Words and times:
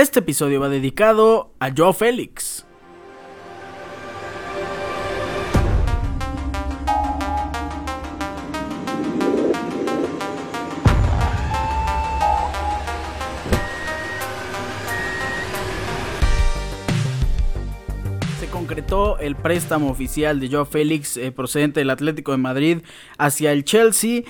Este 0.00 0.20
episodio 0.20 0.60
va 0.60 0.70
dedicado 0.70 1.52
a 1.60 1.70
Joe 1.76 1.92
Félix. 1.92 2.64
Concretó 18.50 19.18
el 19.18 19.36
préstamo 19.36 19.90
oficial 19.90 20.38
de 20.38 20.48
Joe 20.48 20.64
Félix 20.64 21.16
eh, 21.16 21.32
procedente 21.32 21.80
del 21.80 21.90
Atlético 21.90 22.32
de 22.32 22.38
Madrid 22.38 22.78
hacia 23.18 23.52
el 23.52 23.64
Chelsea 23.64 24.22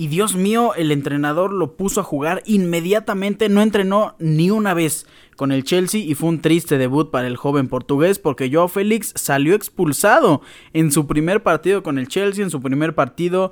y 0.00 0.06
Dios 0.06 0.36
mío, 0.36 0.74
el 0.76 0.92
entrenador 0.92 1.52
lo 1.52 1.76
puso 1.76 2.00
a 2.00 2.04
jugar 2.04 2.44
inmediatamente, 2.46 3.48
no 3.48 3.62
entrenó 3.62 4.14
ni 4.20 4.48
una 4.48 4.72
vez 4.72 5.06
con 5.34 5.50
el 5.50 5.64
Chelsea 5.64 6.00
y 6.00 6.14
fue 6.14 6.28
un 6.28 6.40
triste 6.40 6.78
debut 6.78 7.10
para 7.10 7.26
el 7.26 7.36
joven 7.36 7.66
portugués 7.66 8.20
porque 8.20 8.48
Joao 8.48 8.68
Félix 8.68 9.12
salió 9.16 9.56
expulsado 9.56 10.40
en 10.72 10.92
su 10.92 11.08
primer 11.08 11.42
partido 11.42 11.82
con 11.82 11.98
el 11.98 12.06
Chelsea, 12.06 12.44
en 12.44 12.50
su 12.50 12.62
primer 12.62 12.94
partido 12.94 13.50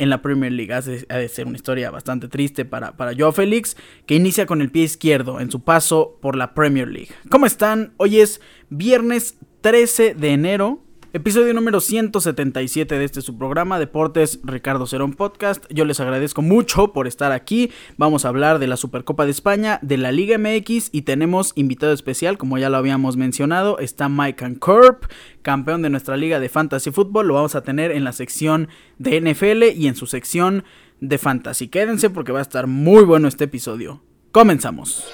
en 0.00 0.10
la 0.10 0.20
Premier 0.20 0.50
League. 0.50 0.74
Ha 0.74 0.80
de, 0.80 1.28
ser 1.28 1.46
una 1.46 1.56
historia 1.56 1.92
bastante 1.92 2.26
triste 2.26 2.64
para, 2.64 2.96
para 2.96 3.14
Joao 3.16 3.30
Félix, 3.30 3.76
que 4.04 4.16
inicia 4.16 4.46
con 4.46 4.62
el 4.62 4.72
pie 4.72 4.82
izquierdo 4.82 5.38
en 5.38 5.52
su 5.52 5.62
paso 5.62 6.18
por 6.20 6.34
la 6.34 6.54
Premier 6.54 6.88
League. 6.88 7.12
¿Cómo 7.30 7.46
están? 7.46 7.94
Hoy 7.98 8.18
es 8.18 8.40
viernes 8.68 9.38
13 9.60 10.14
de 10.14 10.30
enero 10.30 10.83
Episodio 11.16 11.54
número 11.54 11.78
177 11.78 12.98
de 12.98 13.04
este 13.04 13.22
su 13.22 13.38
programa 13.38 13.78
Deportes 13.78 14.40
Ricardo 14.42 14.84
Cerón 14.84 15.12
Podcast. 15.12 15.64
Yo 15.70 15.84
les 15.84 16.00
agradezco 16.00 16.42
mucho 16.42 16.92
por 16.92 17.06
estar 17.06 17.30
aquí. 17.30 17.70
Vamos 17.96 18.24
a 18.24 18.30
hablar 18.30 18.58
de 18.58 18.66
la 18.66 18.76
Supercopa 18.76 19.24
de 19.24 19.30
España, 19.30 19.78
de 19.80 19.96
la 19.96 20.10
Liga 20.10 20.38
MX 20.38 20.88
y 20.90 21.02
tenemos 21.02 21.52
invitado 21.54 21.92
especial, 21.92 22.36
como 22.36 22.58
ya 22.58 22.68
lo 22.68 22.78
habíamos 22.78 23.16
mencionado, 23.16 23.78
está 23.78 24.08
Mike 24.08 24.58
Curb, 24.58 25.06
campeón 25.42 25.82
de 25.82 25.90
nuestra 25.90 26.16
liga 26.16 26.40
de 26.40 26.48
Fantasy 26.48 26.90
Football. 26.90 27.28
Lo 27.28 27.34
vamos 27.34 27.54
a 27.54 27.62
tener 27.62 27.92
en 27.92 28.02
la 28.02 28.10
sección 28.10 28.66
de 28.98 29.20
NFL 29.20 29.78
y 29.80 29.86
en 29.86 29.94
su 29.94 30.06
sección 30.06 30.64
de 31.00 31.18
Fantasy. 31.18 31.68
Quédense 31.68 32.10
porque 32.10 32.32
va 32.32 32.40
a 32.40 32.42
estar 32.42 32.66
muy 32.66 33.04
bueno 33.04 33.28
este 33.28 33.44
episodio. 33.44 34.02
Comenzamos. 34.32 35.04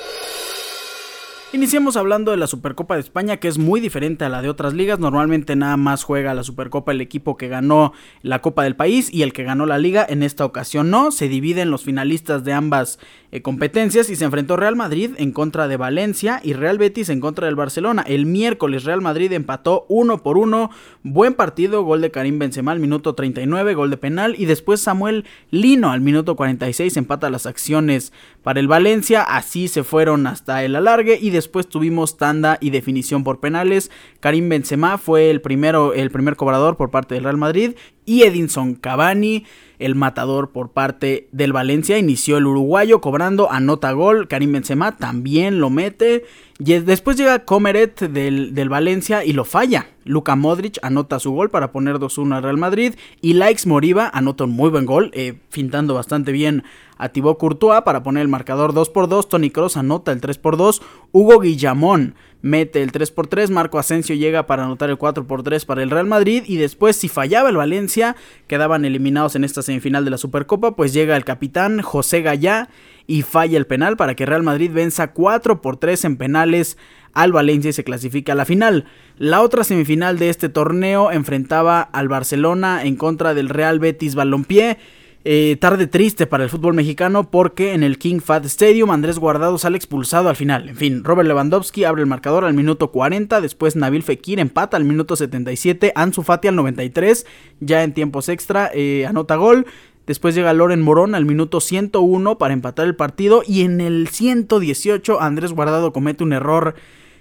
Iniciamos 1.53 1.97
hablando 1.97 2.31
de 2.31 2.37
la 2.37 2.47
Supercopa 2.47 2.95
de 2.95 3.01
España, 3.01 3.39
que 3.39 3.49
es 3.49 3.59
muy 3.59 3.81
diferente 3.81 4.25
a 4.25 4.29
la 4.29 4.41
de 4.41 4.49
otras 4.49 4.73
ligas. 4.73 5.01
Normalmente 5.01 5.57
nada 5.57 5.77
más 5.77 6.05
juega 6.05 6.33
la 6.33 6.45
Supercopa 6.45 6.93
el 6.93 7.01
equipo 7.01 7.37
que 7.37 7.49
ganó 7.49 7.93
la 8.23 8.41
Copa 8.41 8.63
del 8.63 8.77
país 8.77 9.13
y 9.13 9.23
el 9.23 9.33
que 9.33 9.43
ganó 9.43 9.67
la 9.67 9.77
liga. 9.77 10.07
En 10.09 10.23
esta 10.23 10.45
ocasión 10.45 10.91
no, 10.91 11.11
se 11.11 11.29
dividen 11.29 11.73
los 11.73 11.83
finalistas 11.83 12.45
de 12.45 12.53
ambas 12.53 13.01
eh, 13.33 13.43
competencias 13.43 14.11
y 14.11 14.17
se 14.17 14.25
enfrentó 14.25 14.57
Real 14.57 14.77
Madrid 14.77 15.11
en 15.17 15.33
contra 15.33 15.67
de 15.67 15.77
Valencia 15.77 16.41
y 16.45 16.53
Real 16.53 16.79
Betis 16.79 17.09
en 17.09 17.19
contra 17.19 17.47
del 17.47 17.57
Barcelona. 17.57 18.05
El 18.07 18.27
miércoles 18.27 18.85
Real 18.85 19.01
Madrid 19.01 19.33
empató 19.33 19.87
uno 19.89 20.23
por 20.23 20.39
uno. 20.39 20.71
Buen 21.03 21.35
partido, 21.35 21.83
gol 21.83 22.01
de 22.01 22.13
Karim 22.13 22.39
Benzema 22.39 22.71
al 22.71 22.79
minuto 22.79 23.17
39, 23.17 23.75
gol 23.75 23.91
de 23.91 23.97
penal 23.97 24.37
y 24.39 24.45
después 24.45 24.83
Samuel 24.83 25.25
Lino 25.51 25.91
al 25.91 26.01
minuto 26.01 26.37
46 26.37 26.97
empata 26.97 27.29
las 27.29 27.47
acciones 27.47 28.13
para 28.45 28.61
el 28.61 28.69
Valencia. 28.69 29.25
Así 29.25 29.67
se 29.67 29.83
fueron 29.83 30.29
hasta 30.29 30.63
el 30.63 30.77
alargue 30.77 31.19
y 31.21 31.31
después 31.31 31.40
tuvimos 31.69 32.17
tanda 32.17 32.59
y 32.61 32.71
definición 32.71 33.25
por 33.25 33.41
penales. 33.41 33.91
Karim 34.21 34.49
Benzema 34.49 34.99
fue 34.99 35.31
el 35.31 35.41
primero, 35.41 35.95
el 35.95 36.11
primer 36.11 36.37
cobrador 36.37 36.77
por 36.77 36.91
parte 36.91 37.15
del 37.15 37.25
Real 37.25 37.37
Madrid 37.37 37.73
y 38.11 38.25
Edinson 38.25 38.75
Cavani, 38.75 39.45
el 39.79 39.95
matador 39.95 40.51
por 40.51 40.73
parte 40.73 41.29
del 41.31 41.53
Valencia, 41.53 41.97
inició 41.97 42.39
el 42.39 42.47
uruguayo 42.49 43.01
cobrando, 43.01 43.53
anota 43.53 43.93
gol, 43.93 44.27
Karim 44.27 44.51
Benzema 44.51 44.97
también 44.97 45.61
lo 45.61 45.71
mete, 45.71 46.25
y 46.59 46.73
después 46.81 47.17
llega 47.17 47.45
Comeret 47.45 48.01
del, 48.01 48.53
del 48.53 48.69
Valencia 48.69 49.25
y 49.25 49.33
lo 49.33 49.45
falla. 49.45 49.87
Luka 50.05 50.35
Modric 50.35 50.79
anota 50.83 51.21
su 51.21 51.31
gol 51.31 51.51
para 51.51 51.71
poner 51.71 52.01
2-1 52.01 52.35
al 52.35 52.43
Real 52.43 52.57
Madrid 52.57 52.95
y 53.23 53.35
Likes 53.35 53.69
Moriba 53.69 54.11
anota 54.13 54.43
un 54.43 54.51
muy 54.51 54.71
buen 54.71 54.87
gol, 54.87 55.13
eh, 55.15 55.39
fintando 55.51 55.95
bastante 55.95 56.33
bien 56.33 56.65
a 56.99 57.11
Thibaut 57.11 57.39
Courtois 57.39 57.83
para 57.83 58.03
poner 58.03 58.23
el 58.23 58.29
marcador 58.29 58.75
2 58.75 58.91
por 58.91 59.09
2. 59.09 59.29
Tony 59.29 59.51
Cross 59.51 59.77
anota 59.77 60.11
el 60.11 60.21
3 60.21 60.37
por 60.39 60.57
2. 60.57 60.83
Hugo 61.13 61.39
Guillamón 61.39 62.17
mete 62.43 62.83
el 62.83 62.93
3 62.93 63.11
por 63.11 63.27
3. 63.27 63.51
Marco 63.51 63.79
Asensio 63.79 64.15
llega 64.15 64.47
para 64.47 64.65
anotar 64.65 64.91
el 64.91 64.99
4 64.99 65.27
por 65.27 65.43
3 65.43 65.65
para 65.65 65.83
el 65.83 65.91
Real 65.91 66.07
Madrid. 66.07 66.45
Y 66.47 66.57
después, 66.57 66.97
si 66.97 67.09
fallaba 67.09 67.49
el 67.49 67.57
Valencia, 67.57 68.17
quedaban 68.47 68.85
eliminados 68.85 69.37
en 69.37 69.45
esta 69.45 69.63
semifinal 69.63 70.05
de 70.05 70.11
la 70.11 70.19
Supercopa. 70.19 70.77
Pues 70.77 70.93
llega 70.93 71.17
el 71.17 71.25
capitán 71.25 71.83
José 71.83 72.23
Gallá 72.23 72.69
y 73.07 73.23
falla 73.23 73.59
el 73.59 73.67
penal 73.67 73.97
para 73.97 74.15
que 74.15 74.27
Real 74.27 74.43
Madrid 74.43 74.71
venza 74.73 75.13
4 75.13 75.61
por 75.61 75.77
3 75.77 76.05
en 76.05 76.17
penales 76.17 76.77
al 77.13 77.33
Valencia 77.33 77.71
y 77.71 77.73
se 77.73 77.85
clasifica 77.85 78.33
a 78.33 78.37
la 78.37 78.45
final. 78.45 78.85
La 79.19 79.41
otra 79.41 79.65
semifinal 79.65 80.19
de 80.19 80.31
este 80.31 80.49
torneo 80.49 81.11
enfrentaba 81.11 81.81
al 81.81 82.09
Barcelona 82.09 82.85
en 82.85 82.97
contra 82.97 83.35
del 83.35 83.49
Real 83.49 83.81
Betis 83.81 84.15
Balompié. 84.15 84.79
Eh, 85.23 85.59
tarde 85.61 85.87
triste 85.87 86.27
para 86.27 86.45
el 86.45 86.51
fútbol 86.51 86.73
mexicano 86.73 87.31
porque 87.31 87.75
en 87.75 87.83
el 87.83 87.99
King 87.99 88.21
Fat 88.21 88.47
Stadium 88.47 88.91
Andrés 88.91 89.19
Guardado 89.19 89.59
sale 89.59 89.77
expulsado 89.77 90.31
al 90.31 90.37
final. 90.37 90.71
En 90.71 90.77
fin, 90.77 91.05
Robert 91.05 91.29
Lewandowski 91.29 91.85
abre 91.85 92.01
el 92.01 92.09
marcador 92.09 92.47
al 92.47 92.55
minuto 92.55 92.91
40, 92.91 93.43
después 93.43 93.77
Nabil 93.77 94.03
Fekir 94.03 94.41
empata 94.41 94.79
al 94.79 94.85
minuto 94.85 95.17
77, 95.17 95.93
Ansu 95.95 96.23
Fati 96.23 96.49
al 96.49 96.57
93, 96.57 97.27
ya 97.61 97.83
en 97.83 97.93
tiempos 97.93 98.31
extra 98.31 98.71
eh, 98.73 99.05
anota 99.07 99.37
gol. 99.37 99.67
Después 100.07 100.35
llega 100.35 100.55
Loren 100.55 100.81
Morón 100.81 101.15
al 101.15 101.27
minuto 101.27 101.61
101 101.61 102.39
para 102.39 102.55
empatar 102.55 102.87
el 102.87 102.97
partido 102.97 103.43
y 103.47 103.63
en 103.63 103.83
el 103.83 104.09
118 104.09 105.21
Andrés 105.21 105.53
Guardado 105.53 105.93
comete 105.93 106.25
un 106.25 106.33
error 106.33 106.75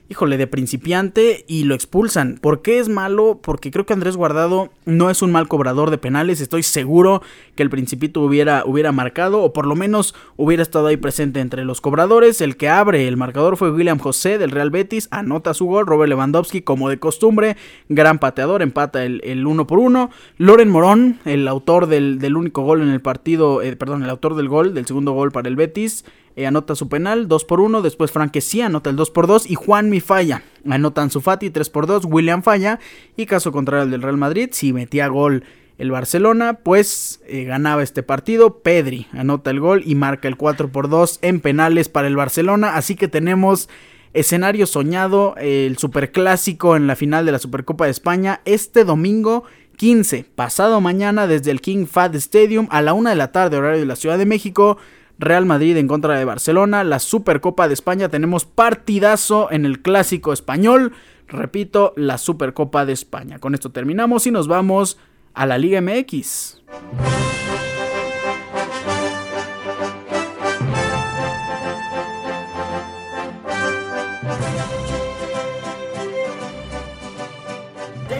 híjole, 0.10 0.38
de 0.38 0.48
principiante 0.48 1.46
y 1.48 1.64
lo 1.64 1.76
expulsan. 1.76 2.40
¿Por 2.42 2.62
qué 2.62 2.80
es 2.80 2.90
malo? 2.90 3.40
Porque 3.42 3.72
creo 3.72 3.86
que 3.86 3.94
Andrés 3.94 4.18
Guardado 4.18 4.72
no 4.86 5.10
es 5.10 5.22
un 5.22 5.32
mal 5.32 5.48
cobrador 5.48 5.92
de 5.92 6.00
penales. 6.00 6.42
Estoy 6.42 6.64
seguro 6.64 7.22
que 7.56 7.64
el 7.64 7.70
principito 7.70 8.22
hubiera, 8.22 8.64
hubiera 8.66 8.92
marcado 8.92 9.42
o 9.44 9.54
por 9.54 9.68
lo 9.68 9.76
menos 9.76 10.16
hubiera 10.36 10.64
estado 10.64 10.88
ahí 10.88 10.98
presente 10.98 11.40
entre 11.40 11.64
los 11.64 11.80
cobradores. 11.80 12.42
El 12.42 12.58
que 12.58 12.70
abre 12.70 13.08
el 13.08 13.18
marcador 13.18 13.56
fue 13.56 13.72
William 13.72 14.00
José 14.00 14.40
del 14.40 14.52
Real 14.52 14.72
Betis. 14.72 15.08
Anota 15.12 15.54
su 15.54 15.66
gol. 15.66 15.86
Robert 15.86 16.10
Lewandowski, 16.10 16.62
como 16.62 16.90
de 16.90 17.00
costumbre, 17.00 17.56
gran 17.88 18.20
pateador, 18.20 18.62
empata 18.62 19.06
el, 19.06 19.22
el 19.24 19.46
uno 19.46 19.68
por 19.68 19.80
uno. 19.80 20.10
Loren 20.38 20.70
Morón, 20.70 21.20
el 21.26 21.48
autor 21.48 21.88
del, 21.88 22.36
único 22.36 22.64
gol 22.64 22.82
en 22.82 22.90
el 22.90 23.02
partido, 23.02 23.62
eh, 23.62 23.76
perdón, 23.76 24.04
el 24.04 24.10
autor 24.10 24.36
del 24.36 24.50
gol, 24.50 24.74
del 24.74 24.86
segundo 24.86 25.12
gol 25.14 25.32
para 25.32 25.48
el 25.50 25.56
Betis. 25.56 26.06
Eh, 26.36 26.48
anota 26.48 26.76
su 26.76 26.90
penal, 26.90 27.28
2 27.28 27.46
por 27.46 27.60
1. 27.60 27.82
Después 27.82 28.12
Franquesía 28.12 28.68
anota 28.68 28.90
el 28.90 28.96
2 28.96 29.12
por 29.12 29.28
2. 29.28 29.50
Y 29.50 29.56
Juan 29.56 29.90
Mi 29.90 30.00
falla. 30.00 30.44
Anota 30.70 31.08
su 31.10 31.22
Fati, 31.22 31.50
3 31.50 31.70
por 31.70 31.88
2. 31.88 32.06
William 32.06 32.44
falla. 32.44 32.80
Y 33.16 33.26
caso 33.26 33.52
contrario 33.52 33.84
al 33.84 33.92
del 33.92 34.02
Real 34.02 34.18
Madrid, 34.18 34.50
si 34.52 34.74
metía 34.74 35.08
gol 35.08 35.44
el 35.78 35.92
Barcelona, 35.92 36.60
pues 36.62 37.22
eh, 37.26 37.46
ganaba 37.46 37.82
este 37.84 38.04
partido. 38.04 38.60
Pedri 38.60 39.08
anota 39.14 39.50
el 39.50 39.60
gol 39.60 39.82
y 39.86 39.96
marca 39.96 40.28
el 40.28 40.36
4 40.36 40.72
por 40.72 40.90
2 40.90 41.20
en 41.22 41.40
penales 41.40 41.90
para 41.90 42.08
el 42.08 42.18
Barcelona. 42.18 42.76
Así 42.76 42.96
que 42.96 43.08
tenemos 43.08 43.70
escenario 44.14 44.66
soñado, 44.66 45.36
el 45.38 45.78
superclásico 45.78 46.76
en 46.76 46.88
la 46.88 46.96
final 46.96 47.26
de 47.26 47.32
la 47.32 47.40
Supercopa 47.40 47.86
de 47.86 47.92
España 47.92 48.42
este 48.46 48.84
domingo 48.84 49.44
15, 49.78 50.26
pasado 50.36 50.82
mañana 50.82 51.28
desde 51.28 51.52
el 51.52 51.62
King 51.62 51.86
Fad 51.86 52.16
Stadium 52.16 52.68
a 52.70 52.82
la 52.82 52.94
1 52.94 53.12
de 53.12 53.16
la 53.16 53.32
tarde, 53.32 53.56
horario 53.56 53.80
de 53.80 53.86
la 53.86 53.96
Ciudad 53.96 54.18
de 54.18 54.26
México. 54.26 54.78
Real 55.20 55.46
Madrid 55.46 55.76
en 55.76 55.88
contra 55.88 56.18
de 56.18 56.24
Barcelona, 56.24 56.86
la 56.86 57.00
Supercopa 57.00 57.68
de 57.68 57.74
España, 57.74 58.08
tenemos 58.08 58.46
partidazo 58.46 59.52
en 59.52 59.66
el 59.66 59.82
clásico 59.82 60.32
español, 60.32 60.94
repito, 61.28 61.94
la 61.98 62.18
Supercopa 62.18 62.86
de 62.86 62.94
España. 62.94 63.38
Con 63.40 63.54
esto 63.54 63.70
terminamos 63.70 64.26
y 64.28 64.32
nos 64.32 64.48
vamos 64.48 64.98
a 65.34 65.46
la 65.46 65.58
Liga 65.58 65.82
MX. 65.82 66.62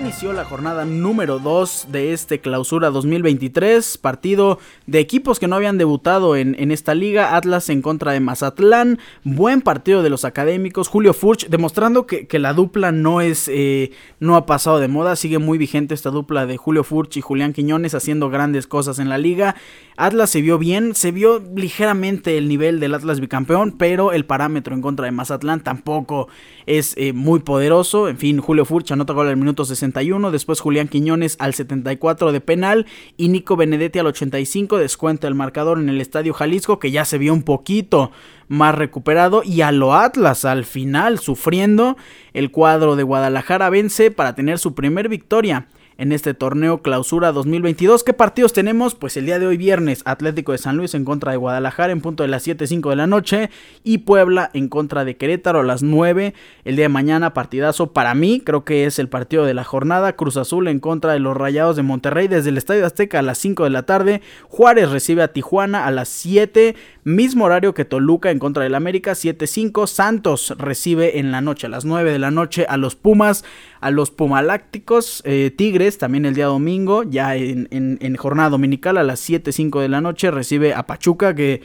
Inició 0.10 0.34
la 0.34 0.44
jornada 0.44 0.86
número 0.86 1.38
2 1.38 1.90
de 1.92 2.14
este 2.14 2.42
clausura 2.42 2.90
2023, 2.90 4.00
partido 4.00 4.58
de 4.88 4.98
equipos 4.98 5.40
que 5.40 5.48
no 5.48 5.56
habían 5.56 5.78
debutado 5.78 6.36
en, 6.36 6.56
en, 6.58 6.72
esta 6.72 6.96
liga, 6.96 7.36
Atlas 7.36 7.70
en 7.70 7.84
contra 7.84 8.12
de 8.12 8.20
Mazatlán, 8.20 8.98
buen 9.24 9.62
partido 9.62 10.02
de 10.02 10.10
los 10.10 10.26
académicos, 10.26 10.88
Julio 10.88 11.14
Furch 11.14 11.48
demostrando 11.50 12.08
que, 12.08 12.26
que 12.26 12.40
la 12.40 12.54
dupla 12.54 12.92
no 12.92 13.22
es, 13.22 13.48
eh, 13.50 13.92
no 14.20 14.36
ha 14.36 14.48
pasado 14.48 14.80
de 14.80 14.88
moda, 14.88 15.16
sigue 15.16 15.38
muy 15.38 15.60
vigente 15.60 15.94
esta 15.94 16.10
dupla 16.10 16.48
de 16.48 16.58
Julio 16.58 16.84
Furch 16.84 17.18
y 17.18 17.22
Julián 17.22 17.54
Quiñones 17.54 17.94
haciendo 17.94 18.32
grandes 18.32 18.66
cosas 18.66 18.98
en 18.98 19.10
la 19.10 19.20
liga, 19.20 19.58
Atlas 19.96 20.32
se 20.32 20.42
vio 20.42 20.58
bien, 20.58 20.96
se 20.96 21.12
vio 21.12 21.44
ligeramente 21.56 22.36
el 22.40 22.48
nivel 22.48 22.80
del 22.80 22.96
Atlas 22.96 23.20
bicampeón, 23.20 23.74
pero 23.74 24.12
el 24.12 24.26
parámetro 24.26 24.74
en 24.74 24.82
contra 24.82 25.06
de 25.06 25.12
Mazatlán 25.12 25.62
tampoco 25.62 26.30
es 26.66 26.96
eh, 26.98 27.14
muy 27.14 27.42
poderoso, 27.42 28.10
en 28.10 28.18
fin, 28.18 28.40
Julio 28.40 28.66
Furch 28.66 28.92
anota 28.92 29.14
gol 29.14 29.28
al 29.28 29.38
minuto 29.38 29.66
60 29.66 29.99
71, 30.00 30.32
después 30.32 30.62
Julián 30.62 30.88
Quiñones 30.88 31.36
al 31.40 31.54
74 31.54 32.32
de 32.32 32.42
penal 32.42 32.86
y 33.18 33.28
Nico 33.28 33.56
Benedetti 33.56 34.00
al 34.00 34.08
85 34.08 34.78
descuenta 34.78 35.28
el 35.28 35.36
marcador 35.36 35.80
en 35.80 35.90
el 35.90 36.00
Estadio 36.00 36.34
Jalisco 36.34 36.80
que 36.80 36.92
ya 36.92 37.06
se 37.06 37.18
vio 37.18 37.34
un 37.34 37.44
poquito 37.44 38.12
más 38.48 38.76
recuperado 38.76 39.44
y 39.44 39.62
a 39.62 39.72
lo 39.72 39.94
Atlas 39.94 40.46
al 40.46 40.66
final 40.66 41.20
sufriendo 41.20 41.98
el 42.34 42.52
cuadro 42.52 42.96
de 42.96 43.04
Guadalajara 43.04 43.70
vence 43.70 44.10
para 44.10 44.36
tener 44.36 44.58
su 44.58 44.74
primer 44.74 45.10
victoria 45.10 45.68
en 46.00 46.14
este 46.14 46.34
torneo 46.34 46.82
clausura 46.82 47.34
2022. 47.34 48.06
¿Qué 48.06 48.14
partidos 48.14 48.54
tenemos? 48.54 48.96
Pues 48.96 49.18
el 49.18 49.26
día 49.26 49.38
de 49.38 49.46
hoy 49.46 49.58
viernes 49.58 50.02
Atlético 50.06 50.54
de 50.54 50.58
San 50.58 50.78
Luis 50.78 50.94
en 50.94 51.04
contra 51.04 51.34
de 51.34 51.38
Guadalajara 51.38 51.92
en 51.92 52.00
punto 52.00 52.24
de 52.24 52.30
las 52.30 52.48
7.05 52.48 52.90
de 52.90 52.96
la 52.96 53.06
noche 53.06 53.50
y 53.84 54.00
Puebla 54.00 54.50
en 54.54 54.70
contra 54.70 55.04
de 55.04 55.18
Querétaro 55.18 55.60
a 55.60 55.64
las 55.64 55.84
9. 55.84 56.34
El 56.64 56.76
día 56.78 56.86
de 56.86 56.90
mañana 56.90 57.34
partidazo 57.34 57.92
para 57.92 58.16
mí, 58.16 58.42
creo 58.44 58.64
que 58.64 58.86
es 58.86 58.98
el 58.98 59.10
partido 59.10 59.44
de 59.44 59.54
la 59.54 59.66
jornada. 59.66 60.14
Cruz 60.14 60.38
Azul 60.38 60.70
en 60.70 60.80
contra 60.80 61.12
de 61.12 61.20
los 61.20 61.36
Rayados 61.36 61.76
de 61.76 61.84
Monterrey 61.84 62.30
desde 62.30 62.50
el 62.50 62.58
Estadio 62.58 62.86
Azteca 62.86 63.20
a 63.20 63.22
las 63.22 63.38
5 63.38 63.66
de 63.66 63.70
la 63.70 63.84
tarde. 63.84 64.22
Juárez 64.48 64.92
recibe 64.92 65.22
a 65.22 65.34
Tijuana 65.34 65.86
a 65.86 65.92
las 65.92 66.08
7. 66.08 66.76
Mismo 67.10 67.46
horario 67.46 67.74
que 67.74 67.86
Toluca 67.86 68.30
en 68.30 68.38
contra 68.38 68.62
del 68.62 68.76
América, 68.76 69.14
7-5. 69.14 69.88
Santos 69.88 70.54
recibe 70.60 71.18
en 71.18 71.32
la 71.32 71.42
noche, 71.42 71.66
a 71.66 71.70
las 71.72 71.84
9 71.84 72.12
de 72.12 72.20
la 72.20 72.30
noche, 72.30 72.68
a 72.70 72.78
los 72.78 72.96
Pumas, 72.96 73.44
a 73.82 73.90
los 73.90 74.12
Pumalácticos. 74.12 75.24
Eh, 75.26 75.50
Tigres 75.50 75.98
también 75.98 76.28
el 76.28 76.36
día 76.36 76.46
domingo, 76.46 77.02
ya 77.02 77.36
en, 77.36 78.16
jornada 78.16 78.52
dominical, 78.52 78.96
a 78.96 79.04
las 79.04 79.28
7-5 79.28 79.82
de 79.82 79.90
la 79.90 80.02
noche, 80.02 80.30
recibe 80.30 80.76
a 80.76 80.86
Pachuca, 80.86 81.34
que. 81.34 81.64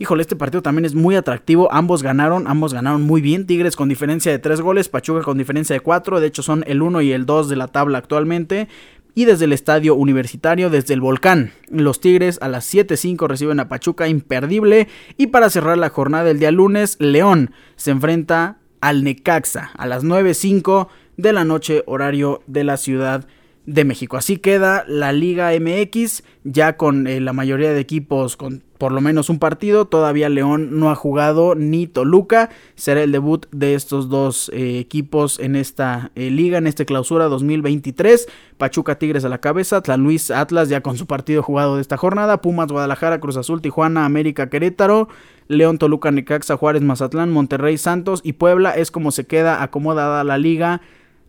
Híjole, 0.00 0.22
este 0.22 0.34
partido 0.34 0.62
también 0.62 0.84
es 0.84 0.96
muy 0.96 1.14
atractivo. 1.14 1.72
Ambos 1.72 2.02
ganaron, 2.02 2.48
ambos 2.48 2.74
ganaron 2.74 3.02
muy 3.02 3.20
bien. 3.20 3.46
Tigres 3.46 3.76
con 3.76 3.88
diferencia 3.88 4.32
de 4.32 4.40
3 4.40 4.62
goles, 4.62 4.88
Pachuca 4.88 5.22
con 5.22 5.38
diferencia 5.38 5.74
de 5.74 5.80
4. 5.80 6.18
De 6.18 6.26
hecho, 6.26 6.42
son 6.42 6.64
el 6.66 6.82
1 6.82 7.02
y 7.02 7.12
el 7.12 7.24
2 7.24 7.48
de 7.48 7.54
la 7.54 7.68
tabla 7.68 7.98
actualmente 7.98 8.66
y 9.14 9.24
desde 9.24 9.44
el 9.44 9.52
estadio 9.52 9.94
universitario, 9.94 10.70
desde 10.70 10.94
el 10.94 11.00
volcán. 11.00 11.52
Los 11.68 12.00
Tigres 12.00 12.38
a 12.40 12.48
las 12.48 12.72
7.05 12.72 13.28
reciben 13.28 13.60
a 13.60 13.68
Pachuca, 13.68 14.08
imperdible. 14.08 14.88
Y 15.16 15.28
para 15.28 15.50
cerrar 15.50 15.78
la 15.78 15.90
jornada 15.90 16.24
del 16.24 16.38
día 16.38 16.50
lunes, 16.50 16.96
León 16.98 17.52
se 17.76 17.90
enfrenta 17.90 18.58
al 18.80 19.04
Necaxa 19.04 19.70
a 19.76 19.86
las 19.86 20.04
9.05 20.04 20.88
de 21.16 21.32
la 21.32 21.44
noche, 21.44 21.82
horario 21.86 22.42
de 22.46 22.64
la 22.64 22.76
Ciudad 22.76 23.26
de 23.66 23.84
México. 23.84 24.16
Así 24.16 24.38
queda 24.38 24.84
la 24.88 25.12
Liga 25.12 25.50
MX, 25.58 26.24
ya 26.44 26.76
con 26.76 27.06
eh, 27.06 27.20
la 27.20 27.32
mayoría 27.32 27.72
de 27.72 27.80
equipos 27.80 28.36
con 28.36 28.62
por 28.82 28.90
lo 28.90 29.00
menos 29.00 29.30
un 29.30 29.38
partido. 29.38 29.84
Todavía 29.84 30.28
León 30.28 30.80
no 30.80 30.90
ha 30.90 30.96
jugado 30.96 31.54
ni 31.54 31.86
Toluca. 31.86 32.50
Será 32.74 33.04
el 33.04 33.12
debut 33.12 33.46
de 33.52 33.74
estos 33.74 34.08
dos 34.08 34.50
eh, 34.52 34.80
equipos 34.80 35.38
en 35.38 35.54
esta 35.54 36.10
eh, 36.16 36.30
liga, 36.30 36.58
en 36.58 36.66
esta 36.66 36.84
clausura 36.84 37.26
2023. 37.26 38.26
Pachuca 38.58 38.98
Tigres 38.98 39.24
a 39.24 39.28
la 39.28 39.38
cabeza, 39.38 39.80
Tlan 39.82 40.02
Luis 40.02 40.32
Atlas 40.32 40.68
ya 40.68 40.80
con 40.80 40.96
su 40.96 41.06
partido 41.06 41.44
jugado 41.44 41.76
de 41.76 41.82
esta 41.82 41.96
jornada. 41.96 42.40
Pumas 42.40 42.72
Guadalajara, 42.72 43.20
Cruz 43.20 43.36
Azul, 43.36 43.62
Tijuana, 43.62 44.04
América, 44.04 44.50
Querétaro. 44.50 45.08
León, 45.46 45.78
Toluca, 45.78 46.10
Necaxa, 46.10 46.56
Juárez, 46.56 46.82
Mazatlán, 46.82 47.30
Monterrey, 47.30 47.78
Santos 47.78 48.20
y 48.24 48.32
Puebla. 48.32 48.72
Es 48.72 48.90
como 48.90 49.12
se 49.12 49.26
queda 49.26 49.62
acomodada 49.62 50.24
la 50.24 50.38
liga 50.38 50.80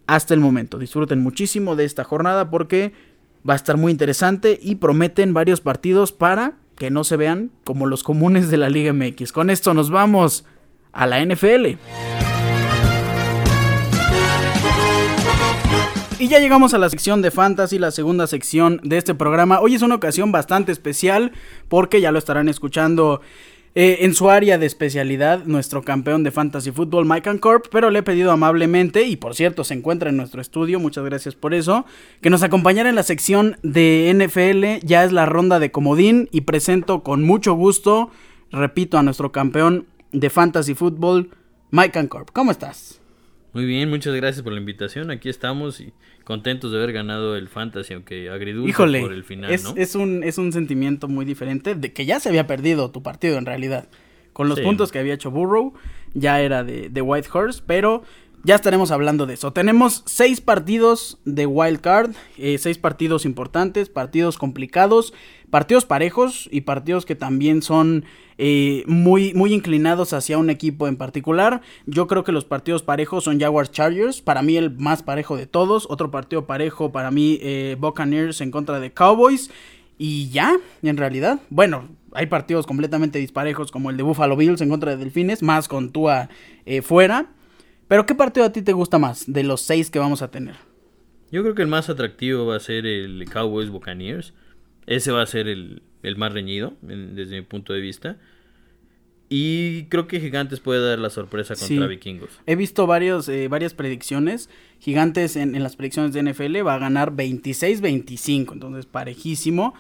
hasta 0.08 0.34
el 0.34 0.40
momento. 0.40 0.78
Disfruten 0.78 1.22
muchísimo 1.22 1.76
de 1.76 1.86
esta 1.86 2.04
jornada 2.04 2.50
porque 2.50 2.94
va 3.48 3.54
a 3.54 3.58
estar 3.58 3.78
muy 3.78 3.92
interesante 3.92 4.60
y 4.62 4.76
prometen 4.76 5.34
varios 5.34 5.62
partidos 5.62 6.12
para 6.12 6.54
que 6.76 6.90
no 6.90 7.04
se 7.04 7.18
vean 7.18 7.52
como 7.64 7.86
los 7.86 8.04
comunes 8.04 8.50
de 8.50 8.58
la 8.58 8.70
Liga 8.70 8.94
MX. 8.94 9.32
Con 9.32 9.50
esto 9.50 9.74
nos 9.74 9.90
vamos 9.90 10.46
a 10.92 11.08
la 11.08 11.24
NFL. 11.24 11.78
Y 16.20 16.28
ya 16.30 16.40
llegamos 16.40 16.74
a 16.74 16.78
la 16.78 16.90
sección 16.90 17.22
de 17.22 17.32
Fantasy, 17.32 17.80
la 17.80 17.92
segunda 17.92 18.28
sección 18.28 18.80
de 18.84 18.98
este 18.98 19.14
programa. 19.14 19.60
Hoy 19.60 19.76
es 19.76 19.82
una 19.82 19.96
ocasión 19.96 20.32
bastante 20.32 20.72
especial 20.72 21.34
porque 21.68 22.00
ya 22.00 22.14
lo 22.14 22.20
estarán 22.20 22.48
escuchando 22.48 23.20
eh, 23.76 24.00
en 24.02 24.14
su 24.14 24.30
área 24.30 24.58
de 24.58 24.66
especialidad, 24.68 25.46
nuestro 25.46 25.82
campeón 25.82 26.24
de 26.24 26.32
fantasy 26.32 26.72
fútbol, 26.72 27.06
Mike 27.06 27.40
Corp, 27.40 27.66
pero 27.72 27.90
le 27.90 28.00
he 28.00 28.04
pedido 28.04 28.32
amablemente, 28.32 29.04
y 29.04 29.16
por 29.16 29.36
cierto, 29.36 29.64
se 29.64 29.74
encuentra 29.74 30.10
en 30.10 30.18
nuestro 30.18 30.42
estudio, 30.42 30.80
muchas 30.80 31.04
gracias 31.04 31.36
por 31.36 31.54
eso, 31.54 31.86
que 32.22 32.30
nos 32.30 32.44
acompañara 32.44 32.90
en 32.90 32.96
la 32.96 33.04
sección 33.04 33.58
de 33.64 34.12
NFL, 34.14 34.86
ya 34.86 35.04
es 35.04 35.12
la 35.12 35.26
ronda 35.26 35.60
de 35.60 35.72
comodín, 35.72 36.30
y 36.32 36.42
presento 36.42 37.02
con 37.02 37.24
mucho 37.24 37.54
gusto, 37.54 38.12
repito, 38.52 38.98
a 38.98 39.04
nuestro 39.04 39.32
campeón 39.32 39.88
de 40.12 40.30
fantasy 40.30 40.76
fútbol, 40.76 41.32
Mike 41.72 42.08
Corp. 42.08 42.30
¿Cómo 42.32 42.52
estás? 42.52 43.03
Muy 43.54 43.66
bien, 43.66 43.90
muchas 43.90 44.16
gracias 44.16 44.42
por 44.42 44.52
la 44.52 44.60
invitación, 44.60 45.12
aquí 45.12 45.30
estamos 45.30 45.80
y 45.80 45.94
contentos 46.24 46.72
de 46.72 46.78
haber 46.78 46.92
ganado 46.92 47.36
el 47.36 47.48
Fantasy, 47.48 47.94
aunque 47.94 48.30
agridulce 48.30 48.74
por 48.74 49.14
el 49.14 49.24
final, 49.24 49.52
es, 49.52 49.64
¿no? 49.64 49.76
Es 49.78 49.94
un, 49.94 50.24
es 50.24 50.40
un 50.40 50.52
sentimiento 50.52 51.08
muy 51.08 51.24
diferente 51.24 51.76
de 51.76 51.94
que 51.94 52.06
ya 52.06 52.20
se 52.20 52.30
había 52.30 52.48
perdido 52.48 52.90
tu 52.90 53.04
partido 53.04 53.38
en 53.38 53.46
realidad. 53.46 53.88
Con 54.34 54.50
los 54.50 54.60
puntos 54.60 54.92
que 54.92 54.98
había 54.98 55.14
hecho 55.14 55.30
Burrow, 55.30 55.76
ya 56.16 56.42
era 56.42 56.64
de, 56.64 56.90
de 56.90 57.02
White 57.02 57.30
Horse, 57.32 57.62
pero 57.64 58.02
ya 58.44 58.56
estaremos 58.56 58.92
hablando 58.92 59.26
de 59.26 59.36
eso. 59.36 59.54
Tenemos 59.54 60.04
seis 60.06 60.42
partidos 60.42 61.18
de 61.26 61.46
Wild 61.46 61.80
Card, 61.80 62.12
eh, 62.38 62.58
seis 62.58 62.78
partidos 62.78 63.26
importantes, 63.26 63.90
partidos 63.90 64.38
complicados, 64.38 65.14
partidos 65.50 65.86
parejos 65.86 66.50
y 66.52 66.62
partidos 66.62 67.06
que 67.06 67.16
también 67.16 67.62
son 67.62 68.06
eh, 68.38 68.84
muy, 68.86 69.34
muy 69.34 69.54
inclinados 69.54 70.12
hacia 70.12 70.38
un 70.38 70.50
equipo 70.50 70.88
en 70.88 70.98
particular. 70.98 71.62
Yo 71.86 72.08
creo 72.08 72.24
que 72.24 72.32
los 72.32 72.44
partidos 72.44 72.84
parejos 72.84 73.24
son 73.24 73.40
Jaguars 73.40 73.72
Chargers, 73.72 74.22
para 74.22 74.42
mí 74.42 74.58
el 74.58 74.72
más 74.78 75.04
parejo 75.04 75.38
de 75.38 75.48
todos. 75.48 75.88
Otro 75.90 76.12
partido 76.12 76.46
parejo 76.46 76.92
para 76.92 77.12
mí 77.12 77.40
eh, 77.42 77.78
Buccaneers 77.80 78.42
en 78.42 78.52
contra 78.52 78.80
de 78.80 78.92
Cowboys. 78.92 79.50
Y 79.98 80.30
ya, 80.32 80.58
en 80.82 80.98
realidad, 80.98 81.40
bueno, 81.50 81.88
hay 82.14 82.26
partidos 82.26 82.66
completamente 82.66 83.20
disparejos 83.20 83.72
como 83.72 83.90
el 83.90 83.96
de 83.96 84.04
Buffalo 84.04 84.36
Bills 84.36 84.60
en 84.60 84.70
contra 84.70 84.92
de 84.92 84.98
Delfines, 84.98 85.44
más 85.44 85.68
con 85.68 85.92
Tua 85.92 86.30
eh, 86.66 86.82
fuera. 86.82 87.28
Pero 87.94 88.08
¿qué 88.08 88.16
partido 88.16 88.44
a 88.48 88.52
ti 88.52 88.64
te 88.64 88.74
gusta 88.74 88.98
más 88.98 89.32
de 89.32 89.44
los 89.44 89.62
seis 89.62 89.92
que 89.92 90.00
vamos 90.00 90.24
a 90.24 90.32
tener? 90.32 90.56
Yo 91.32 91.44
creo 91.44 91.54
que 91.54 91.62
el 91.62 91.68
más 91.68 91.90
atractivo 91.90 92.48
va 92.48 92.56
a 92.56 92.60
ser 92.60 92.88
el 92.88 93.24
Cowboys 93.32 93.70
Buccaneers. 93.70 94.34
Ese 94.88 95.12
va 95.12 95.22
a 95.22 95.28
ser 95.28 95.48
el, 95.48 95.84
más 96.18 96.34
reñido, 96.34 96.74
desde 96.82 97.36
mi 97.36 97.44
punto 97.44 97.72
de 97.72 97.82
vista. 97.82 98.18
Y 99.30 99.84
creo 99.90 100.08
que 100.08 100.20
Gigantes 100.20 100.60
puede 100.60 100.84
dar 100.84 100.98
la 100.98 101.12
sorpresa 101.12 101.54
contra 101.56 101.86
Vikingos. 101.86 102.32
He 102.48 102.56
visto 102.56 102.88
varios, 102.88 103.30
eh, 103.30 103.48
varias 103.48 103.76
predicciones. 103.76 104.50
Gigantes 104.80 105.36
en, 105.36 105.62
las 105.62 105.76
predicciones 105.76 106.14
de 106.14 106.24
NFL 106.24 106.66
va 106.66 106.74
a 106.74 106.80
ganar 106.80 107.12
26-25, 107.12 108.54
entonces 108.54 108.88
parejísimo. 108.88 109.76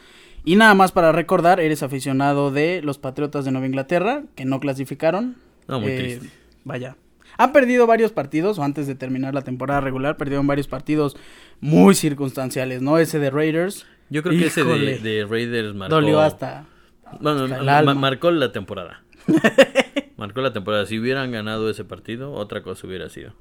Y 0.45 0.55
nada 0.55 0.75
más 0.75 0.91
para 0.91 1.13
recordar, 1.13 1.59
eres 1.59 1.81
aficionado 1.81 2.51
de 2.51 2.83
los 2.83 2.99
Patriotas 2.99 3.43
de 3.43 3.51
Nueva 3.53 3.65
Inglaterra, 3.65 4.23
que 4.35 4.45
no 4.45 4.59
clasificaron. 4.59 5.37
No, 5.67 5.79
muy 5.79 5.89
eh, 5.93 5.97
triste. 5.97 6.29
Vaya. 6.63 6.95
Han 7.37 7.51
perdido 7.51 7.87
varios 7.87 8.11
partidos, 8.11 8.59
o 8.59 8.63
antes 8.63 8.87
de 8.87 8.95
terminar 8.95 9.33
la 9.33 9.41
temporada 9.41 9.81
regular, 9.81 10.17
perdieron 10.17 10.47
varios 10.47 10.67
partidos 10.67 11.15
muy 11.59 11.95
circunstanciales, 11.95 12.81
¿no? 12.81 12.97
Ese 12.97 13.19
de 13.19 13.29
Raiders. 13.29 13.85
Yo 14.09 14.21
creo 14.23 14.37
que 14.37 14.47
ese 14.47 14.63
de, 14.63 15.25
Raiders 15.29 15.73
marcó. 15.73 15.95
Dolió 15.95 16.19
hasta. 16.21 16.65
Bueno, 17.19 17.47
marcó 17.95 18.31
la 18.31 18.51
temporada. 18.51 19.03
marcó 20.17 20.41
la 20.41 20.53
temporada. 20.53 20.85
Si 20.85 20.99
hubieran 20.99 21.31
ganado 21.31 21.69
ese 21.69 21.85
partido, 21.85 22.33
otra 22.33 22.61
cosa 22.63 22.87
hubiera 22.87 23.09
sido. 23.09 23.33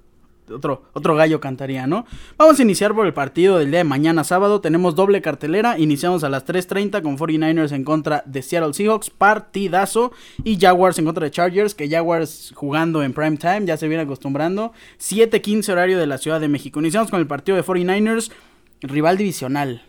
Otro, 0.50 0.82
otro 0.92 1.14
gallo 1.14 1.40
cantaría, 1.40 1.86
¿no? 1.86 2.04
Vamos 2.36 2.58
a 2.58 2.62
iniciar 2.62 2.94
por 2.94 3.06
el 3.06 3.14
partido 3.14 3.58
del 3.58 3.70
día 3.70 3.78
de 3.78 3.84
mañana 3.84 4.24
sábado. 4.24 4.60
Tenemos 4.60 4.94
doble 4.94 5.22
cartelera. 5.22 5.78
Iniciamos 5.78 6.24
a 6.24 6.28
las 6.28 6.44
3.30 6.44 7.02
con 7.02 7.16
49ers 7.16 7.72
en 7.72 7.84
contra 7.84 8.22
de 8.26 8.42
Seattle 8.42 8.74
Seahawks. 8.74 9.10
Partidazo. 9.10 10.12
Y 10.42 10.58
Jaguars 10.58 10.98
en 10.98 11.04
contra 11.04 11.24
de 11.24 11.30
Chargers. 11.30 11.74
Que 11.74 11.88
Jaguars 11.88 12.52
jugando 12.54 13.02
en 13.02 13.12
prime 13.12 13.36
time. 13.36 13.66
Ya 13.66 13.76
se 13.76 13.88
viene 13.88 14.02
acostumbrando. 14.02 14.72
7.15 14.98 15.70
horario 15.70 15.98
de 15.98 16.06
la 16.06 16.18
Ciudad 16.18 16.40
de 16.40 16.48
México. 16.48 16.80
Iniciamos 16.80 17.10
con 17.10 17.20
el 17.20 17.26
partido 17.26 17.56
de 17.56 17.64
49ers. 17.64 18.32
Rival 18.82 19.16
divisional. 19.16 19.82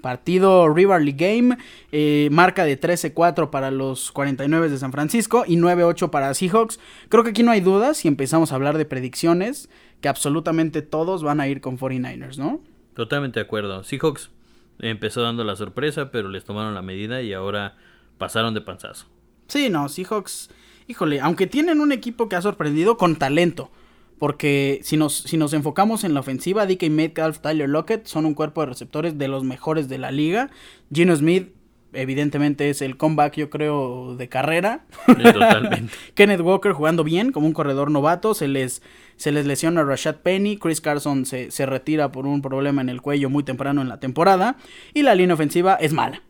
Partido 0.00 0.72
Rivalry 0.72 1.12
Game, 1.12 1.56
eh, 1.90 2.28
marca 2.30 2.64
de 2.64 2.78
13-4 2.78 3.50
para 3.50 3.70
los 3.70 4.12
49 4.12 4.68
de 4.68 4.78
San 4.78 4.92
Francisco 4.92 5.44
y 5.46 5.56
9-8 5.56 6.10
para 6.10 6.32
Seahawks. 6.32 6.78
Creo 7.08 7.24
que 7.24 7.30
aquí 7.30 7.42
no 7.42 7.50
hay 7.50 7.60
dudas 7.60 7.96
si 7.96 8.08
empezamos 8.08 8.52
a 8.52 8.54
hablar 8.54 8.78
de 8.78 8.84
predicciones, 8.84 9.68
que 10.00 10.08
absolutamente 10.08 10.82
todos 10.82 11.22
van 11.22 11.40
a 11.40 11.48
ir 11.48 11.60
con 11.60 11.78
49ers, 11.78 12.38
¿no? 12.38 12.60
Totalmente 12.94 13.40
de 13.40 13.46
acuerdo. 13.46 13.82
Seahawks 13.84 14.30
empezó 14.78 15.22
dando 15.22 15.44
la 15.44 15.56
sorpresa, 15.56 16.10
pero 16.10 16.28
les 16.28 16.44
tomaron 16.44 16.74
la 16.74 16.82
medida 16.82 17.22
y 17.22 17.32
ahora 17.32 17.76
pasaron 18.18 18.54
de 18.54 18.60
panzazo. 18.60 19.06
Sí, 19.48 19.70
no, 19.70 19.88
Seahawks, 19.88 20.50
híjole, 20.86 21.20
aunque 21.20 21.46
tienen 21.46 21.80
un 21.80 21.92
equipo 21.92 22.28
que 22.28 22.36
ha 22.36 22.42
sorprendido 22.42 22.96
con 22.96 23.16
talento. 23.16 23.70
Porque 24.18 24.80
si 24.82 24.96
nos, 24.96 25.14
si 25.14 25.36
nos 25.36 25.52
enfocamos 25.52 26.02
en 26.02 26.14
la 26.14 26.20
ofensiva, 26.20 26.66
DK 26.66 26.88
Metcalf, 26.88 27.40
Tyler 27.40 27.68
Lockett 27.68 28.06
son 28.06 28.24
un 28.24 28.32
cuerpo 28.32 28.62
de 28.62 28.68
receptores 28.68 29.18
de 29.18 29.28
los 29.28 29.44
mejores 29.44 29.88
de 29.88 29.98
la 29.98 30.10
liga. 30.10 30.50
Gino 30.90 31.14
Smith 31.14 31.52
evidentemente 31.96 32.70
es 32.70 32.82
el 32.82 32.96
comeback, 32.96 33.34
yo 33.36 33.50
creo, 33.50 34.16
de 34.16 34.28
carrera. 34.28 34.84
Totalmente. 35.06 35.92
Kenneth 36.14 36.40
Walker 36.40 36.72
jugando 36.72 37.04
bien, 37.04 37.32
como 37.32 37.46
un 37.46 37.52
corredor 37.52 37.90
novato, 37.90 38.34
se 38.34 38.48
les, 38.48 38.82
se 39.16 39.32
les 39.32 39.46
lesiona 39.46 39.82
Rashad 39.82 40.16
Penny, 40.16 40.56
Chris 40.56 40.80
Carson 40.80 41.26
se, 41.26 41.50
se 41.50 41.66
retira 41.66 42.12
por 42.12 42.26
un 42.26 42.42
problema 42.42 42.82
en 42.82 42.88
el 42.88 43.02
cuello 43.02 43.30
muy 43.30 43.42
temprano 43.42 43.82
en 43.82 43.88
la 43.88 44.00
temporada, 44.00 44.56
y 44.94 45.02
la 45.02 45.14
línea 45.14 45.34
ofensiva 45.34 45.74
es 45.74 45.92
mala. 45.92 46.22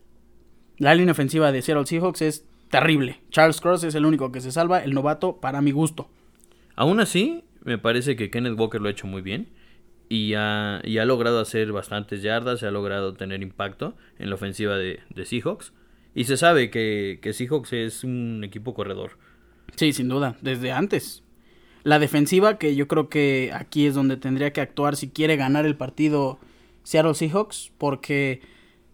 La 0.78 0.94
línea 0.94 1.12
ofensiva 1.12 1.52
de 1.52 1.62
Seattle 1.62 1.86
Seahawks 1.86 2.22
es 2.22 2.44
terrible. 2.70 3.20
Charles 3.30 3.60
Cross 3.60 3.84
es 3.84 3.94
el 3.94 4.06
único 4.06 4.32
que 4.32 4.40
se 4.40 4.52
salva, 4.52 4.80
el 4.80 4.94
novato, 4.94 5.40
para 5.40 5.60
mi 5.60 5.72
gusto. 5.72 6.08
Aún 6.74 7.00
así, 7.00 7.44
me 7.64 7.78
parece 7.78 8.16
que 8.16 8.30
Kenneth 8.30 8.58
Walker 8.58 8.80
lo 8.80 8.88
ha 8.88 8.92
hecho 8.92 9.06
muy 9.06 9.22
bien 9.22 9.48
y 10.08 10.34
ha, 10.34 10.80
y 10.84 10.98
ha 10.98 11.04
logrado 11.04 11.40
hacer 11.40 11.72
bastantes 11.72 12.22
yardas, 12.22 12.62
ha 12.62 12.70
logrado 12.70 13.14
tener 13.14 13.42
impacto 13.42 13.94
en 14.18 14.28
la 14.30 14.36
ofensiva 14.36 14.76
de, 14.76 15.00
de 15.10 15.24
Seahawks. 15.24 15.72
Y 16.14 16.24
se 16.24 16.36
sabe 16.36 16.70
que, 16.70 17.18
que, 17.20 17.32
Seahawks 17.32 17.72
es 17.72 18.04
un 18.04 18.42
equipo 18.44 18.74
corredor. 18.74 19.18
Sí, 19.74 19.92
sin 19.92 20.08
duda, 20.08 20.36
desde 20.40 20.72
antes. 20.72 21.22
La 21.82 21.98
defensiva, 21.98 22.58
que 22.58 22.74
yo 22.74 22.88
creo 22.88 23.08
que 23.08 23.50
aquí 23.52 23.86
es 23.86 23.94
donde 23.94 24.16
tendría 24.16 24.52
que 24.52 24.60
actuar 24.60 24.96
si 24.96 25.10
quiere 25.10 25.36
ganar 25.36 25.66
el 25.66 25.76
partido 25.76 26.38
Seattle 26.84 27.14
Seahawks, 27.14 27.72
porque 27.78 28.40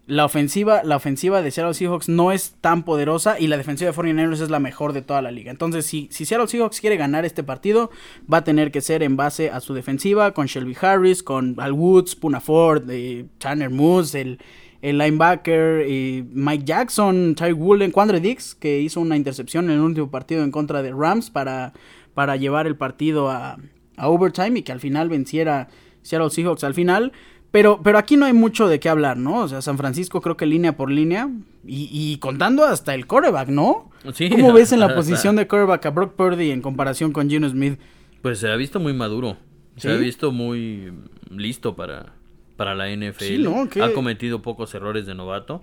la 0.07 0.25
ofensiva, 0.25 0.83
la 0.83 0.97
ofensiva 0.97 1.43
de 1.43 1.51
Seattle 1.53 1.75
Seahawks 1.75 2.09
no 2.09 2.33
es 2.33 2.57
tan 2.61 2.83
poderosa 2.83 3.39
y 3.39 3.47
la 3.47 3.57
defensiva 3.57 3.91
de 3.91 3.97
49ers 3.97 4.43
es 4.43 4.51
la 4.51 4.59
mejor 4.59 4.93
de 4.93 5.03
toda 5.03 5.23
la 5.23 5.31
liga. 5.31 5.51
Entonces, 5.53 5.87
si, 5.87 6.09
si 6.11 6.25
Seattle 6.25 6.49
Seahawks 6.49 6.81
quiere 6.81 6.97
ganar 6.97 7.25
este 7.25 7.45
partido, 7.45 7.91
va 8.33 8.39
a 8.39 8.45
tener 8.45 8.73
que 8.73 8.81
ser 8.81 9.05
en 9.05 9.17
base 9.17 9.51
a 9.51 9.61
su 9.61 9.75
defensiva, 9.75 10.33
con 10.33 10.47
Shelby 10.47 10.77
Harris, 10.81 11.23
con 11.23 11.55
Al 11.59 11.73
Woods, 11.73 12.17
Puna 12.17 12.41
Ford, 12.41 12.83
eh, 12.91 13.27
Tanner 13.39 13.71
Moose, 13.71 14.21
el, 14.21 14.39
linebacker, 14.83 15.85
eh, 15.87 16.25
Mike 16.33 16.65
Jackson, 16.65 17.37
Ty 17.37 17.53
Woolen, 17.53 17.93
Quandre 17.93 18.19
Dix, 18.19 18.57
que 18.57 18.81
hizo 18.81 19.01
una 19.01 19.17
intercepción 19.17 19.67
en 19.67 19.77
el 19.77 19.81
último 19.81 20.11
partido 20.11 20.43
en 20.43 20.51
contra 20.51 20.83
de 20.83 20.91
Rams 20.91 21.31
para, 21.31 21.73
para 22.15 22.35
llevar 22.35 22.67
el 22.67 22.75
partido 22.75 23.31
a, 23.31 23.59
a 23.97 24.09
overtime 24.09 24.59
y 24.59 24.63
que 24.63 24.73
al 24.73 24.81
final 24.81 25.09
venciera 25.09 25.69
Seattle 26.03 26.31
Seahawks 26.31 26.65
al 26.65 26.75
final. 26.75 27.13
Pero, 27.53 27.81
pero 27.83 27.99
aquí 27.99 28.17
no 28.17 28.25
hay 28.25 28.33
mucho 28.33 28.67
de 28.67 28.81
qué 28.81 28.89
hablar, 28.89 29.19
¿no? 29.19 29.41
O 29.43 29.49
sea, 29.49 29.61
San 29.61 29.77
Francisco 29.77 30.23
creo 30.23 30.39
que 30.39 30.47
línea 30.47 30.77
por 30.77 30.91
línea. 30.91 31.31
Y, 31.65 31.89
y 31.93 32.17
contando 32.17 32.65
hasta 32.65 32.95
el 32.95 33.07
coreback, 33.07 33.49
¿no? 33.49 33.91
Sí, 34.15 34.31
¿Cómo 34.31 34.53
ves 34.53 34.73
en 34.73 34.81
la 34.81 34.95
posición 34.95 35.37
de 35.37 35.47
coreback 35.47 35.87
a 35.87 35.91
Brock 35.91 36.15
Purdy 36.15 36.51
en 36.51 36.63
comparación 36.63 37.13
con 37.13 37.31
Gino 37.31 37.49
Smith? 37.49 37.79
Pues 38.23 38.39
se 38.39 38.51
ha 38.51 38.57
visto 38.57 38.81
muy 38.81 38.95
maduro. 38.95 39.37
Se 39.77 39.91
ha 39.91 39.97
visto 39.97 40.33
muy 40.33 40.93
listo 41.31 41.77
para, 41.77 42.15
para 42.57 42.75
la 42.75 42.89
NFL. 42.91 43.25
Sí, 43.25 43.39
¿no? 43.39 43.69
Ha 43.83 43.93
cometido 43.93 44.43
pocos 44.43 44.75
errores 44.75 45.07
de 45.07 45.15
novato. 45.15 45.63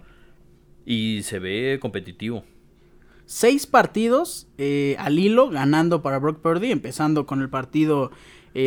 Y 0.85 1.23
se 1.23 1.39
ve 1.39 1.79
competitivo. 1.81 2.43
Seis 3.25 3.67
partidos 3.67 4.47
eh, 4.57 4.95
al 4.99 5.19
hilo 5.19 5.49
ganando 5.49 6.01
para 6.01 6.17
Brock 6.17 6.39
Purdy, 6.39 6.71
empezando 6.71 7.25
con 7.25 7.41
el 7.41 7.49
partido 7.49 8.11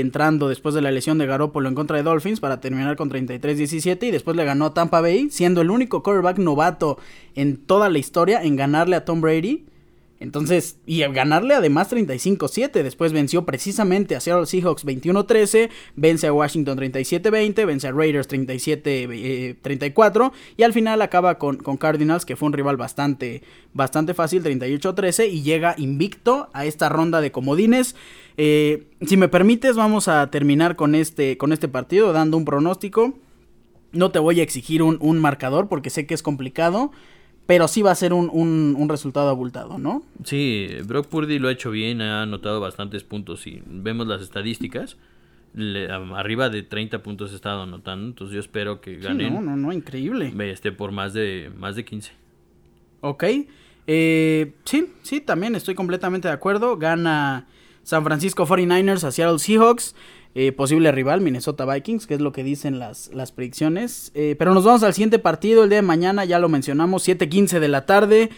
entrando 0.00 0.48
después 0.48 0.74
de 0.74 0.82
la 0.82 0.90
lesión 0.90 1.18
de 1.18 1.26
Garoppolo 1.26 1.68
en 1.68 1.74
contra 1.74 1.96
de 1.96 2.02
Dolphins 2.02 2.40
para 2.40 2.60
terminar 2.60 2.96
con 2.96 3.10
33-17 3.10 4.04
y 4.04 4.10
después 4.10 4.36
le 4.36 4.44
ganó 4.44 4.66
a 4.66 4.74
Tampa 4.74 5.00
Bay, 5.00 5.30
siendo 5.30 5.60
el 5.60 5.70
único 5.70 6.02
quarterback 6.02 6.38
novato 6.38 6.98
en 7.34 7.56
toda 7.56 7.88
la 7.88 7.98
historia 7.98 8.42
en 8.42 8.56
ganarle 8.56 8.96
a 8.96 9.04
Tom 9.04 9.20
Brady. 9.20 9.66
Entonces, 10.22 10.78
y 10.86 11.00
ganarle 11.00 11.54
además 11.54 11.90
35-7, 11.90 12.84
después 12.84 13.12
venció 13.12 13.44
precisamente 13.44 14.14
a 14.14 14.20
Seattle 14.20 14.46
Seahawks 14.46 14.86
21-13, 14.86 15.68
vence 15.96 16.28
a 16.28 16.32
Washington 16.32 16.78
37-20, 16.78 17.66
vence 17.66 17.88
a 17.88 17.92
Raiders 17.92 18.28
37-34 18.28 20.30
y 20.56 20.62
al 20.62 20.72
final 20.72 21.02
acaba 21.02 21.38
con, 21.38 21.56
con, 21.56 21.76
Cardinals, 21.76 22.24
que 22.24 22.36
fue 22.36 22.46
un 22.46 22.52
rival 22.52 22.76
bastante, 22.76 23.42
bastante 23.74 24.14
fácil, 24.14 24.44
38-13 24.44 25.28
y 25.28 25.42
llega 25.42 25.74
invicto 25.76 26.50
a 26.52 26.66
esta 26.66 26.88
ronda 26.88 27.20
de 27.20 27.32
comodines. 27.32 27.96
Eh, 28.36 28.86
si 29.06 29.16
me 29.16 29.28
permites, 29.28 29.76
vamos 29.76 30.08
a 30.08 30.30
terminar 30.30 30.76
con 30.76 30.94
este, 30.94 31.36
con 31.36 31.52
este 31.52 31.68
partido 31.68 32.12
dando 32.12 32.36
un 32.36 32.44
pronóstico. 32.44 33.14
No 33.92 34.10
te 34.10 34.18
voy 34.18 34.40
a 34.40 34.42
exigir 34.42 34.82
un, 34.82 34.98
un 35.00 35.18
marcador 35.18 35.68
porque 35.68 35.90
sé 35.90 36.06
que 36.06 36.14
es 36.14 36.22
complicado 36.22 36.92
pero 37.46 37.68
sí 37.68 37.82
va 37.82 37.90
a 37.90 37.94
ser 37.94 38.12
un, 38.12 38.30
un, 38.32 38.76
un, 38.78 38.88
resultado 38.88 39.28
abultado, 39.28 39.78
¿no? 39.78 40.02
Sí, 40.24 40.68
Brock 40.84 41.08
Purdy 41.08 41.38
lo 41.38 41.48
ha 41.48 41.52
hecho 41.52 41.70
bien, 41.70 42.00
ha 42.00 42.22
anotado 42.22 42.60
bastantes 42.60 43.02
puntos 43.02 43.46
y 43.46 43.62
vemos 43.66 44.06
las 44.06 44.22
estadísticas. 44.22 44.96
Le, 45.54 45.90
arriba 45.90 46.48
de 46.48 46.62
30 46.62 47.02
puntos 47.02 47.32
ha 47.32 47.34
estado 47.34 47.62
anotando, 47.62 48.06
entonces 48.06 48.34
yo 48.34 48.40
espero 48.40 48.80
que 48.80 48.96
ganen. 48.96 49.28
Sí, 49.28 49.34
no, 49.34 49.42
no, 49.42 49.56
no, 49.56 49.72
increíble. 49.72 50.32
Este, 50.50 50.72
por 50.72 50.92
más 50.92 51.12
de, 51.12 51.50
más 51.58 51.76
de 51.76 51.84
15. 51.84 52.12
Ok, 53.00 53.24
eh, 53.86 54.52
sí, 54.64 54.86
sí, 55.02 55.20
también 55.20 55.54
estoy 55.54 55.74
completamente 55.74 56.28
de 56.28 56.34
acuerdo. 56.34 56.78
Gana 56.78 57.48
San 57.82 58.04
Francisco 58.04 58.46
49ers 58.46 59.04
a 59.04 59.10
Seattle 59.10 59.38
Seahawks. 59.38 59.94
Eh, 60.34 60.50
posible 60.52 60.90
rival, 60.92 61.20
Minnesota 61.20 61.66
Vikings, 61.66 62.06
que 62.06 62.14
es 62.14 62.20
lo 62.20 62.32
que 62.32 62.42
dicen 62.42 62.78
las, 62.78 63.10
las 63.12 63.32
predicciones. 63.32 64.12
Eh, 64.14 64.34
pero 64.38 64.54
nos 64.54 64.64
vamos 64.64 64.82
al 64.82 64.94
siguiente 64.94 65.18
partido, 65.18 65.64
el 65.64 65.68
día 65.68 65.76
de 65.76 65.82
mañana, 65.82 66.24
ya 66.24 66.38
lo 66.38 66.48
mencionamos, 66.48 67.06
7:15 67.06 67.60
de 67.60 67.68
la 67.68 67.84
tarde. 67.84 68.30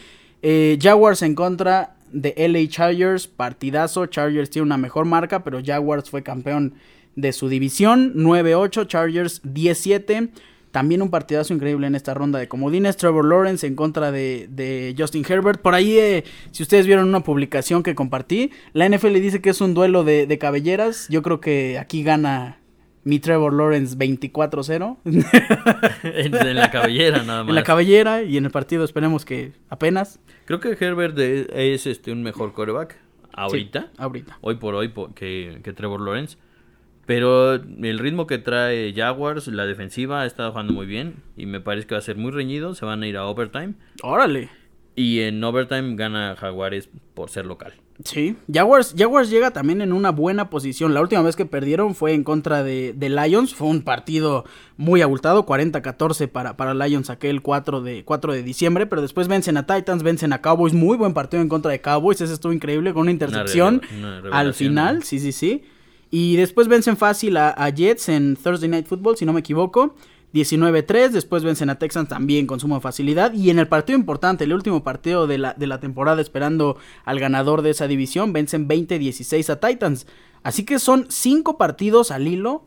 Eh, 0.43 0.77
Jaguars 0.81 1.23
en 1.23 1.37
contra 1.37 1.95
de 2.13 2.35
LA 2.37 2.69
Chargers, 2.69 3.29
partidazo. 3.29 4.07
Chargers 4.07 4.51
tiene 4.51 4.67
una 4.67 4.77
mejor 4.77 5.05
marca, 5.05 5.45
pero 5.45 5.61
Jaguars 5.65 6.11
fue 6.11 6.23
campeón 6.23 6.75
de 7.15 7.33
su 7.33 7.49
división. 7.49 8.13
9-8, 8.17 8.87
Chargers 8.87 9.41
17. 9.45 10.31
También 10.75 11.02
un 11.02 11.11
partidazo 11.11 11.54
increíble 11.54 11.87
en 11.87 11.95
esta 11.95 12.14
ronda 12.14 12.40
de 12.40 12.49
comodines. 12.49 12.97
Trevor 12.97 13.25
Lawrence 13.25 13.64
en 13.64 13.76
contra 13.76 14.11
de, 14.11 14.49
de 14.50 14.93
Justin 14.99 15.25
Herbert. 15.25 15.62
Por 15.62 15.73
ahí, 15.73 15.97
eh, 15.97 16.25
si 16.50 16.64
ustedes 16.64 16.85
vieron 16.85 17.07
una 17.07 17.21
publicación 17.21 17.85
que 17.85 17.95
compartí, 17.95 18.50
la 18.73 18.88
NFL 18.88 19.14
dice 19.21 19.40
que 19.40 19.50
es 19.50 19.61
un 19.61 19.73
duelo 19.73 20.02
de, 20.02 20.26
de 20.26 20.37
cabelleras. 20.37 21.07
Yo 21.09 21.23
creo 21.23 21.40
que 21.40 21.78
aquí 21.78 22.02
gana 22.02 22.59
mi 23.04 23.21
Trevor 23.21 23.52
Lawrence 23.52 23.97
24-0. 23.97 24.97
en 26.02 26.57
la 26.57 26.71
cabellera 26.73 27.23
nada 27.23 27.45
más. 27.45 27.50
En 27.50 27.54
la 27.54 27.62
cabellera 27.62 28.25
y 28.25 28.37
en 28.37 28.45
el 28.45 28.50
partido 28.50 28.83
esperemos 28.83 29.25
que 29.25 29.52
apenas. 29.69 30.19
Creo 30.45 30.59
que 30.59 30.71
Herbert 30.71 31.16
es 31.16 31.87
este 31.87 32.11
un 32.11 32.25
mejor 32.25 32.52
coreback 32.52 32.99
ahorita. 33.33 33.81
Sí, 33.83 33.88
ahorita. 33.99 34.38
Hoy 34.40 34.57
por 34.57 34.75
hoy 34.75 34.93
que, 35.14 35.61
que 35.62 35.73
Trevor 35.73 36.00
Lawrence. 36.00 36.37
Pero 37.06 37.54
el 37.54 37.99
ritmo 37.99 38.26
que 38.26 38.38
trae 38.38 38.92
Jaguars, 38.94 39.49
la 39.49 39.66
defensiva 39.66 40.23
ha 40.23 40.26
estado 40.26 40.50
jugando 40.50 40.73
muy 40.73 40.87
bien 40.87 41.16
y 41.37 41.46
me 41.46 41.61
parece 41.61 41.87
que 41.87 41.94
va 41.94 41.99
a 41.99 42.02
ser 42.02 42.16
muy 42.16 42.30
reñido, 42.30 42.75
se 42.75 42.84
van 42.84 43.02
a 43.02 43.06
ir 43.06 43.16
a 43.16 43.26
overtime. 43.26 43.75
Órale. 44.02 44.50
Y 44.96 45.20
en 45.20 45.42
overtime 45.42 45.96
gana 45.96 46.37
Jaguares 46.37 46.88
por 47.14 47.28
ser 47.28 47.46
local. 47.46 47.75
Sí, 48.02 48.37
Jaguars, 48.52 48.94
Jaguars 48.99 49.30
llega 49.30 49.52
también 49.52 49.80
en 49.80 49.92
una 49.92 50.11
buena 50.11 50.50
posición. 50.50 50.94
La 50.94 51.00
última 51.00 51.23
vez 51.23 51.37
que 51.37 51.46
perdieron 51.46 51.94
fue 51.94 52.12
en 52.12 52.25
contra 52.25 52.64
de, 52.64 52.92
de 52.92 53.08
Lions. 53.08 53.54
Fue 53.54 53.68
un 53.68 53.82
partido 53.82 54.44
muy 54.76 55.00
abultado, 55.00 55.46
40-14 55.46 56.28
para, 56.28 56.56
para 56.56 56.75
Lions 56.75 57.08
aquel 57.11 57.40
4 57.40 57.82
de, 57.82 58.04
4 58.04 58.32
de 58.32 58.42
diciembre. 58.42 58.87
Pero 58.87 59.00
después 59.00 59.28
vencen 59.28 59.56
a 59.58 59.66
Titans, 59.66 60.02
vencen 60.02 60.32
a 60.32 60.40
Cowboys. 60.40 60.75
Muy 60.75 60.96
buen 60.96 61.14
partido 61.14 61.40
en 61.40 61.49
contra 61.49 61.70
de 61.70 61.80
Cowboys. 61.80 62.20
Ese 62.20 62.34
estuvo 62.34 62.52
increíble 62.52 62.92
con 62.92 63.02
una 63.02 63.12
intercepción 63.12 63.80
una 63.96 64.18
al 64.32 64.54
final. 64.54 65.04
Sí, 65.04 65.20
sí, 65.20 65.30
sí. 65.30 65.62
Y 66.16 66.37
después 66.37 66.68
vencen 66.68 66.97
fácil 66.97 67.37
a, 67.37 67.68
Jets 67.71 68.09
en 68.09 68.37
Thursday 68.37 68.68
Night 68.68 68.87
Football, 68.87 69.16
si 69.16 69.26
no 69.26 69.33
me 69.33 69.40
equivoco. 69.40 69.97
19-3, 70.33 71.09
después 71.09 71.42
vencen 71.42 71.71
a 71.71 71.80
Texans 71.80 72.09
también 72.09 72.47
con 72.47 72.61
suma 72.61 72.78
facilidad. 72.78 73.33
Y 73.33 73.50
en 73.50 73.59
el 73.59 73.66
partido 73.66 73.99
importante, 73.99 74.44
el 74.44 74.52
último 74.52 74.85
partido 74.85 75.26
de 75.26 75.38
la, 75.38 75.54
de 75.54 75.66
la 75.66 75.80
temporada, 75.80 76.23
esperando 76.23 76.76
al 77.04 77.18
ganador 77.18 77.62
de 77.62 77.71
esa 77.71 77.88
división, 77.88 78.33
vencen 78.33 78.68
20-16 78.68 79.50
a 79.50 79.59
Titans. 79.59 80.06
Así 80.44 80.64
que 80.64 80.78
son 80.78 81.06
5 81.09 81.59
partidos 81.59 82.12
al 82.12 82.28
hilo 82.28 82.64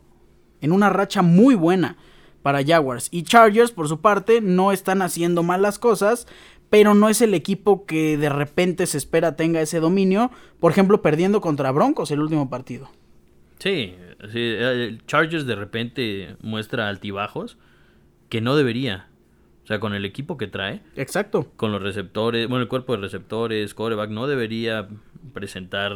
en 0.60 0.70
una 0.70 0.90
racha 0.90 1.22
muy 1.22 1.54
buena 1.54 1.96
para 2.42 2.62
Jaguars. 2.62 3.08
Y 3.12 3.22
Chargers, 3.22 3.70
por 3.70 3.88
su 3.88 4.02
parte, 4.02 4.42
no 4.42 4.72
están 4.72 5.00
haciendo 5.00 5.42
mal 5.42 5.62
las 5.62 5.78
cosas, 5.78 6.26
pero 6.68 6.92
no 6.92 7.08
es 7.08 7.22
el 7.22 7.32
equipo 7.32 7.86
que 7.86 8.18
de 8.18 8.28
repente 8.28 8.86
se 8.86 8.98
espera 8.98 9.36
tenga 9.36 9.62
ese 9.62 9.80
dominio. 9.80 10.32
Por 10.60 10.70
ejemplo, 10.70 11.00
perdiendo 11.00 11.40
contra 11.40 11.72
Broncos 11.72 12.10
el 12.10 12.20
último 12.20 12.50
partido. 12.50 12.90
Sí, 13.58 13.94
sí, 14.30 14.38
el 14.40 15.04
Chargers 15.06 15.46
de 15.46 15.56
repente 15.56 16.36
muestra 16.40 16.88
altibajos 16.88 17.58
que 18.28 18.40
no 18.40 18.56
debería. 18.56 19.08
O 19.64 19.66
sea, 19.66 19.80
con 19.80 19.94
el 19.94 20.04
equipo 20.04 20.38
que 20.38 20.46
trae. 20.46 20.80
Exacto. 20.96 21.52
Con 21.56 21.72
los 21.72 21.82
receptores, 21.82 22.48
bueno, 22.48 22.62
el 22.62 22.68
cuerpo 22.68 22.94
de 22.96 23.02
receptores, 23.02 23.74
coreback, 23.74 24.10
no 24.10 24.26
debería 24.26 24.88
presentar 25.34 25.94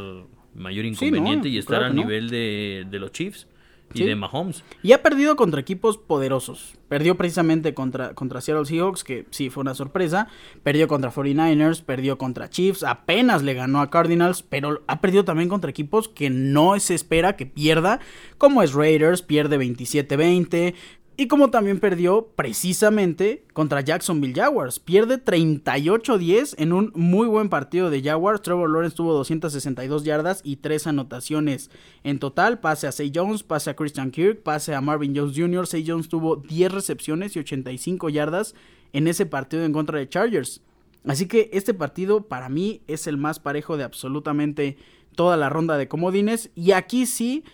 mayor 0.55 0.85
inconveniente 0.85 1.49
sí, 1.49 1.53
no, 1.53 1.55
y 1.55 1.59
estar 1.59 1.79
claro 1.79 1.87
al 1.87 1.97
no. 1.97 2.03
nivel 2.03 2.29
de, 2.29 2.87
de 2.91 2.99
los 2.99 3.13
Chiefs 3.13 3.47
y 3.95 4.05
de 4.05 4.17
Mahomes. 4.17 4.65
Y 4.83 4.93
ha 4.93 5.03
perdido 5.03 5.37
contra 5.37 5.61
equipos 5.61 5.99
poderosos. 5.99 6.75
Perdió 6.89 7.17
precisamente 7.17 7.75
contra, 7.75 8.15
contra 8.15 8.41
Seattle 8.41 8.67
Seahawks, 8.67 9.05
que 9.05 9.27
sí 9.31 9.51
fue 9.51 9.63
una 9.63 9.75
sorpresa. 9.75 10.29
Perdió 10.63 10.89
contra 10.89 11.11
49ers, 11.11 11.83
perdió 11.83 12.19
contra 12.19 12.51
Chiefs. 12.51 12.83
Apenas 12.83 13.43
le 13.43 13.55
ganó 13.55 13.81
a 13.81 13.91
Cardinals, 13.91 14.43
pero 14.43 14.83
ha 14.87 15.01
perdido 15.01 15.25
también 15.25 15.49
contra 15.49 15.71
equipos 15.71 16.09
que 16.09 16.31
no 16.31 16.79
se 16.81 16.95
espera 16.95 17.37
que 17.37 17.47
pierda, 17.47 18.01
como 18.39 18.63
es 18.63 18.75
Raiders, 18.75 19.23
pierde 19.23 19.59
27-20. 19.59 20.75
Y 21.15 21.29
como 21.29 21.51
también 21.51 21.79
perdió 21.79 22.29
precisamente 22.35 23.45
contra 23.53 23.83
Jacksonville 23.83 24.35
Jaguars. 24.35 24.79
Pierde 24.79 25.23
38-10 25.23 26.55
en 26.57 26.73
un 26.73 26.91
muy 26.95 27.27
buen 27.27 27.51
partido 27.51 27.91
de 27.91 28.03
Jaguars. 28.03 28.41
Trevor 28.41 28.71
Lawrence 28.71 28.97
tuvo 28.97 29.13
262 29.13 30.05
yardas 30.05 30.41
y 30.43 30.57
3 30.57 30.87
anotaciones 30.87 31.71
en 32.03 32.19
total. 32.19 32.61
Pase 32.61 32.87
a 32.87 32.93
Say 32.93 33.13
Jones, 33.15 33.43
pase 33.43 33.69
a 33.69 33.77
Christian 33.77 34.11
Kirk, 34.11 34.43
pase 34.43 34.75
a 34.75 34.81
Marvin 34.81 35.15
Jones 35.15 35.37
Jr. 35.37 35.67
Say 35.67 35.85
Jones 35.87 36.09
tuvo 36.09 36.37
10 36.37 36.73
recepciones 36.73 37.37
y 37.37 37.41
85 37.41 38.09
yardas 38.09 38.55
en 38.95 39.07
ese 39.07 39.27
partido 39.27 39.65
en 39.65 39.73
contra 39.75 39.99
de 39.99 40.09
Chargers. 40.09 40.63
Así 41.07 41.27
que 41.27 41.51
este 41.53 41.75
partido 41.75 42.23
para 42.23 42.49
mí 42.49 42.81
es 42.87 43.07
el 43.07 43.19
más 43.19 43.39
parejo 43.39 43.77
de 43.77 43.85
absolutamente 43.85 44.79
toda 45.15 45.37
la 45.37 45.51
ronda 45.51 45.77
de 45.77 45.89
comodines. 45.89 46.51
Y 46.55 46.73
aquí 46.73 47.05
sí 47.05 47.45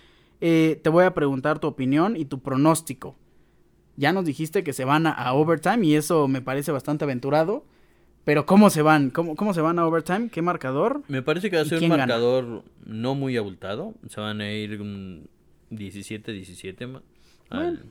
eh, 0.41 0.81
te 0.83 0.91
voy 0.91 1.05
a 1.05 1.15
preguntar 1.15 1.59
tu 1.59 1.67
opinión 1.67 2.17
y 2.17 2.25
tu 2.25 2.38
pronóstico. 2.38 3.17
Ya 3.99 4.12
nos 4.12 4.25
dijiste 4.25 4.62
que 4.62 4.73
se 4.73 4.85
van 4.85 5.09
a, 5.09 5.33
overtime 5.33 5.85
y 5.85 5.97
eso 5.97 6.28
me 6.28 6.40
parece 6.40 6.71
bastante 6.71 7.02
aventurado. 7.02 7.64
Pero 8.25 8.47
¿cómo 8.47 8.71
se 8.71 8.81
van? 8.81 9.11
¿Cómo, 9.11 9.35
¿Cómo 9.35 9.55
se 9.55 9.61
van 9.61 9.81
a 9.81 9.87
overtime? 9.87 10.28
¿Qué 10.28 10.40
marcador? 10.40 11.02
Me 11.09 11.21
parece 11.21 11.50
que 11.50 11.57
va 11.57 11.62
a 11.62 11.64
ser 11.64 11.83
un 11.83 11.88
marcador 11.88 12.62
no 12.87 13.17
muy 13.17 13.37
abultado. 13.37 13.95
Se 14.09 14.21
van 14.21 14.40
a 14.40 14.52
ir 14.52 14.78
17-17 15.73 17.02
al, 17.50 17.83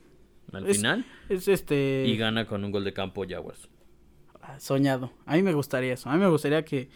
final. 0.72 1.04
Es 1.28 1.46
este... 1.46 2.04
Y 2.06 2.16
gana 2.16 2.46
con 2.46 2.64
un 2.64 2.70
gol 2.70 2.84
de 2.84 2.94
campo 2.94 3.26
Jaguars. 3.28 3.68
Ah, 4.40 4.58
soñado. 4.58 5.12
A 5.26 5.36
mí 5.36 5.42
me 5.42 5.52
gustaría 5.52 5.92
eso. 5.92 6.08
A 6.08 6.14
mí 6.14 6.20
me 6.20 6.30
gustaría 6.30 6.64
que, 6.64 6.88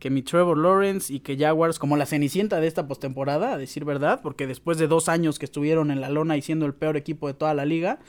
que 0.00 0.10
mi 0.10 0.22
Trevor 0.22 0.58
Lawrence 0.58 1.14
y 1.14 1.20
que 1.20 1.38
Jaguars, 1.38 1.78
como 1.78 1.96
la 1.96 2.06
cenicienta 2.06 2.58
de 2.58 2.66
esta 2.66 2.88
postemporada, 2.88 3.52
a 3.52 3.58
decir 3.58 3.84
verdad, 3.84 4.22
porque 4.24 4.48
después 4.48 4.76
de 4.76 4.88
dos 4.88 5.08
años 5.08 5.38
que 5.38 5.44
estuvieron 5.44 5.92
en 5.92 6.00
la 6.00 6.10
lona 6.10 6.36
y 6.36 6.42
siendo 6.42 6.66
el 6.66 6.74
peor 6.74 6.96
equipo 6.96 7.28
de 7.28 7.34
toda 7.34 7.54
la 7.54 7.64
liga, 7.64 8.00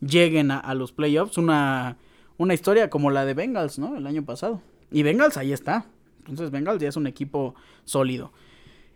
lleguen 0.00 0.50
a, 0.50 0.74
los 0.74 0.92
playoffs. 0.92 1.38
Una, 1.38 1.96
una 2.38 2.54
historia 2.54 2.90
como 2.90 3.10
la 3.10 3.24
de 3.24 3.34
Bengals, 3.34 3.78
¿no? 3.78 3.96
El 3.96 4.06
año 4.06 4.24
pasado. 4.24 4.60
Y 4.90 5.02
Bengals 5.02 5.36
ahí 5.36 5.52
está. 5.52 5.86
Entonces 6.20 6.50
Bengals 6.50 6.80
ya 6.80 6.88
es 6.88 6.96
un 6.96 7.06
equipo 7.06 7.54
sólido. 7.84 8.32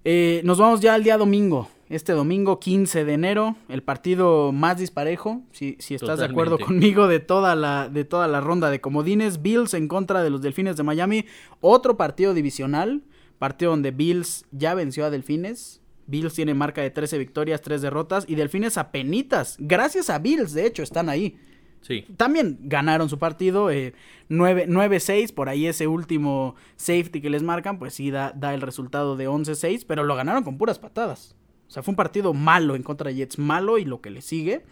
Eh, 0.04 0.40
nos 0.45 0.59
vamos 0.59 0.80
ya 0.80 0.95
al 0.95 1.04
día 1.04 1.19
domingo. 1.19 1.69
Este 1.88 2.12
domingo 2.12 2.61
15 2.61 3.04
de 3.04 3.12
enero, 3.12 3.57
el 3.69 3.83
partido 3.83 4.52
más 4.52 4.78
disparejo, 4.78 5.42
si, 5.50 5.76
si 5.80 5.97
estás 5.97 6.21
de 6.21 6.26
acuerdo 6.26 6.57
conmigo, 6.59 7.09
de 7.09 7.19
toda, 7.19 7.57
la, 7.57 7.88
de 7.88 8.04
toda 8.04 8.28
la 8.28 8.40
ronda 8.40 8.71
de 8.71 8.80
comodines. 8.80 9.42
Bills 9.42 9.75
en 9.75 9.88
contra 9.88 10.23
de 10.23 10.30
los 10.30 10.40
Delfines 10.40 10.76
de 10.76 10.85
Miami. 10.85 11.26
Otro 11.61 11.97
partido 11.97 12.33
divisional, 12.33 13.02
partido 13.40 13.73
donde 13.73 13.90
Bills 13.90 14.47
ya 14.52 14.75
venció 14.75 15.04
a 15.04 15.11
Delfines. 15.11 15.80
Bills 16.11 16.35
tiene 16.35 16.55
marca 16.55 16.83
de 16.83 16.90
13 16.90 17.19
victorias, 17.19 17.62
3 17.62 17.81
derrotas 17.81 18.25
y 18.29 18.35
Delfines 18.35 18.76
a 18.76 18.90
penitas. 18.90 19.57
Gracias 19.59 20.11
a 20.11 20.19
Bills, 20.19 20.52
de 20.52 20.67
hecho, 20.67 20.83
están 20.83 21.09
ahí. 21.09 21.38
Sí. 21.83 22.05
También 22.17 22.59
ganaron 22.62 23.09
su 23.09 23.19
partido 23.19 23.71
9-6, 23.71 25.11
eh, 25.31 25.33
por 25.35 25.49
ahí 25.49 25.67
ese 25.67 25.87
último 25.87 26.57
safety 26.76 27.21
que 27.23 27.31
les 27.31 27.43
marcan, 27.43 27.79
pues 27.79 27.95
sí 27.95 28.11
da, 28.11 28.33
da 28.37 28.52
el 28.52 28.61
resultado 28.61 29.17
de 29.17 29.29
11-6, 29.29 29.85
pero 29.87 30.05
lo 30.05 30.17
ganaron 30.17 30.43
con 30.43 30.59
puras 30.59 30.79
patadas. 30.79 31.37
O 31.69 31.71
sea, 31.71 31.83
fue 31.83 31.93
un 31.93 31.97
partido 31.97 32.35
malo 32.35 32.75
en 32.75 32.83
contra 32.83 33.11
de 33.11 33.17
Jets, 33.17 33.38
malo 33.38 33.79
y 33.79 33.85
lo 33.85 34.00
que 34.00 34.11
le 34.11 34.21
sigue. 34.21 34.62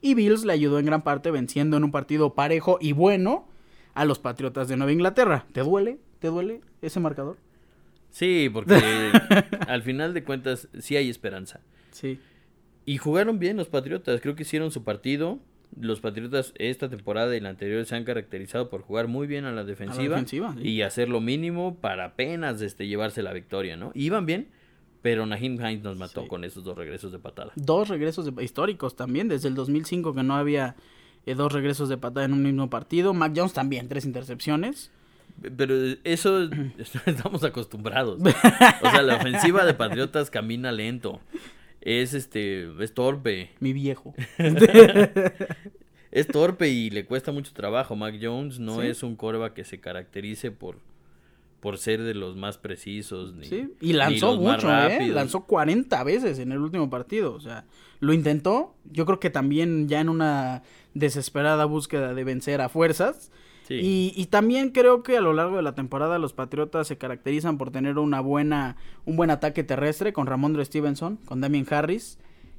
Y 0.00 0.14
Bills 0.14 0.44
le 0.44 0.54
ayudó 0.54 0.78
en 0.78 0.86
gran 0.86 1.02
parte 1.02 1.30
venciendo 1.30 1.76
en 1.76 1.84
un 1.84 1.90
partido 1.92 2.34
parejo 2.34 2.78
y 2.80 2.92
bueno 2.92 3.46
a 3.94 4.04
los 4.04 4.18
Patriotas 4.18 4.66
de 4.68 4.76
Nueva 4.76 4.92
Inglaterra. 4.92 5.46
¿Te 5.52 5.60
duele? 5.60 5.98
¿Te 6.18 6.28
duele 6.28 6.62
ese 6.80 7.00
marcador? 7.00 7.36
Sí, 8.16 8.48
porque 8.50 8.72
al 9.68 9.82
final 9.82 10.14
de 10.14 10.24
cuentas 10.24 10.68
sí 10.78 10.96
hay 10.96 11.10
esperanza. 11.10 11.60
Sí. 11.90 12.18
Y 12.86 12.96
jugaron 12.96 13.38
bien 13.38 13.58
los 13.58 13.68
Patriotas, 13.68 14.22
creo 14.22 14.34
que 14.34 14.44
hicieron 14.44 14.70
su 14.70 14.84
partido. 14.84 15.38
Los 15.78 16.00
Patriotas 16.00 16.54
esta 16.56 16.88
temporada 16.88 17.36
y 17.36 17.40
la 17.40 17.50
anterior 17.50 17.84
se 17.84 17.94
han 17.94 18.04
caracterizado 18.04 18.70
por 18.70 18.80
jugar 18.80 19.06
muy 19.06 19.26
bien 19.26 19.44
a 19.44 19.52
la 19.52 19.64
defensiva, 19.64 20.24
y 20.62 20.80
hacer 20.80 21.10
lo 21.10 21.20
mínimo 21.20 21.76
para 21.76 22.06
apenas 22.06 22.62
este, 22.62 22.86
llevarse 22.86 23.22
la 23.22 23.34
victoria, 23.34 23.76
¿no? 23.76 23.92
Iban 23.92 24.24
bien, 24.24 24.48
pero 25.02 25.26
Nahim 25.26 25.60
Hines 25.60 25.82
nos 25.82 25.98
mató 25.98 26.26
con 26.26 26.42
esos 26.44 26.64
dos 26.64 26.78
regresos 26.78 27.12
de 27.12 27.18
patada. 27.18 27.52
Dos 27.54 27.88
regresos 27.88 28.32
históricos 28.40 28.96
también, 28.96 29.28
desde 29.28 29.48
el 29.48 29.54
2005 29.54 30.14
que 30.14 30.22
no 30.22 30.36
había 30.36 30.76
eh, 31.26 31.34
dos 31.34 31.52
regresos 31.52 31.90
de 31.90 31.98
patada 31.98 32.24
en 32.24 32.32
un 32.32 32.42
mismo 32.42 32.70
partido. 32.70 33.12
Mac 33.12 33.34
Jones 33.36 33.52
también, 33.52 33.88
tres 33.88 34.06
intercepciones. 34.06 34.90
Pero 35.56 35.74
eso 36.04 36.48
estamos 37.06 37.44
acostumbrados. 37.44 38.20
O 38.20 38.90
sea, 38.90 39.02
la 39.02 39.16
ofensiva 39.16 39.64
de 39.64 39.74
Patriotas 39.74 40.30
camina 40.30 40.72
lento. 40.72 41.20
Es 41.80 42.14
este, 42.14 42.68
es 42.82 42.94
torpe. 42.94 43.50
Mi 43.60 43.72
viejo. 43.72 44.14
es 46.10 46.26
torpe 46.26 46.68
y 46.68 46.90
le 46.90 47.06
cuesta 47.06 47.30
mucho 47.30 47.52
trabajo. 47.52 47.94
Mac 47.94 48.16
Jones 48.20 48.58
no 48.58 48.82
es 48.82 49.02
un 49.02 49.14
corva 49.14 49.54
que 49.54 49.64
se 49.64 49.78
caracterice 49.78 50.50
por, 50.50 50.80
por 51.60 51.78
ser 51.78 52.02
de 52.02 52.14
los 52.14 52.34
más 52.34 52.58
precisos. 52.58 53.34
Ni, 53.34 53.46
sí, 53.46 53.72
y 53.80 53.92
lanzó 53.92 54.36
mucho, 54.36 54.68
¿eh? 54.68 55.06
Lanzó 55.08 55.44
40 55.44 56.02
veces 56.02 56.40
en 56.40 56.50
el 56.50 56.58
último 56.58 56.90
partido. 56.90 57.34
O 57.34 57.40
sea, 57.40 57.66
lo 58.00 58.12
intentó. 58.12 58.74
Yo 58.90 59.06
creo 59.06 59.20
que 59.20 59.30
también 59.30 59.86
ya 59.86 60.00
en 60.00 60.08
una 60.08 60.64
desesperada 60.94 61.66
búsqueda 61.66 62.14
de 62.14 62.24
vencer 62.24 62.62
a 62.62 62.68
fuerzas 62.68 63.30
y, 63.68 64.26
también 64.30 64.70
creo 64.70 65.02
que 65.02 65.16
a 65.16 65.20
lo 65.20 65.32
largo 65.32 65.56
de 65.56 65.62
la 65.62 65.74
temporada 65.74 66.18
los 66.18 66.32
Patriotas 66.32 66.86
se 66.86 66.98
caracterizan 66.98 67.58
por 67.58 67.70
tener 67.70 67.98
una 67.98 68.20
buena, 68.20 68.76
un 69.04 69.16
buen 69.16 69.30
ataque 69.30 69.64
terrestre 69.64 70.12
con 70.12 70.26
Ramondre 70.26 70.64
Stevenson, 70.64 71.16
con 71.24 71.40
Damien 71.40 71.66
Harris. 71.68 72.18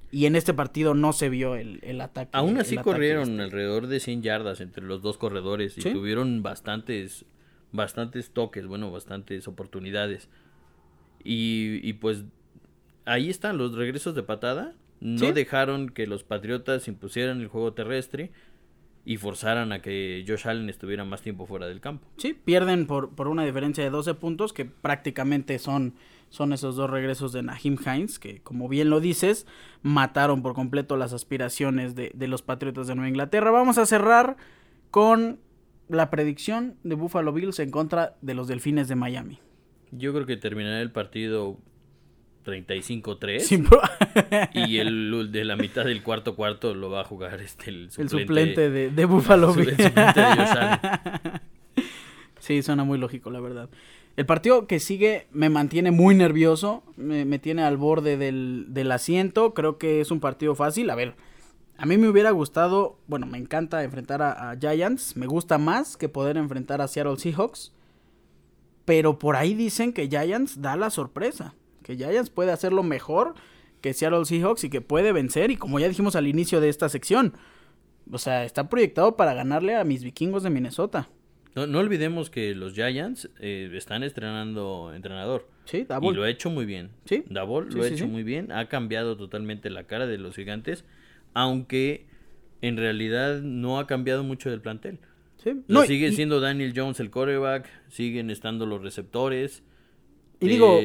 Y 0.10 0.26
en 0.26 0.38
este 0.38 0.54
partido 0.54 0.94
no 0.94 1.12
se 1.12 1.28
vio 1.28 1.56
el, 1.56 2.00
ataque. 2.00 2.30
Aún 2.32 2.58
así 2.58 2.78
corrieron 2.78 3.32
este. 3.32 3.44
alrededor 3.44 3.88
de 3.88 4.00
100 4.00 4.22
yardas 4.22 4.62
entre 4.62 4.84
los 4.84 5.02
dos 5.02 5.18
corredores 5.18 5.78
y 5.78 5.82
tuvieron 5.82 6.42
bastantes, 6.44 7.26
bastantes 7.74 8.32
toques, 8.32 8.68
bueno, 8.68 8.90
bastantes 8.90 9.50
oportunidades. 9.50 10.30
Y, 11.26 11.82
y 11.84 11.94
pues 11.94 12.24
ahí 13.04 13.30
están 13.30 13.58
los 13.58 13.76
regresos 13.76 14.16
de 14.16 14.24
patada. 14.24 14.76
No 15.00 15.32
dejaron 15.32 15.90
que 15.90 16.08
los 16.08 16.24
Patriotas 16.24 16.88
impusieran 16.88 17.42
el 17.42 17.48
juego 17.48 17.74
terrestre 17.74 18.32
y 19.08 19.16
forzaran 19.16 19.72
a 19.72 19.82
que 19.82 20.26
Josh 20.28 20.50
Allen 20.50 20.70
estuviera 20.70 21.06
más 21.06 21.22
tiempo 21.22 21.46
fuera 21.46 21.66
del 21.66 21.80
campo. 21.80 22.06
Sí, 22.18 22.34
pierden 22.34 22.88
por, 22.88 23.12
por 23.12 23.30
una 23.30 23.46
diferencia 23.46 23.82
de 23.82 23.90
12 23.90 24.16
puntos, 24.16 24.52
que 24.52 24.66
prácticamente 24.66 25.60
son, 25.60 25.94
son 26.30 26.52
esos 26.52 26.76
dos 26.76 26.90
regresos 26.90 27.32
de 27.32 27.42
Nahim 27.42 27.78
Hines, 27.86 28.20
que 28.20 28.42
como 28.42 28.68
bien 28.68 28.90
lo 28.90 29.00
dices, 29.00 29.48
mataron 29.82 30.42
por 30.42 30.54
completo 30.54 30.98
las 30.98 31.14
aspiraciones 31.14 31.96
de, 31.96 32.12
de 32.16 32.28
los 32.28 32.42
Patriotas 32.42 32.88
de 32.88 32.96
Nueva 32.96 33.08
Inglaterra. 33.08 33.50
Vamos 33.50 33.78
a 33.78 33.86
cerrar 33.86 34.36
con 34.92 35.40
la 35.88 36.10
predicción 36.10 36.76
de 36.84 36.96
Buffalo 36.96 37.32
Bills 37.32 37.60
en 37.60 37.72
contra 37.72 38.18
de 38.22 38.34
los 38.34 38.50
Delfines 38.50 38.90
de 38.90 38.96
Miami. 38.96 39.40
Yo 39.92 40.14
creo 40.14 40.26
que 40.26 40.36
terminará 40.36 40.82
el 40.82 40.92
partido 40.92 41.58
35-3. 42.48 44.50
y 44.68 44.78
el 44.78 45.32
de 45.32 45.46
la 45.46 45.58
mitad 45.58 45.84
del 45.84 46.02
cuarto 46.02 46.36
cuarto 46.36 46.74
lo 46.74 46.90
va 46.90 47.02
a 47.02 47.04
jugar 47.04 47.42
este 47.42 47.70
el 47.70 47.92
suplente, 47.92 48.70
de, 48.70 48.90
de 48.90 49.06
Buffalo 49.06 49.54
Bills. 49.54 49.76
sí, 52.40 52.62
suena 52.62 52.86
muy 52.86 52.98
lógico, 52.98 53.30
la 53.30 53.42
verdad. 53.42 53.70
El 54.16 54.26
partido 54.26 54.66
que 54.66 54.80
sigue 54.80 55.28
me 55.32 55.50
mantiene 55.50 55.92
muy 55.92 56.16
nervioso, 56.16 56.84
me, 56.96 57.38
tiene 57.38 57.64
al 57.64 57.78
borde 57.78 58.18
del, 58.18 58.66
del, 58.70 58.92
asiento, 58.92 59.54
creo 59.54 59.78
que 59.78 60.02
es 60.02 60.10
un 60.10 60.20
partido 60.20 60.56
fácil. 60.56 60.90
A 60.90 60.96
ver, 60.96 61.14
a 61.78 61.86
mí 61.86 61.98
me 61.98 62.10
hubiera 62.10 62.32
gustado, 62.32 62.98
bueno, 63.06 63.28
me 63.28 63.38
encanta 63.38 63.84
enfrentar 63.84 64.24
a, 64.24 64.50
a 64.50 64.58
Giants, 64.58 65.16
me 65.18 65.28
gusta 65.28 65.60
más 65.60 65.98
que 65.98 66.10
poder 66.10 66.38
enfrentar 66.38 66.82
a 66.82 66.88
Seattle 66.88 67.18
Seahawks, 67.18 67.74
pero 68.86 69.20
por 69.20 69.36
ahí 69.36 69.54
dicen 69.54 69.94
que 69.94 70.08
Giants 70.08 70.62
da 70.62 70.78
la 70.78 70.90
sorpresa 70.90 71.54
que 71.88 71.96
Giants 71.96 72.30
puede 72.30 72.52
hacerlo 72.52 72.84
mejor 72.84 73.36
que 73.82 73.94
Seattle 73.94 74.26
Seahawks 74.26 74.66
y 74.66 74.70
que 74.70 74.82
puede 74.82 75.14
vencer. 75.14 75.52
Y 75.52 75.56
como 75.56 75.80
ya 75.80 75.88
dijimos 75.88 76.18
al 76.18 76.28
inicio 76.28 76.60
de 76.60 76.68
esta 76.68 76.90
sección, 76.90 77.34
o 78.12 78.18
sea, 78.18 78.44
está 78.44 78.70
proyectado 78.70 79.16
para 79.16 79.34
ganarle 79.34 79.76
a 79.76 79.86
mis 79.86 80.04
vikingos 80.04 80.44
de 80.44 80.50
Minnesota. 80.50 81.08
No, 81.56 81.80
olvidemos 81.80 82.30
que 82.30 82.54
los 82.54 82.74
Giants 82.74 83.30
eh, 83.40 83.72
están 83.74 84.04
estrenando 84.04 84.92
entrenador. 84.94 85.48
Sí, 85.66 85.88
Y 86.02 86.14
lo 86.14 86.24
ha 86.24 86.30
hecho 86.30 86.50
muy 86.50 86.66
bien. 86.66 86.92
Sí. 87.06 87.24
Davol 87.30 87.70
lo 87.74 87.84
ha 87.84 87.88
hecho 87.88 88.08
muy 88.08 88.24
bien. 88.24 88.52
Ha 88.52 88.68
cambiado 88.68 89.18
totalmente 89.18 89.70
la 89.70 89.86
cara 89.86 90.06
de 90.06 90.18
los 90.18 90.36
gigantes. 90.36 90.86
Aunque 91.34 92.06
en 92.62 92.78
realidad 92.78 93.42
no 93.42 93.80
ha 93.80 93.88
cambiado 93.88 94.24
mucho 94.24 94.50
del 94.50 94.62
plantel. 94.62 95.00
Sí. 95.44 95.64
No, 95.68 95.84
sigue 95.84 96.12
siendo 96.12 96.42
Daniel 96.42 96.74
Jones 96.76 97.00
el 97.00 97.10
coreback. 97.10 97.68
Siguen 97.90 98.30
estando 98.30 98.66
los 98.66 98.82
receptores. 98.82 99.64
Y 100.40 100.48
digo, 100.48 100.80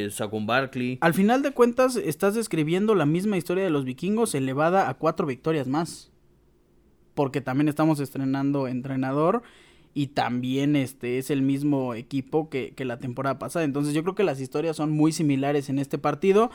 Barkley. 0.46 0.98
Al 1.00 1.14
final 1.14 1.42
de 1.42 1.52
cuentas, 1.52 1.96
estás 1.96 2.34
describiendo 2.34 2.94
la 2.94 3.06
misma 3.06 3.36
historia 3.36 3.64
de 3.64 3.70
los 3.70 3.84
vikingos 3.84 4.34
elevada 4.34 4.88
a 4.88 4.94
cuatro 4.94 5.26
victorias 5.26 5.68
más. 5.68 6.10
Porque 7.14 7.40
también 7.40 7.68
estamos 7.68 8.00
estrenando 8.00 8.66
entrenador 8.68 9.42
y 9.94 10.08
también 10.08 10.74
este 10.74 11.18
es 11.18 11.30
el 11.30 11.42
mismo 11.42 11.94
equipo 11.94 12.48
que, 12.48 12.72
que 12.74 12.86
la 12.86 12.98
temporada 12.98 13.38
pasada. 13.38 13.64
Entonces 13.66 13.92
yo 13.92 14.02
creo 14.02 14.14
que 14.14 14.24
las 14.24 14.40
historias 14.40 14.76
son 14.76 14.90
muy 14.90 15.12
similares 15.12 15.68
en 15.68 15.78
este 15.78 15.98
partido. 15.98 16.50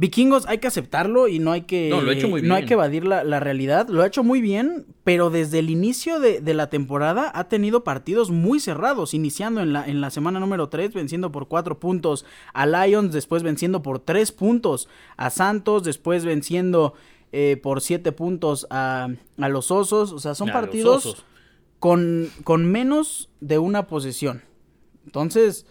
Vikingos 0.00 0.46
hay 0.46 0.56
que 0.58 0.66
aceptarlo 0.66 1.28
y 1.28 1.40
no 1.40 1.52
hay 1.52 1.62
que, 1.62 1.90
No, 1.90 2.00
lo 2.00 2.10
hecho 2.10 2.26
muy 2.26 2.40
no 2.40 2.54
hay 2.54 2.62
bien. 2.62 2.68
que 2.68 2.72
evadir 2.74 3.04
la, 3.04 3.22
la 3.22 3.38
realidad. 3.38 3.88
Lo 3.90 4.00
ha 4.02 4.06
hecho 4.06 4.24
muy 4.24 4.40
bien, 4.40 4.86
pero 5.04 5.28
desde 5.28 5.58
el 5.58 5.68
inicio 5.68 6.20
de, 6.20 6.40
de 6.40 6.54
la 6.54 6.70
temporada 6.70 7.30
ha 7.34 7.48
tenido 7.48 7.84
partidos 7.84 8.30
muy 8.30 8.60
cerrados, 8.60 9.12
iniciando 9.12 9.60
en 9.60 9.74
la, 9.74 9.86
en 9.86 10.00
la 10.00 10.08
semana 10.08 10.40
número 10.40 10.70
3, 10.70 10.94
venciendo 10.94 11.30
por 11.30 11.48
4 11.48 11.78
puntos 11.78 12.24
a 12.54 12.64
Lions, 12.64 13.12
después 13.12 13.42
venciendo 13.42 13.82
por 13.82 13.98
3 13.98 14.32
puntos 14.32 14.88
a 15.18 15.28
Santos, 15.28 15.84
después 15.84 16.24
venciendo 16.24 16.94
eh, 17.32 17.60
por 17.62 17.82
7 17.82 18.10
puntos 18.12 18.66
a, 18.70 19.08
a 19.38 19.48
los 19.50 19.70
Osos. 19.70 20.12
O 20.12 20.18
sea, 20.18 20.34
son 20.34 20.48
A 20.48 20.54
partidos 20.54 21.26
con, 21.78 22.30
con 22.42 22.64
menos 22.64 23.28
de 23.40 23.58
una 23.58 23.86
posesión. 23.86 24.44
Entonces, 25.04 25.66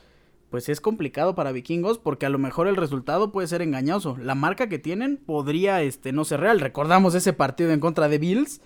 pues 0.49 0.69
es 0.69 0.81
complicado 0.81 1.35
para 1.35 1.51
Vikingos 1.51 1.99
porque 1.99 2.25
a 2.25 2.29
lo 2.29 2.39
mejor 2.39 2.67
el 2.67 2.75
resultado 2.75 3.31
puede 3.31 3.47
ser 3.47 3.62
engañoso. 3.62 4.17
La 4.17 4.35
marca 4.35 4.67
que 4.67 4.79
tienen 4.79 5.17
podría 5.17 5.81
este, 5.81 6.12
no 6.12 6.25
ser 6.25 6.39
real. 6.39 6.59
Recordamos 6.59 7.15
ese 7.15 7.33
partido 7.33 7.71
en 7.71 7.79
contra 7.79 8.09
de 8.09 8.17
Bills 8.17 8.62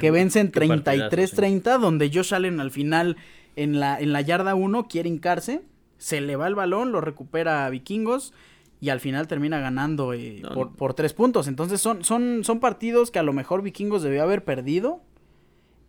que 0.00 0.10
vencen 0.10 0.50
Qué 0.50 0.66
partidazo, 0.66 1.10
33-30 1.10 1.78
donde 1.78 2.10
Josh 2.12 2.34
Allen 2.34 2.60
al 2.60 2.70
final 2.70 3.16
en 3.54 3.78
la, 3.78 4.00
en 4.00 4.12
la 4.12 4.20
yarda 4.20 4.54
1 4.54 4.88
quiere 4.88 5.08
hincarse, 5.08 5.62
se 5.98 6.20
le 6.20 6.36
va 6.36 6.48
el 6.48 6.54
balón, 6.54 6.92
lo 6.92 7.00
recupera 7.00 7.66
a 7.66 7.70
Vikingos 7.70 8.32
y 8.80 8.88
al 8.88 9.00
final 9.00 9.28
termina 9.28 9.60
ganando 9.60 10.12
eh, 10.12 10.40
No, 10.42 10.52
por, 10.54 10.74
por 10.74 10.94
tres 10.94 11.12
puntos. 11.12 11.48
Entonces 11.48 11.80
son, 11.80 12.04
son, 12.04 12.44
son 12.44 12.60
partidos 12.60 13.10
que 13.10 13.18
a 13.18 13.22
lo 13.22 13.32
mejor 13.32 13.62
Vikingos 13.62 14.02
debió 14.02 14.22
haber 14.22 14.44
perdido 14.44 15.02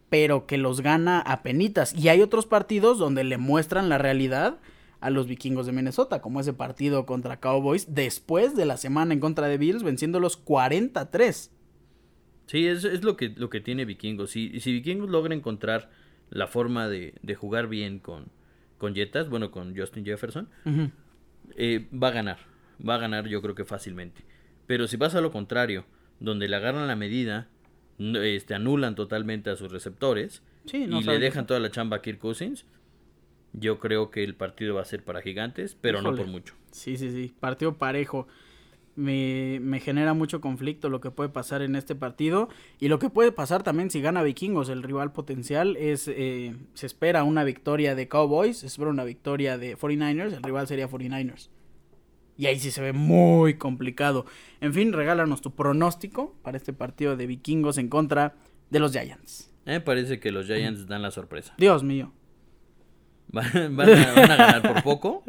pero 0.10 0.45
que 0.45 0.57
los 0.57 0.81
gana 0.81 1.19
a 1.19 1.43
penitas. 1.43 1.93
Y 1.93 2.10
hay 2.10 2.21
otros 2.21 2.45
partidos 2.45 2.97
donde 2.97 3.23
le 3.23 3.38
muestran 3.38 3.89
la 3.89 3.97
realidad 3.97 4.57
a 4.99 5.10
los 5.10 5.27
vikingos 5.27 5.65
de 5.65 5.71
Minnesota, 5.71 6.21
como 6.21 6.39
ese 6.39 6.53
partido 6.53 7.05
contra 7.05 7.39
Cowboys, 7.39 7.93
después 7.93 8.55
de 8.55 8.65
la 8.65 8.77
semana 8.77 9.13
en 9.13 9.19
contra 9.19 9.47
de 9.47 9.57
Bills, 9.57 9.83
venciéndolos 9.83 10.38
43. 10.38 11.51
Sí, 12.47 12.67
es, 12.67 12.83
es 12.83 13.03
lo 13.03 13.17
que 13.17 13.29
lo 13.29 13.49
que 13.49 13.60
tiene 13.60 13.86
Vikingos. 13.86 14.31
Si, 14.31 14.60
si 14.62 14.71
Vikingos 14.71 15.10
logra 15.10 15.36
encontrar 15.36 15.89
la 16.29 16.47
forma 16.47 16.88
de, 16.88 17.13
de 17.21 17.36
jugar 17.36 17.67
bien 17.67 17.99
con, 17.99 18.27
con 18.77 18.95
Jetas, 18.95 19.29
bueno, 19.29 19.51
con 19.51 19.75
Justin 19.77 20.05
Jefferson, 20.05 20.49
eh, 21.55 21.88
va 21.91 22.07
a 22.07 22.12
ganar. 22.12 22.38
Va 22.88 22.95
a 22.95 22.99
ganar 22.99 23.27
yo 23.27 23.41
creo 23.41 23.55
que 23.55 23.65
fácilmente. 23.65 24.23
Pero 24.65 24.88
si 24.88 24.97
pasa 24.97 25.21
lo 25.21 25.31
contrario, 25.31 25.86
donde 26.19 26.47
le 26.47 26.55
agarran 26.55 26.88
la 26.88 26.95
medida, 26.95 27.49
este, 27.99 28.53
anulan 28.53 28.95
totalmente 28.95 29.49
a 29.49 29.55
sus 29.55 29.71
receptores 29.71 30.43
Sí, 30.65 30.86
no 30.86 30.99
y 30.99 31.03
le 31.03 31.19
dejan 31.19 31.47
toda 31.47 31.60
la 31.60 31.71
chamba 31.71 31.97
a 31.97 32.01
Kirk 32.01 32.19
Cousins, 32.19 32.65
yo 33.60 33.80
creo 33.80 34.12
que 34.12 34.24
el 34.24 34.36
partido 34.36 34.76
va 34.76 34.82
a 34.82 34.86
ser 34.86 35.04
para 35.04 35.22
gigantes, 35.22 35.76
pero 35.80 36.02
no 36.02 36.15
por 36.15 36.28
mucho. 36.28 36.54
Sí, 36.72 36.98
sí, 36.98 37.12
sí. 37.12 37.34
Partido 37.39 37.78
parejo. 37.78 38.28
Me, 38.96 39.60
me 39.62 39.80
genera 39.80 40.15
mucho 40.15 40.41
conflicto 40.41 40.89
lo 40.89 41.02
que 41.02 41.12
puede 41.12 41.30
pasar 41.30 41.62
en 41.62 41.76
este 41.76 41.93
partido. 41.93 42.50
Y 42.80 42.88
lo 42.88 42.98
que 42.98 43.10
puede 43.10 43.32
pasar 43.32 43.62
también 43.62 43.91
si 43.91 44.02
gana 44.02 44.24
Vikingos, 44.24 44.70
el 44.70 44.82
rival 44.82 45.12
potencial, 45.12 45.78
es 45.78 46.08
eh, 46.08 46.56
se 46.74 46.88
espera 46.88 47.24
una 47.24 47.43
victoria 47.43 47.93
de 47.93 48.08
Cowboys, 48.08 48.58
se 48.58 48.67
espera 48.67 48.89
una 48.89 49.04
victoria 49.04 49.58
de 49.58 49.78
49ers, 49.78 50.34
el 50.34 50.43
rival 50.43 50.67
sería 50.67 50.89
49ers. 50.89 51.50
Y 52.38 52.46
ahí 52.46 52.60
sí 52.60 52.72
se 52.72 52.82
ve 52.82 52.93
muy 52.93 53.56
complicado. 53.56 54.26
En 54.62 54.74
fin, 54.74 54.93
regálanos 54.93 55.41
tu 55.41 55.56
pronóstico 55.56 56.36
para 56.43 56.58
este 56.58 56.74
partido 56.74 57.15
de 57.15 57.28
Vikingos 57.28 57.78
en 57.78 57.89
contra 57.89 58.36
de 58.70 58.80
los 58.80 58.91
Giants. 58.91 59.52
Me 59.65 59.82
parece 59.82 60.20
que 60.20 60.32
los 60.32 60.46
Giants 60.48 60.88
dan 60.88 61.02
la 61.02 61.12
sorpresa. 61.12 61.54
Dios 61.58 61.84
mío. 61.84 62.13
Van, 63.29 63.75
van 63.75 63.89
a, 63.89 64.13
van 64.13 64.31
a 64.31 64.35
ganar 64.35 64.61
por 64.61 64.83
poco. 64.83 65.23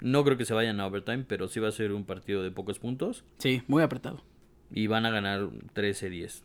No 0.00 0.24
creo 0.24 0.36
que 0.36 0.44
se 0.44 0.54
vayan 0.54 0.80
a 0.80 0.86
overtime, 0.86 1.24
pero 1.26 1.48
sí 1.48 1.60
va 1.60 1.68
a 1.68 1.72
ser 1.72 1.92
un 1.92 2.04
partido 2.04 2.42
de 2.42 2.50
pocos 2.50 2.78
puntos. 2.78 3.24
Sí, 3.38 3.62
muy 3.66 3.82
apretado. 3.82 4.22
Y 4.72 4.86
van 4.86 5.04
a 5.04 5.10
ganar 5.10 5.48
13-10 5.74 6.42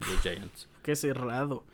los 0.00 0.20
Giants. 0.22 0.68
Qué 0.82 0.96
cerrado. 0.96 1.64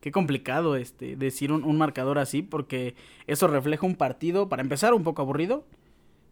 Qué 0.00 0.12
complicado 0.12 0.76
este 0.76 1.16
decir 1.16 1.50
un, 1.50 1.64
un 1.64 1.78
marcador 1.78 2.18
así 2.18 2.42
porque 2.42 2.94
eso 3.26 3.46
refleja 3.46 3.86
un 3.86 3.96
partido, 3.96 4.48
para 4.48 4.62
empezar, 4.62 4.92
un 4.92 5.02
poco 5.02 5.22
aburrido 5.22 5.64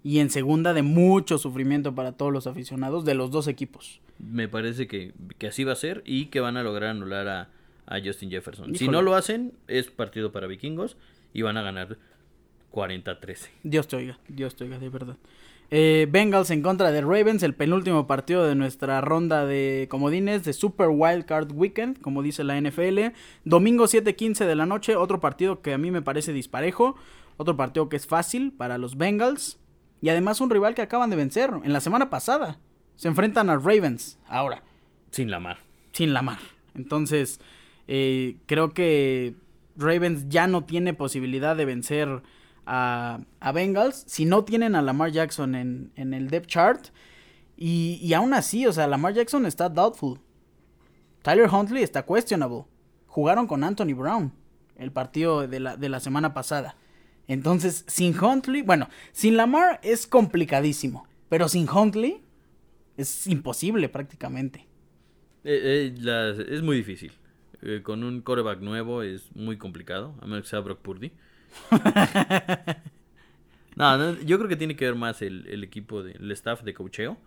y 0.04 0.18
en 0.18 0.30
segunda 0.30 0.74
de 0.74 0.82
mucho 0.82 1.38
sufrimiento 1.38 1.94
para 1.94 2.12
todos 2.12 2.32
los 2.32 2.46
aficionados 2.46 3.04
de 3.04 3.14
los 3.14 3.30
dos 3.30 3.46
equipos. 3.46 4.00
Me 4.18 4.48
parece 4.48 4.86
que, 4.86 5.14
que 5.38 5.46
así 5.46 5.64
va 5.64 5.72
a 5.72 5.76
ser 5.76 6.02
y 6.04 6.26
que 6.26 6.40
van 6.40 6.56
a 6.56 6.62
lograr 6.62 6.90
anular 6.90 7.28
a, 7.28 7.48
a 7.86 8.00
Justin 8.04 8.30
Jefferson. 8.30 8.74
Si 8.74 8.88
no 8.88 9.00
lo 9.00 9.14
hacen, 9.14 9.52
es 9.68 9.90
partido 9.90 10.32
para 10.32 10.46
vikingos 10.46 10.96
y 11.32 11.42
van 11.42 11.56
a 11.56 11.62
ganar 11.62 11.98
40-13. 12.72 13.48
Dios 13.62 13.88
te 13.88 13.96
oiga, 13.96 14.18
Dios 14.28 14.56
te 14.56 14.64
oiga, 14.64 14.78
de 14.78 14.88
verdad. 14.88 15.16
Eh, 15.74 16.06
Bengals 16.10 16.50
en 16.50 16.60
contra 16.62 16.90
de 16.90 17.00
Ravens, 17.00 17.42
el 17.42 17.54
penúltimo 17.54 18.06
partido 18.06 18.44
de 18.46 18.54
nuestra 18.54 19.00
ronda 19.00 19.46
de 19.46 19.86
comodines 19.90 20.44
de 20.44 20.52
Super 20.52 20.88
Wild 20.90 21.24
Card 21.24 21.50
Weekend, 21.52 21.98
como 22.00 22.22
dice 22.22 22.44
la 22.44 22.58
NFL. 22.60 23.12
Domingo 23.44 23.86
7:15 23.86 24.44
de 24.44 24.54
la 24.54 24.66
noche, 24.66 24.96
otro 24.96 25.20
partido 25.20 25.62
que 25.62 25.72
a 25.72 25.78
mí 25.78 25.90
me 25.90 26.02
parece 26.02 26.34
disparejo, 26.34 26.96
otro 27.38 27.56
partido 27.56 27.88
que 27.88 27.96
es 27.96 28.06
fácil 28.06 28.52
para 28.52 28.76
los 28.76 28.98
Bengals 28.98 29.58
y 30.02 30.10
además 30.10 30.42
un 30.42 30.50
rival 30.50 30.74
que 30.74 30.82
acaban 30.82 31.08
de 31.08 31.16
vencer 31.16 31.50
en 31.64 31.72
la 31.72 31.80
semana 31.80 32.10
pasada. 32.10 32.58
Se 32.96 33.08
enfrentan 33.08 33.48
a 33.48 33.56
Ravens 33.56 34.18
ahora, 34.28 34.62
Sin 35.10 35.30
la 35.30 35.40
mar. 35.40 35.56
sin 35.92 36.12
la 36.12 36.20
mar. 36.20 36.38
Entonces, 36.74 37.40
eh, 37.88 38.36
creo 38.46 38.74
que 38.74 39.34
Ravens 39.76 40.28
ya 40.28 40.46
no 40.46 40.64
tiene 40.64 40.94
posibilidad 40.94 41.56
de 41.56 41.64
vencer 41.64 42.22
a, 42.66 43.20
a 43.40 43.52
Bengals 43.52 44.04
si 44.06 44.24
no 44.24 44.44
tienen 44.44 44.74
a 44.74 44.82
Lamar 44.82 45.10
Jackson 45.10 45.54
en, 45.54 45.92
en 45.96 46.14
el 46.14 46.28
depth 46.28 46.46
chart. 46.46 46.86
Y, 47.56 47.98
y 48.02 48.14
aún 48.14 48.34
así, 48.34 48.66
o 48.66 48.72
sea, 48.72 48.86
Lamar 48.86 49.14
Jackson 49.14 49.46
está 49.46 49.68
doubtful. 49.68 50.18
Tyler 51.22 51.48
Huntley 51.48 51.82
está 51.82 52.04
questionable. 52.04 52.64
Jugaron 53.06 53.46
con 53.46 53.62
Anthony 53.62 53.94
Brown 53.94 54.32
el 54.76 54.90
partido 54.90 55.46
de 55.46 55.60
la, 55.60 55.76
de 55.76 55.88
la 55.88 56.00
semana 56.00 56.34
pasada. 56.34 56.76
Entonces, 57.28 57.84
sin 57.86 58.18
Huntley, 58.18 58.62
bueno, 58.62 58.88
sin 59.12 59.36
Lamar 59.36 59.80
es 59.82 60.06
complicadísimo. 60.06 61.06
Pero 61.28 61.48
sin 61.48 61.68
Huntley 61.68 62.24
es 62.96 63.26
imposible 63.26 63.88
prácticamente. 63.88 64.66
Eh, 65.44 65.94
eh, 65.96 66.46
es 66.48 66.62
muy 66.62 66.76
difícil. 66.76 67.12
Eh, 67.62 67.80
con 67.82 68.04
un 68.04 68.22
coreback 68.22 68.60
nuevo 68.60 69.02
es 69.02 69.34
muy 69.34 69.56
complicado, 69.56 70.14
a 70.20 70.26
menos 70.26 70.42
que 70.42 70.48
sea 70.48 70.60
Brock 70.60 70.80
Purdy. 70.80 71.12
no, 73.76 73.98
no, 73.98 74.20
yo 74.22 74.38
creo 74.38 74.48
que 74.48 74.56
tiene 74.56 74.76
que 74.76 74.84
ver 74.84 74.94
más 74.94 75.22
el, 75.22 75.46
el 75.46 75.64
equipo, 75.64 76.02
de, 76.02 76.12
el 76.12 76.30
staff 76.32 76.62
de 76.62 76.74
cocheo 76.74 77.18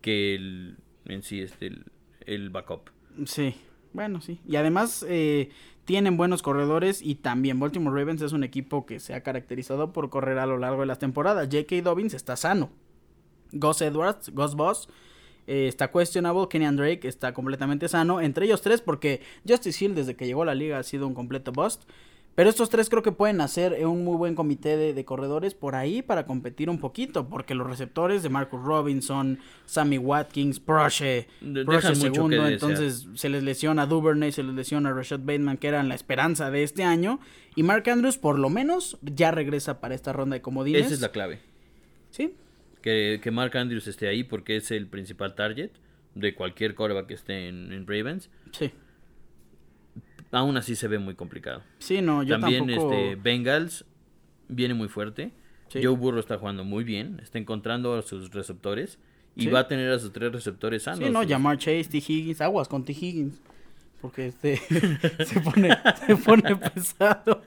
que 0.00 0.34
el, 0.34 0.78
en 1.04 1.22
sí 1.22 1.40
este, 1.40 1.66
el, 1.66 1.84
el 2.26 2.50
backup. 2.50 2.90
Sí, 3.26 3.54
bueno, 3.92 4.20
sí. 4.20 4.40
Y 4.46 4.56
además 4.56 5.04
eh, 5.08 5.50
tienen 5.84 6.16
buenos 6.16 6.42
corredores 6.42 7.02
y 7.02 7.16
también 7.16 7.60
Baltimore 7.60 7.98
Ravens 7.98 8.22
es 8.22 8.32
un 8.32 8.44
equipo 8.44 8.86
que 8.86 9.00
se 9.00 9.14
ha 9.14 9.22
caracterizado 9.22 9.92
por 9.92 10.10
correr 10.10 10.38
a 10.38 10.46
lo 10.46 10.58
largo 10.58 10.80
de 10.80 10.86
las 10.86 10.98
temporadas. 10.98 11.48
J.K. 11.50 11.82
Dobbins 11.82 12.14
está 12.14 12.36
sano. 12.36 12.70
Gus 13.52 13.82
Edwards, 13.82 14.30
Gus 14.30 14.56
Boss, 14.56 14.88
eh, 15.46 15.66
está 15.68 15.90
questionable. 15.90 16.48
Kenyan 16.48 16.76
Drake 16.76 17.06
está 17.06 17.34
completamente 17.34 17.88
sano. 17.88 18.20
Entre 18.20 18.46
ellos 18.46 18.62
tres, 18.62 18.80
porque 18.80 19.20
Justice 19.48 19.84
Hill 19.84 19.94
desde 19.94 20.14
que 20.14 20.26
llegó 20.26 20.42
a 20.42 20.46
la 20.46 20.54
liga 20.54 20.78
ha 20.78 20.82
sido 20.82 21.06
un 21.06 21.14
completo 21.14 21.52
bust. 21.52 21.82
Pero 22.34 22.50
estos 22.50 22.68
tres 22.68 22.90
creo 22.90 23.04
que 23.04 23.12
pueden 23.12 23.40
hacer 23.40 23.74
eh, 23.74 23.86
un 23.86 24.02
muy 24.02 24.16
buen 24.16 24.34
comité 24.34 24.76
de, 24.76 24.92
de 24.92 25.04
corredores 25.04 25.54
por 25.54 25.76
ahí 25.76 26.02
para 26.02 26.26
competir 26.26 26.68
un 26.68 26.78
poquito. 26.78 27.28
Porque 27.28 27.54
los 27.54 27.68
receptores 27.68 28.24
de 28.24 28.28
Marcus 28.28 28.60
Robinson, 28.60 29.38
Sammy 29.66 29.98
Watkins, 29.98 30.58
Proche, 30.58 31.28
Proche 31.64 31.94
segundo, 31.94 32.48
entonces 32.48 33.06
se 33.14 33.28
les 33.28 33.44
lesiona 33.44 33.82
a 33.82 33.86
Duvernay, 33.86 34.32
se 34.32 34.42
les 34.42 34.54
lesiona 34.54 34.88
a 34.88 34.92
Rashad 34.94 35.20
Bateman, 35.20 35.58
que 35.58 35.68
eran 35.68 35.88
la 35.88 35.94
esperanza 35.94 36.50
de 36.50 36.64
este 36.64 36.82
año. 36.82 37.20
Y 37.54 37.62
Mark 37.62 37.88
Andrews, 37.88 38.18
por 38.18 38.36
lo 38.36 38.50
menos, 38.50 38.98
ya 39.02 39.30
regresa 39.30 39.80
para 39.80 39.94
esta 39.94 40.12
ronda 40.12 40.34
de 40.34 40.42
comodines. 40.42 40.86
Esa 40.86 40.94
es 40.94 41.00
la 41.02 41.12
clave. 41.12 41.38
Sí, 42.10 42.34
Que, 42.84 43.18
que 43.22 43.30
Mark 43.30 43.56
Andrews 43.56 43.86
esté 43.86 44.08
ahí 44.08 44.24
porque 44.24 44.56
es 44.56 44.70
el 44.70 44.86
principal 44.88 45.34
target 45.34 45.70
de 46.14 46.34
cualquier 46.34 46.74
coreback 46.74 47.06
que 47.06 47.14
esté 47.14 47.48
en, 47.48 47.72
en 47.72 47.86
Ravens. 47.86 48.28
sí. 48.52 48.70
Aún 50.30 50.56
así 50.56 50.74
se 50.74 50.88
ve 50.88 50.98
muy 50.98 51.14
complicado. 51.14 51.62
Sí, 51.78 52.02
no, 52.02 52.22
yo 52.24 52.38
También 52.40 52.66
tampoco... 52.66 52.92
este 52.92 53.14
Bengals 53.14 53.84
viene 54.48 54.74
muy 54.74 54.88
fuerte. 54.88 55.30
Sí. 55.68 55.78
Joe 55.82 55.94
Burrow 55.96 56.18
está 56.18 56.38
jugando 56.38 56.64
muy 56.64 56.82
bien, 56.82 57.20
está 57.22 57.38
encontrando 57.38 57.94
a 57.96 58.02
sus 58.02 58.32
receptores 58.32 58.98
y 59.36 59.42
Sí. 59.44 59.48
va 59.48 59.60
a 59.60 59.68
tener 59.68 59.90
a 59.92 59.98
sus 60.00 60.12
tres 60.12 60.32
receptores 60.32 60.82
sanos. 60.82 60.98
Sí, 61.06 61.10
no, 61.10 61.20
Sus- 61.20 61.28
llamar 61.30 61.56
Chase, 61.58 61.84
T. 61.84 61.98
Higgins, 61.98 62.40
aguas 62.40 62.66
con 62.68 62.84
T. 62.84 62.92
Higgins. 62.92 63.40
Porque 64.00 64.26
este 64.26 64.56
se 65.24 65.40
pone, 65.40 65.70
se 66.06 66.16
pone 66.16 66.56
pesado. 66.56 67.40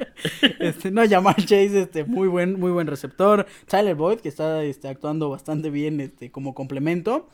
Este, 0.58 0.90
no, 0.90 1.04
llamar 1.04 1.36
Chase, 1.36 1.82
este, 1.82 2.04
muy 2.04 2.28
buen, 2.28 2.58
muy 2.58 2.70
buen 2.70 2.86
receptor. 2.86 3.46
Tyler 3.66 3.94
Boyd, 3.94 4.18
que 4.18 4.28
está 4.28 4.62
este, 4.62 4.88
actuando 4.88 5.30
bastante 5.30 5.70
bien 5.70 6.00
este, 6.00 6.30
como 6.30 6.54
complemento. 6.54 7.28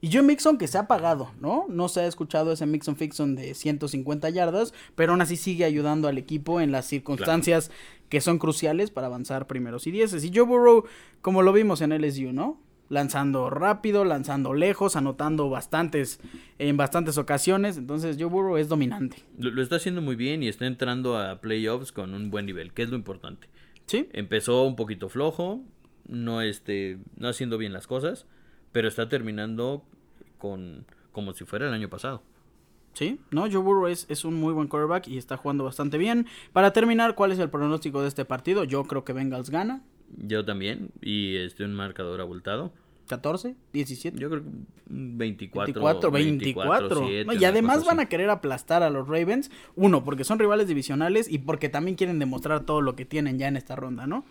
Y 0.00 0.12
Joe 0.12 0.22
Mixon, 0.22 0.58
que 0.58 0.68
se 0.68 0.78
ha 0.78 0.82
apagado, 0.82 1.32
¿no? 1.40 1.66
No 1.68 1.88
se 1.88 2.00
ha 2.00 2.06
escuchado 2.06 2.52
ese 2.52 2.66
Mixon 2.66 2.96
Fixon 2.96 3.34
de 3.34 3.54
150 3.54 4.30
yardas, 4.30 4.72
pero 4.94 5.12
aún 5.12 5.20
así 5.20 5.36
sigue 5.36 5.64
ayudando 5.64 6.06
al 6.06 6.18
equipo 6.18 6.60
en 6.60 6.70
las 6.70 6.86
circunstancias 6.86 7.72
que 8.08 8.20
son 8.20 8.38
cruciales 8.38 8.90
para 8.92 9.08
avanzar 9.08 9.48
primeros 9.48 9.88
y 9.88 9.90
dieces. 9.90 10.24
Y 10.24 10.30
Joe 10.32 10.44
Burrow, 10.44 10.84
como 11.20 11.42
lo 11.42 11.52
vimos 11.52 11.80
en 11.80 11.90
LSU, 11.90 12.32
¿no? 12.32 12.60
Lanzando 12.88 13.50
rápido, 13.50 14.04
lanzando 14.04 14.54
lejos, 14.54 14.96
anotando 14.96 15.50
bastantes 15.50 16.20
en 16.58 16.76
bastantes 16.76 17.18
ocasiones. 17.18 17.76
Entonces 17.76 18.16
Joe 18.18 18.26
Burrow 18.28 18.56
es 18.56 18.68
dominante. 18.68 19.18
Lo, 19.38 19.50
lo 19.50 19.62
está 19.62 19.76
haciendo 19.76 20.00
muy 20.02 20.16
bien 20.16 20.42
y 20.42 20.48
está 20.48 20.66
entrando 20.66 21.18
a 21.18 21.40
playoffs 21.40 21.92
con 21.92 22.14
un 22.14 22.30
buen 22.30 22.46
nivel, 22.46 22.72
que 22.72 22.82
es 22.82 22.90
lo 22.90 22.96
importante. 22.96 23.48
Sí, 23.86 24.08
Empezó 24.12 24.64
un 24.64 24.76
poquito 24.76 25.08
flojo, 25.08 25.62
no 26.06 26.42
este, 26.42 26.98
no 27.16 27.28
haciendo 27.28 27.56
bien 27.56 27.72
las 27.72 27.86
cosas, 27.86 28.26
pero 28.72 28.88
está 28.88 29.08
terminando 29.08 29.82
con 30.38 30.84
como 31.12 31.32
si 31.32 31.44
fuera 31.44 31.66
el 31.68 31.74
año 31.74 31.88
pasado. 31.88 32.22
sí, 32.92 33.18
no, 33.30 33.42
Joe 33.50 33.58
Burrow 33.58 33.86
es, 33.88 34.06
es 34.08 34.24
un 34.24 34.34
muy 34.34 34.52
buen 34.52 34.68
quarterback 34.68 35.08
y 35.08 35.16
está 35.18 35.36
jugando 35.36 35.64
bastante 35.64 35.98
bien. 35.98 36.26
Para 36.52 36.72
terminar, 36.72 37.14
¿cuál 37.14 37.32
es 37.32 37.38
el 37.38 37.50
pronóstico 37.50 38.02
de 38.02 38.08
este 38.08 38.24
partido? 38.24 38.64
Yo 38.64 38.84
creo 38.84 39.04
que 39.04 39.12
Bengals 39.12 39.50
gana. 39.50 39.82
Yo 40.16 40.44
también 40.44 40.90
y 41.00 41.36
este 41.36 41.64
un 41.64 41.74
marcador 41.74 42.20
abultado. 42.20 42.72
14, 43.08 43.56
17. 43.72 44.18
Yo 44.18 44.30
creo 44.30 44.42
que 44.42 44.50
24 44.86 45.64
24, 45.64 46.10
24. 46.10 47.06
7, 47.08 47.24
No, 47.24 47.32
y 47.32 47.44
además 47.44 47.84
van 47.84 48.00
a 48.00 48.06
querer 48.06 48.30
aplastar 48.30 48.82
a 48.82 48.90
los 48.90 49.08
Ravens. 49.08 49.50
Uno, 49.74 50.04
porque 50.04 50.24
son 50.24 50.38
rivales 50.38 50.68
divisionales 50.68 51.30
y 51.30 51.38
porque 51.38 51.68
también 51.68 51.96
quieren 51.96 52.18
demostrar 52.18 52.64
todo 52.64 52.82
lo 52.82 52.94
que 52.94 53.04
tienen 53.04 53.38
ya 53.38 53.48
en 53.48 53.56
esta 53.56 53.76
ronda, 53.76 54.06
¿no? 54.06 54.24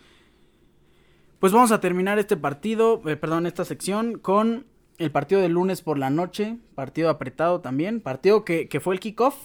Pues 1.39 1.51
vamos 1.53 1.71
a 1.71 1.79
terminar 1.79 2.17
este 2.17 2.37
partido, 2.37 3.01
eh, 3.07 3.15
perdón, 3.15 3.45
esta 3.45 3.65
sección 3.65 4.17
con 4.17 4.65
el 4.97 5.11
partido 5.11 5.41
del 5.41 5.53
lunes 5.53 5.81
por 5.81 5.97
la 5.99 6.09
noche. 6.09 6.57
Partido 6.75 7.09
apretado 7.09 7.61
también. 7.61 8.01
Partido 8.01 8.45
que, 8.45 8.67
que 8.67 8.79
fue 8.79 8.93
el 8.95 8.99
kickoff 8.99 9.35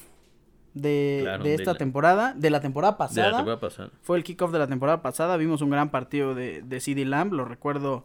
de, 0.74 1.20
Claro, 1.22 1.44
de 1.44 1.50
de 1.50 1.54
esta 1.56 1.72
la- 1.72 1.78
temporada, 1.78 2.34
de 2.34 2.50
la 2.50 2.60
temporada 2.60 2.92
De 2.92 2.98
pasada. 2.98 3.30
la 3.30 3.36
temporada 3.38 3.60
pasada. 3.60 3.90
Fue 4.02 4.16
el 4.16 4.24
kickoff 4.24 4.52
de 4.52 4.58
la 4.58 4.66
temporada 4.66 5.02
pasada. 5.02 5.36
Vimos 5.36 5.60
un 5.62 5.70
gran 5.70 5.90
partido 5.90 6.34
de, 6.34 6.62
de 6.62 6.80
CD 6.80 7.04
Lamb. 7.04 7.32
Lo 7.32 7.44
recuerdo 7.44 8.04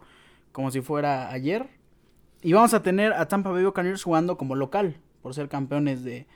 como 0.52 0.70
si 0.70 0.80
fuera 0.80 1.30
ayer. 1.32 1.66
Y 2.42 2.52
vamos 2.52 2.74
a 2.74 2.82
tener 2.82 3.12
a 3.12 3.26
Tampa 3.26 3.50
Bay 3.50 3.64
Buccaneers 3.64 4.02
jugando 4.02 4.36
como 4.36 4.54
local. 4.54 4.96
Por 5.22 5.34
ser 5.34 5.48
campeones 5.48 6.04
de, 6.04 6.26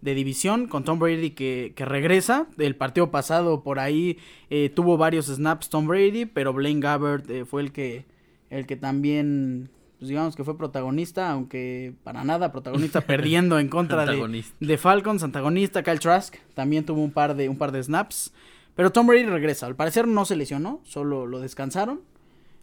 de 0.00 0.14
división. 0.14 0.66
Con 0.68 0.84
Tom 0.84 0.98
Brady 0.98 1.30
que, 1.30 1.72
que 1.76 1.84
regresa. 1.84 2.46
El 2.58 2.76
partido 2.76 3.10
pasado 3.10 3.62
por 3.62 3.78
ahí 3.78 4.18
eh, 4.50 4.70
tuvo 4.74 4.96
varios 4.96 5.26
snaps 5.26 5.68
Tom 5.68 5.86
Brady. 5.88 6.26
Pero 6.26 6.52
Blaine 6.52 6.80
Gabbert 6.80 7.28
eh, 7.28 7.44
fue 7.44 7.60
el 7.62 7.72
que, 7.72 8.06
el 8.50 8.66
que 8.66 8.76
también... 8.76 9.70
Pues 10.02 10.08
digamos 10.08 10.34
que 10.34 10.42
fue 10.42 10.58
protagonista, 10.58 11.30
aunque 11.30 11.94
para 12.02 12.24
nada 12.24 12.50
protagonista 12.50 13.00
perdiendo 13.06 13.60
en 13.60 13.68
contra 13.68 14.04
de, 14.04 14.44
de 14.58 14.76
Falcons, 14.76 15.22
antagonista, 15.22 15.84
Kyle 15.84 16.00
Trask 16.00 16.34
también 16.54 16.84
tuvo 16.84 17.04
un 17.04 17.12
par 17.12 17.36
de 17.36 17.48
un 17.48 17.56
par 17.56 17.70
de 17.70 17.80
snaps, 17.80 18.34
pero 18.74 18.90
Tom 18.90 19.06
Brady 19.06 19.26
regresa. 19.26 19.66
Al 19.66 19.76
parecer 19.76 20.08
no 20.08 20.24
se 20.24 20.34
lesionó, 20.34 20.80
solo 20.82 21.24
lo 21.26 21.38
descansaron. 21.38 22.00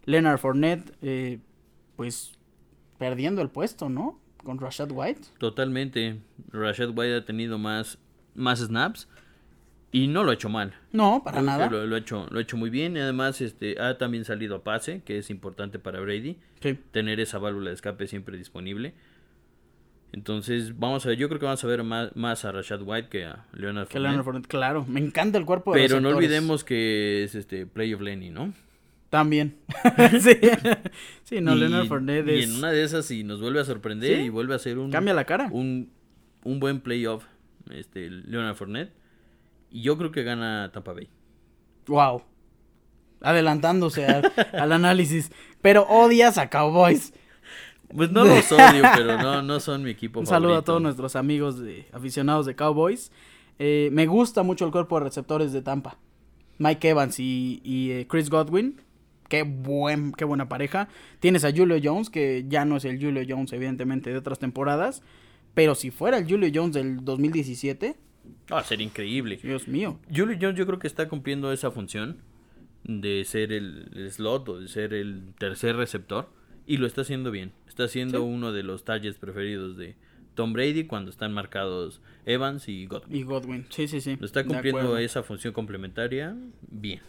Leonard 0.04 0.36
Fournette, 0.38 0.92
eh, 1.00 1.38
pues 1.96 2.32
perdiendo 2.98 3.40
el 3.40 3.48
puesto, 3.48 3.88
¿no? 3.88 4.20
Con 4.44 4.58
Rashad 4.58 4.90
White. 4.92 5.28
Totalmente. 5.38 6.20
Rashad 6.52 6.90
White 6.90 7.14
ha 7.14 7.24
tenido 7.24 7.56
más, 7.56 7.96
más 8.34 8.58
snaps 8.58 9.08
y 9.92 10.06
no 10.06 10.22
lo 10.22 10.30
ha 10.30 10.34
hecho 10.34 10.48
mal. 10.48 10.74
No, 10.92 11.22
para 11.24 11.42
nada. 11.42 11.68
Lo, 11.68 11.86
lo 11.86 11.96
ha 11.96 11.98
hecho, 11.98 12.26
lo 12.30 12.38
ha 12.38 12.42
hecho 12.42 12.56
muy 12.56 12.70
bien. 12.70 12.96
Y 12.96 13.00
además 13.00 13.40
este, 13.40 13.80
ha 13.80 13.98
también 13.98 14.24
salido 14.24 14.56
a 14.56 14.64
pase, 14.64 15.02
que 15.04 15.18
es 15.18 15.30
importante 15.30 15.78
para 15.78 16.00
Brady. 16.00 16.38
Sí. 16.60 16.78
Tener 16.92 17.18
esa 17.20 17.38
válvula 17.38 17.70
de 17.70 17.74
escape 17.74 18.06
siempre 18.06 18.36
disponible. 18.36 18.94
Entonces, 20.12 20.78
vamos 20.78 21.06
a 21.06 21.10
ver, 21.10 21.18
yo 21.18 21.28
creo 21.28 21.38
que 21.38 21.46
vamos 21.46 21.62
a 21.62 21.66
ver 21.68 21.84
más, 21.84 22.14
más 22.16 22.44
a 22.44 22.50
Rashad 22.52 22.82
White 22.82 23.08
que 23.08 23.24
a 23.24 23.46
Leonard 23.52 23.86
Que 23.86 23.92
Fournette. 23.92 24.08
Leonard 24.08 24.24
Fournette, 24.24 24.46
claro. 24.48 24.84
Me 24.88 25.00
encanta 25.00 25.38
el 25.38 25.44
cuerpo 25.44 25.72
de 25.72 25.80
Pero 25.80 26.00
no 26.00 26.08
olvidemos 26.10 26.64
que 26.64 27.22
es 27.24 27.34
este 27.34 27.66
Play 27.66 27.94
of 27.94 28.00
Lenny, 28.00 28.30
¿no? 28.30 28.52
También. 29.08 29.56
sí. 30.20 30.32
sí, 31.24 31.40
no, 31.40 31.54
y, 31.56 31.60
Leonard 31.60 31.86
Fournette 31.86 32.28
y 32.28 32.38
es... 32.40 32.50
en 32.50 32.56
una 32.56 32.70
de 32.70 32.82
esas, 32.82 33.06
si 33.06 33.22
nos 33.22 33.40
vuelve 33.40 33.60
a 33.60 33.64
sorprender 33.64 34.16
Sí. 34.16 34.22
y 34.24 34.28
vuelve 34.28 34.52
a 34.52 34.56
hacer 34.56 34.78
un, 34.78 34.90
Cambia 34.90 35.14
la 35.14 35.24
cara. 35.24 35.48
un, 35.52 35.90
un 36.44 36.60
buen 36.60 36.80
playoff, 36.80 37.24
este, 37.70 38.10
Leonard 38.10 38.56
Fournette. 38.56 38.92
Y 39.70 39.82
yo 39.82 39.96
creo 39.96 40.10
que 40.10 40.22
gana 40.22 40.70
Tampa 40.72 40.92
Bay. 40.92 41.08
Wow. 41.86 42.22
Adelantándose 43.20 44.06
al, 44.06 44.32
al 44.52 44.72
análisis. 44.72 45.30
Pero 45.62 45.86
odias 45.88 46.38
a 46.38 46.50
Cowboys. 46.50 47.12
Pues 47.94 48.12
no 48.12 48.24
los 48.24 48.50
odio, 48.52 48.84
pero 48.94 49.18
no, 49.18 49.42
no 49.42 49.58
son 49.58 49.82
mi 49.82 49.90
equipo 49.90 50.20
Un 50.20 50.26
saludo 50.26 50.56
a 50.56 50.62
todos 50.62 50.80
nuestros 50.80 51.16
amigos 51.16 51.58
de, 51.58 51.86
aficionados 51.92 52.46
de 52.46 52.54
Cowboys. 52.54 53.10
Eh, 53.58 53.90
me 53.92 54.06
gusta 54.06 54.42
mucho 54.42 54.64
el 54.64 54.70
cuerpo 54.70 54.98
de 54.98 55.06
receptores 55.06 55.52
de 55.52 55.62
Tampa. 55.62 55.98
Mike 56.58 56.90
Evans 56.90 57.18
y, 57.18 57.60
y, 57.64 57.90
eh, 57.90 58.06
Chris 58.08 58.30
Godwin. 58.30 58.80
Qué, 59.28 59.42
buen, 59.42 60.12
qué 60.12 60.24
buena 60.24 60.48
pareja. 60.48 60.88
Tienes 61.20 61.44
a 61.44 61.52
Julio 61.52 61.78
Jones, 61.82 62.10
que 62.10 62.44
ya 62.48 62.64
no 62.64 62.76
es 62.76 62.84
el 62.84 63.00
Julio 63.00 63.22
Jones, 63.28 63.52
evidentemente, 63.52 64.10
de 64.10 64.18
otras 64.18 64.38
temporadas. 64.38 65.02
Pero 65.54 65.74
si 65.74 65.90
fuera 65.90 66.18
el 66.18 66.28
Julio 66.28 66.50
Jones 66.52 66.74
del 66.74 67.04
2017, 67.04 67.96
Ah, 68.50 68.62
sería 68.62 68.86
increíble. 68.86 69.38
Dios 69.42 69.68
mío. 69.68 69.98
Julio 70.08 70.36
Jones 70.40 70.56
yo 70.58 70.66
creo 70.66 70.78
que 70.78 70.86
está 70.86 71.08
cumpliendo 71.08 71.52
esa 71.52 71.70
función 71.70 72.18
de 72.84 73.24
ser 73.24 73.52
el, 73.52 74.08
slot 74.10 74.48
o 74.48 74.60
de 74.60 74.68
ser 74.68 74.94
el 74.94 75.34
tercer 75.38 75.76
receptor 75.76 76.28
y 76.66 76.78
lo 76.78 76.86
está 76.86 77.02
haciendo 77.02 77.30
bien. 77.30 77.52
Está 77.68 77.88
siendo 77.88 78.18
Sí. 78.18 78.24
uno 78.24 78.52
de 78.52 78.62
los 78.62 78.84
targets 78.84 79.18
preferidos 79.18 79.76
de 79.76 79.96
Tom 80.34 80.52
Brady 80.52 80.84
cuando 80.84 81.10
están 81.10 81.32
marcados 81.32 82.00
Evans 82.26 82.68
y 82.68 82.86
Godwin. 82.86 83.16
Y 83.16 83.22
Godwin, 83.22 83.66
sí, 83.70 83.88
sí, 83.88 84.00
sí. 84.00 84.16
Lo 84.18 84.26
está 84.26 84.44
cumpliendo 84.44 84.96
esa 84.98 85.22
función 85.22 85.52
complementaria 85.52 86.36
bien. 86.70 87.00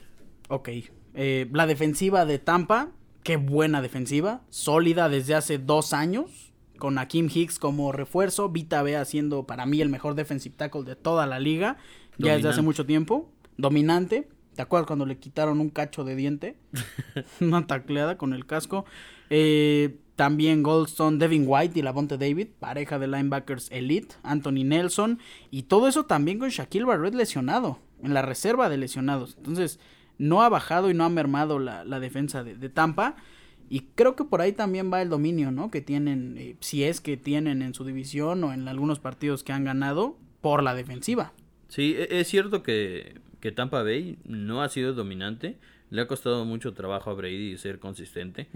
Ok. 0.50 0.70
Eh, 1.14 1.48
la 1.52 1.68
defensiva 1.68 2.26
de 2.26 2.40
Tampa, 2.40 2.92
qué 3.24 3.38
buena 3.38 3.82
defensiva. 3.82 4.42
Sólida 4.50 5.10
desde 5.10 5.36
hace 5.36 5.58
dos 5.58 5.94
años. 5.94 6.51
Con 6.82 6.98
Akeem 6.98 7.30
Hicks 7.32 7.60
como 7.60 7.92
refuerzo. 7.92 8.50
Vita 8.50 8.82
Vea 8.82 9.06
siendo 9.06 9.46
para 9.46 9.68
mí 9.68 9.82
el 9.82 9.90
mejor 9.90 10.16
defensive 10.16 10.56
tackle 10.58 10.82
de 10.82 10.96
toda 10.96 11.28
la 11.28 11.40
liga. 11.40 11.78
Ya 12.18 12.36
desde 12.36 12.50
hace 12.50 12.64
mucho 12.64 12.88
tiempo. 12.88 13.30
Dominante. 13.56 14.28
¿Te 14.56 14.64
acuerdas 14.64 14.88
cuando 14.88 15.06
le 15.06 15.20
quitaron 15.20 15.60
un 15.60 15.70
cacho 15.70 16.04
de 16.04 16.16
diente? 16.16 16.58
Una 17.40 17.68
tacleada 17.68 18.18
con 18.18 18.34
el 18.34 18.48
casco. 18.48 18.86
Eh, 19.30 20.00
también 20.16 20.64
Goldstone, 20.64 21.20
Devin 21.20 21.46
White 21.46 21.78
y 21.78 21.84
Lavonte 21.84 22.18
David, 22.18 22.48
pareja 22.60 22.98
de 22.98 23.08
linebackers 23.08 23.72
elite, 23.72 24.16
Anthony 24.24 24.64
Nelson, 24.66 25.20
y 25.52 25.64
todo 25.64 25.88
eso 25.88 26.06
también 26.06 26.40
con 26.40 26.50
Shaquille 26.50 26.86
Barrett 26.86 27.14
lesionado, 27.14 27.78
en 28.02 28.16
la 28.16 28.24
reserva 28.24 28.70
de 28.70 28.78
lesionados. 28.78 29.36
Entonces, 29.38 29.80
no 30.18 30.42
ha 30.42 30.50
bajado 30.50 30.90
y 30.90 30.96
no 30.96 31.04
ha 31.04 31.10
mermado 31.10 31.60
la, 31.60 31.86
la 31.86 32.00
defensa 32.00 32.44
de, 32.44 32.56
de 32.56 32.70
Tampa. 32.70 33.18
Y 33.72 33.84
creo 33.96 34.18
que 34.18 34.26
por 34.26 34.42
ahí 34.42 34.52
también 34.52 34.92
va 34.92 35.02
el 35.02 35.08
dominio, 35.08 35.50
¿no? 35.50 35.72
Que 35.72 35.80
tienen, 35.80 36.36
eh, 36.38 36.58
si 36.60 36.84
es 36.84 37.00
que 37.00 37.16
tienen 37.16 37.62
en 37.62 37.74
su 37.74 37.86
división 37.86 38.44
o 38.44 38.52
en 38.52 38.68
algunos 38.68 39.00
partidos 39.00 39.46
que 39.46 39.54
han 39.54 39.64
ganado 39.64 40.18
por 40.42 40.62
la 40.62 40.76
defensiva. 40.76 41.32
Sí, 41.70 41.96
e- 41.98 42.20
es 42.20 42.28
cierto 42.28 42.64
que, 42.64 43.22
que 43.40 43.54
Tampa 43.54 43.82
Bay 43.82 44.18
no 44.26 44.62
ha 44.62 44.68
sido 44.68 44.94
dominante. 44.94 45.58
Le 45.90 46.02
ha 46.02 46.08
costado 46.08 46.44
mucho 46.44 46.74
trabajo 46.74 47.12
a 47.12 47.14
Brady 47.14 47.58
ser 47.58 47.80
consistente. 47.80 48.50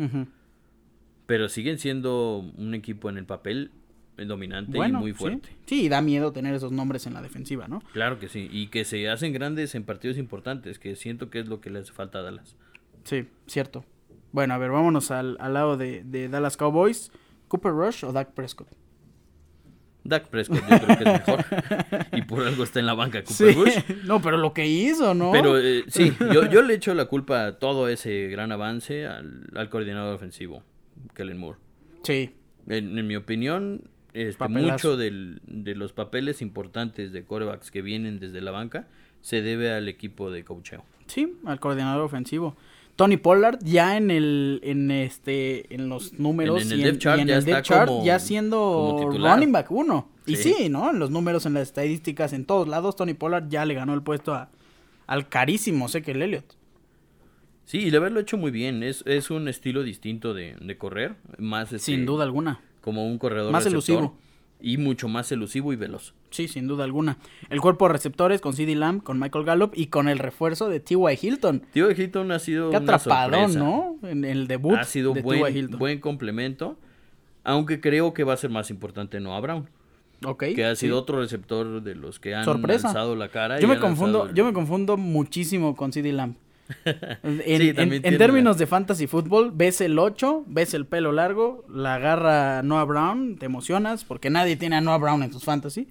Pero 1.27 1.47
siguen 1.47 1.79
siendo 1.79 2.39
un 2.57 2.73
equipo 2.73 3.09
en 3.09 3.17
el 3.17 3.25
papel 3.25 3.71
eh, 4.17 4.25
dominante 4.25 4.77
y 4.77 4.91
muy 4.91 5.13
sí. 5.13 5.17
fuerte. 5.17 5.49
Sí, 5.65 5.85
y 5.85 5.87
da 5.87 6.01
miedo 6.01 6.33
tener 6.33 6.53
esos 6.53 6.73
nombres 6.73 7.07
en 7.07 7.13
la 7.13 7.21
defensiva, 7.21 7.69
¿no? 7.69 7.81
Claro 7.93 8.19
que 8.19 8.27
sí. 8.27 8.49
Y 8.51 8.67
que 8.67 8.83
se 8.83 9.07
hacen 9.09 9.31
grandes 9.31 9.75
en 9.75 9.85
partidos 9.85 10.17
importantes, 10.17 10.77
que 10.77 10.97
siento 10.97 11.29
que 11.29 11.39
es 11.39 11.47
lo 11.47 11.61
que 11.61 11.69
le 11.69 11.79
hace 11.79 11.93
falta 11.93 12.19
a 12.19 12.21
Dallas. 12.21 12.57
Sí, 13.05 13.27
cierto. 13.47 13.85
Bueno, 14.35 14.53
a 14.53 14.57
ver, 14.57 14.69
vámonos 14.69 15.11
al, 15.11 15.37
al 15.39 15.53
lado 15.53 15.77
de, 15.77 16.03
de 16.03 16.27
Dallas 16.27 16.57
Cowboys. 16.57 17.09
¿Cooper 17.47 17.71
Rush 17.71 18.03
o 18.03 18.11
Dak 18.11 18.33
Prescott? 18.33 18.67
Dak 20.03 20.27
Prescott 20.27 20.59
yo 20.59 20.77
creo 20.79 20.97
que 20.97 21.03
es 21.05 21.13
mejor. 21.27 21.45
y 22.11 22.21
por 22.23 22.45
algo 22.45 22.63
está 22.65 22.81
en 22.81 22.85
la 22.85 22.95
banca 22.95 23.23
Cooper 23.23 23.53
Sí. 23.53 23.59
Rush. 23.59 24.03
No, 24.05 24.21
pero 24.21 24.35
lo 24.35 24.53
que 24.53 24.67
hizo, 24.67 25.13
¿no? 25.13 25.31
Pero 25.31 25.57
eh, 25.57 25.85
sí, 25.87 26.11
yo, 26.33 26.49
yo 26.49 26.61
le 26.63 26.73
echo 26.73 26.93
la 26.93 27.05
culpa 27.05 27.45
a 27.45 27.59
todo 27.59 27.87
ese 27.87 28.27
gran 28.27 28.51
avance 28.51 29.07
al, 29.07 29.47
al 29.55 29.69
coordinador 29.69 30.13
ofensivo, 30.13 30.63
Kellen 31.15 31.37
Moore. 31.37 31.57
Sí, 32.03 32.35
En, 32.67 32.97
en 32.99 33.07
mi 33.07 33.15
opinión, 33.15 33.83
este, 34.13 34.47
mucho 34.49 34.97
del- 34.97 35.39
de 35.47 35.75
los 35.75 35.93
papeles 35.93 36.41
importantes 36.41 37.13
de 37.13 37.23
corebacks 37.23 37.71
que 37.71 37.81
vienen 37.81 38.19
desde 38.19 38.41
la 38.41 38.51
banca 38.51 38.87
se 39.21 39.41
debe 39.41 39.71
al 39.71 39.87
equipo 39.87 40.29
de 40.29 40.43
coacheo. 40.43 40.83
sí, 41.07 41.37
al 41.45 41.59
coordinador 41.61 42.03
ofensivo. 42.03 42.57
Tony 42.95 43.17
Pollard 43.17 43.59
ya 43.61 43.97
en 43.97 44.09
el 44.09 44.61
en 44.63 44.89
este 44.91 45.73
en 45.73 45.89
los 45.89 46.13
números 46.13 46.63
En- 46.71 46.79
en 46.79 46.85
el 46.87 46.95
y 46.95 46.99
chart 46.99 47.17
y 47.17 47.21
en 47.21 47.27
ya 47.27 47.33
el 47.33 47.39
está 47.39 47.55
depth 47.55 47.65
chart 47.67 47.87
como- 47.89 48.05
ya 48.05 48.19
siendo 48.19 49.11
running 49.17 49.51
back 49.51 49.69
uno. 49.71 50.09
Y 50.25 50.37
Sí. 50.37 50.69
¿no? 50.69 50.89
En 50.89 50.97
los 50.99 51.11
números, 51.11 51.45
en 51.45 51.53
las 51.53 51.63
estadísticas, 51.63 52.33
en 52.33 52.45
todos 52.45 52.67
lados, 52.67 52.95
Tony 52.95 53.13
Pollard 53.13 53.47
ya 53.49 53.63
le 53.65 53.73
ganó 53.75 53.93
el 53.93 54.01
puesto 54.01 54.33
a, 54.33 54.49
al 55.07 55.27
carísimo 55.29 55.85
Ezekiel 55.85 56.21
Elliott. 56.21 56.55
Sí, 57.65 57.79
y 57.79 57.89
de 57.91 57.97
haberlo 57.97 58.19
hecho 58.19 58.37
muy 58.37 58.49
bien. 58.51 58.81
Es, 58.83 59.03
es 59.05 59.29
un 59.29 59.47
estilo 59.47 59.83
distinto 59.83 60.33
de, 60.33 60.55
de 60.59 60.77
correr. 60.77 61.15
Más 61.37 61.65
este, 61.73 61.79
Sin 61.91 62.05
duda 62.05 62.23
alguna. 62.23 62.59
como 62.81 63.05
un 63.07 63.17
corredor 63.19 63.51
Más 63.51 63.65
receptor. 63.65 63.95
elusivo. 63.97 64.17
Y 64.61 64.77
mucho 64.77 65.07
más 65.07 65.31
elusivo 65.31 65.73
y 65.73 65.75
veloz. 65.75 66.13
Sí, 66.31 66.47
sin 66.47 66.67
duda 66.67 66.83
alguna. 66.83 67.17
El 67.49 67.61
cuerpo 67.61 67.87
de 67.87 67.93
receptores 67.93 68.41
con 68.41 68.53
CD 68.53 68.75
Lamb, 68.75 69.03
con 69.03 69.19
Michael 69.19 69.45
Gallup 69.45 69.71
y 69.75 69.87
con 69.87 70.07
el 70.09 70.19
refuerzo 70.19 70.67
de 70.69 70.79
T.Y. 70.79 71.17
Hilton. 71.21 71.61
T.Y. 71.71 72.01
Hilton 72.01 72.31
ha 72.31 72.39
sido 72.39 72.71
Qué 72.71 72.77
atrapadón. 72.77 73.55
¿no? 73.57 73.95
En 74.03 74.25
el 74.25 74.47
debut 74.47 74.75
Ha 74.75 74.83
sido 74.83 75.13
de 75.13 75.21
buen, 75.21 75.69
buen 75.77 75.99
complemento, 75.99 76.77
aunque 77.43 77.79
creo 77.79 78.13
que 78.13 78.23
va 78.23 78.33
a 78.33 78.37
ser 78.37 78.49
más 78.49 78.69
importante 78.69 79.19
Noah 79.19 79.39
Brown, 79.39 79.69
Ok, 80.25 80.45
que 80.55 80.65
ha 80.65 80.75
sí. 80.75 80.87
sido 80.87 80.97
otro 80.99 81.19
receptor 81.19 81.83
de 81.83 81.95
los 81.95 82.19
que 82.19 82.33
han 82.35 82.43
Sorpresa. 82.45 82.87
alzado 82.87 83.15
la 83.15 83.29
cara. 83.29 83.59
Yo 83.59 83.67
y 83.67 83.69
me 83.69 83.79
confundo, 83.79 84.25
el- 84.27 84.33
yo 84.33 84.43
me 84.45 84.53
confundo 84.53 84.97
muchísimo 84.97 85.75
con 85.75 85.91
CD 85.93 86.11
Lamb. 86.11 86.35
En, 86.83 87.37
Sí, 87.45 87.69
en- 87.69 87.75
también 87.75 87.93
en 87.97 88.01
tiene 88.01 88.17
términos 88.17 88.55
la- 88.55 88.59
de 88.59 88.67
fantasy 88.67 89.07
fútbol, 89.07 89.51
ves 89.53 89.81
el 89.81 89.99
8, 89.99 90.43
ves 90.47 90.73
el 90.73 90.85
pelo 90.85 91.11
largo, 91.11 91.63
la 91.69 91.95
agarra 91.95 92.63
Noah 92.63 92.85
Brown, 92.85 93.37
te 93.37 93.45
emocionas 93.45 94.03
porque 94.03 94.29
nadie 94.29 94.55
tiene 94.55 94.75
a 94.75 94.81
Noah 94.81 94.97
Brown 94.97 95.21
en 95.23 95.31
tus 95.31 95.43
fantasy. 95.43 95.87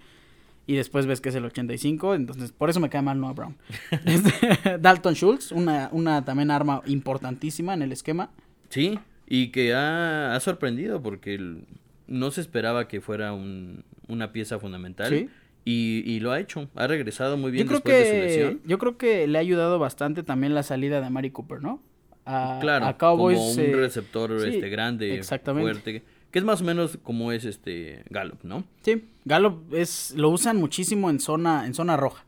Y 0.67 0.77
después 0.77 1.05
ves 1.05 1.21
que 1.21 1.29
es 1.29 1.35
el 1.35 1.45
85, 1.45 2.15
entonces 2.15 2.51
por 2.51 2.71
eso 2.71 2.81
me 2.81 2.89
cae 2.89 3.03
mal 3.03 3.21
Noah 3.21 3.35
Brown. 3.35 3.57
Dalton 4.81 5.15
Schultz, 5.15 5.53
una, 5.53 5.89
una 5.93 6.25
también 6.25 6.51
arma 6.51 6.81
importantísima 6.87 7.75
en 7.75 7.83
el 7.83 7.93
esquema. 7.93 8.31
Sí, 8.71 8.99
y 9.29 9.49
que 9.49 9.75
ha, 9.75 10.35
ha 10.35 10.41
sorprendido 10.41 11.03
porque 11.03 11.35
el- 11.35 11.65
no 12.07 12.31
se 12.31 12.41
esperaba 12.41 12.89
que 12.89 13.01
fuera 13.01 13.33
un- 13.33 13.85
una 14.09 14.33
pieza 14.33 14.59
fundamental. 14.59 15.09
Sí. 15.11 15.29
Y, 15.64 16.03
y 16.05 16.20
lo 16.20 16.33
ha 16.33 16.40
hecho. 16.40 16.68
Ha 16.74 16.87
regresado 16.87 17.37
muy 17.37 17.50
bien 17.50 17.64
Yo 17.66 17.81
creo 17.81 17.96
después 17.96 17.98
de 17.98 18.11
su 18.11 18.20
lesión. 18.42 18.61
yo 18.66 18.79
creo 18.79 18.98
que 18.98 19.27
le 19.27 19.38
ha 19.38 19.40
ayudado 19.40 19.79
bastante 19.79 20.22
también 20.22 20.55
la 20.55 20.62
salida 20.62 21.00
de 21.00 21.09
Mari 21.11 21.31
Cooper, 21.31 21.62
¿no? 21.62 21.81
A, 22.27 22.59
Claro, 22.61 22.87
a 22.87 22.96
Cowboys 22.98 23.38
como 23.38 23.50
un 23.53 23.61
eh, 23.61 23.72
receptor 23.77 24.40
sí, 24.40 24.48
este 24.57 24.68
grande, 24.68 25.22
fuerte, 25.22 26.03
que 26.31 26.38
es 26.38 26.44
más 26.44 26.61
o 26.61 26.64
menos 26.64 26.98
como 27.03 27.33
es 27.33 27.44
este 27.44 28.03
Gallup, 28.11 28.42
¿no? 28.44 28.64
Sí, 28.83 29.05
Gallup 29.24 29.72
es 29.74 30.12
lo 30.16 30.31
usan 30.31 30.57
muchísimo 30.59 31.09
en 31.11 31.18
zona 31.20 31.66
en 31.66 31.74
zona 31.74 31.96
roja. 31.96 32.24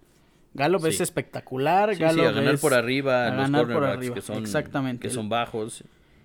Gallup 0.55 0.87
es 0.87 1.03
espectacular, 1.03 1.95
Sí, 1.95 2.01
Gallup 2.01 2.25
a 2.27 2.33
ganar 2.33 2.55
es- 2.55 2.61
por 2.61 2.73
arriba 2.73 3.27
a 3.27 3.29
los 3.29 3.37
ganar 3.51 3.67
por 3.71 3.85
arriba, 3.85 4.15
que 4.15 4.23
son 4.23 4.39
exactamente. 4.39 5.07
que 5.07 5.13
son 5.13 5.29
bajos. 5.29 5.85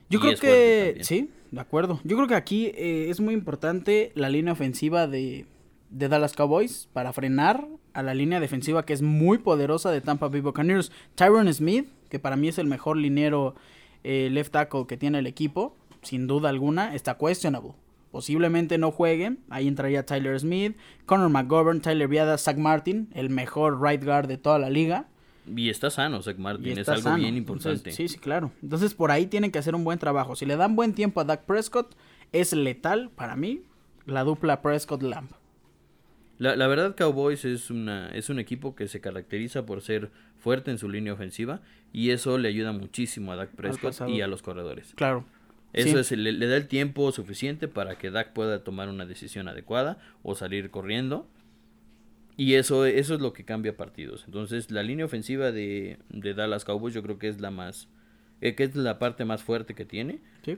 Yo 0.09 0.19
creo 0.21 0.35
que 0.37 0.97
sí, 1.01 1.29
de 1.51 1.59
acuerdo. 1.59 1.99
Yo 2.05 2.15
creo 2.15 2.27
que 2.29 2.35
aquí 2.35 2.67
eh, 2.75 3.07
es 3.09 3.19
muy 3.19 3.33
importante 3.33 4.11
la 4.15 4.29
línea 4.29 4.53
ofensiva 4.53 5.07
de, 5.07 5.45
de 5.91 6.07
Dallas 6.09 6.33
Cowboys 6.33 6.89
para 6.93 7.13
frenar 7.13 7.67
a 7.93 8.01
la 8.01 8.13
línea 8.13 8.39
defensiva 8.39 8.85
que 8.85 8.93
es 8.93 9.01
muy 9.01 9.37
poderosa 9.37 9.91
de 9.91 10.01
Tampa 10.01 10.29
Bay 10.29 10.41
Buccaneers. 10.41 10.91
Tyron 11.15 11.53
Smith, 11.53 11.87
que 12.09 12.17
para 12.19 12.35
mí 12.35 12.47
es 12.47 12.57
el 12.57 12.67
mejor 12.67 12.97
liniero 12.97 13.55
eh, 14.03 14.29
left 14.31 14.51
tackle 14.53 14.87
que 14.87 14.97
tiene 14.97 15.19
el 15.19 15.27
equipo, 15.27 15.75
sin 16.01 16.25
duda 16.27 16.49
alguna, 16.49 16.95
está 16.95 17.17
questionable. 17.17 17.73
Posiblemente 18.11 18.77
no 18.77 18.91
jueguen. 18.91 19.39
Ahí 19.49 19.67
entraría 19.67 20.05
Tyler 20.05 20.37
Smith, 20.39 20.75
Connor 21.05 21.29
McGovern, 21.29 21.81
Tyler 21.81 22.07
Viada, 22.07 22.37
Zach 22.37 22.57
Martin, 22.57 23.09
el 23.13 23.29
mejor 23.29 23.81
right 23.81 24.03
guard 24.03 24.27
de 24.27 24.37
toda 24.37 24.59
la 24.59 24.69
liga. 24.69 25.05
Y 25.55 25.69
está 25.69 25.89
sano, 25.89 26.21
Zach 26.21 26.37
Martin, 26.37 26.77
es 26.77 26.89
algo 26.89 27.01
sano. 27.03 27.17
bien 27.17 27.35
Entonces, 27.35 27.71
importante. 27.73 27.91
sí, 27.93 28.07
sí, 28.07 28.17
claro. 28.19 28.51
Entonces 28.61 28.93
por 28.93 29.11
ahí 29.11 29.27
tienen 29.27 29.51
que 29.51 29.59
hacer 29.59 29.75
un 29.75 29.83
buen 29.83 29.97
trabajo. 29.99 30.35
Si 30.35 30.45
le 30.45 30.55
dan 30.57 30.75
buen 30.75 30.93
tiempo 30.93 31.21
a 31.21 31.23
Dak 31.23 31.45
Prescott, 31.45 31.95
es 32.31 32.53
letal 32.53 33.09
para 33.15 33.35
mí 33.35 33.61
la 34.05 34.23
dupla 34.23 34.61
Prescott-Lamb. 34.61 35.29
La, 36.41 36.55
la 36.55 36.67
verdad, 36.67 36.95
Cowboys 36.97 37.45
es, 37.45 37.69
una, 37.69 38.09
es 38.09 38.29
un 38.31 38.39
equipo 38.39 38.75
que 38.75 38.87
se 38.87 38.99
caracteriza 38.99 39.65
por 39.65 39.81
ser 39.81 40.09
fuerte 40.39 40.71
en 40.71 40.79
su 40.79 40.89
línea 40.89 41.13
ofensiva 41.13 41.61
y 41.93 42.09
eso 42.09 42.37
le 42.39 42.47
ayuda 42.49 42.71
muchísimo 42.71 43.31
a 43.31 43.35
Dak 43.35 43.51
Prescott 43.51 44.09
y 44.09 44.21
a 44.21 44.27
los 44.27 44.41
corredores. 44.41 44.93
Claro. 44.95 45.23
Eso 45.73 46.03
Sí. 46.03 46.15
es, 46.15 46.19
le, 46.19 46.31
le 46.31 46.47
da 46.47 46.57
el 46.57 46.67
tiempo 46.67 47.11
suficiente 47.11 47.67
para 47.67 47.97
que 47.99 48.09
Dak 48.09 48.33
pueda 48.33 48.63
tomar 48.63 48.89
una 48.89 49.05
decisión 49.05 49.47
adecuada 49.47 49.99
o 50.23 50.33
salir 50.33 50.71
corriendo. 50.71 51.27
Y 52.37 52.55
eso, 52.55 52.85
eso 52.87 53.13
es 53.13 53.21
lo 53.21 53.33
que 53.33 53.43
cambia 53.45 53.77
partidos. 53.77 54.23
Entonces, 54.25 54.71
la 54.71 54.81
línea 54.83 55.05
ofensiva 55.05 55.51
de, 55.51 55.99
de 56.09 56.33
Dallas 56.33 56.65
Cowboys 56.65 56.93
yo 56.95 57.03
creo 57.03 57.19
que 57.19 57.27
es 57.27 57.39
la 57.39 57.51
más, 57.51 57.87
eh, 58.41 58.55
que 58.55 58.63
es 58.63 58.75
la 58.75 58.97
parte 58.99 59.25
más 59.25 59.43
fuerte 59.43 59.75
que 59.75 59.85
tiene 59.85 60.19
Sí. 60.43 60.57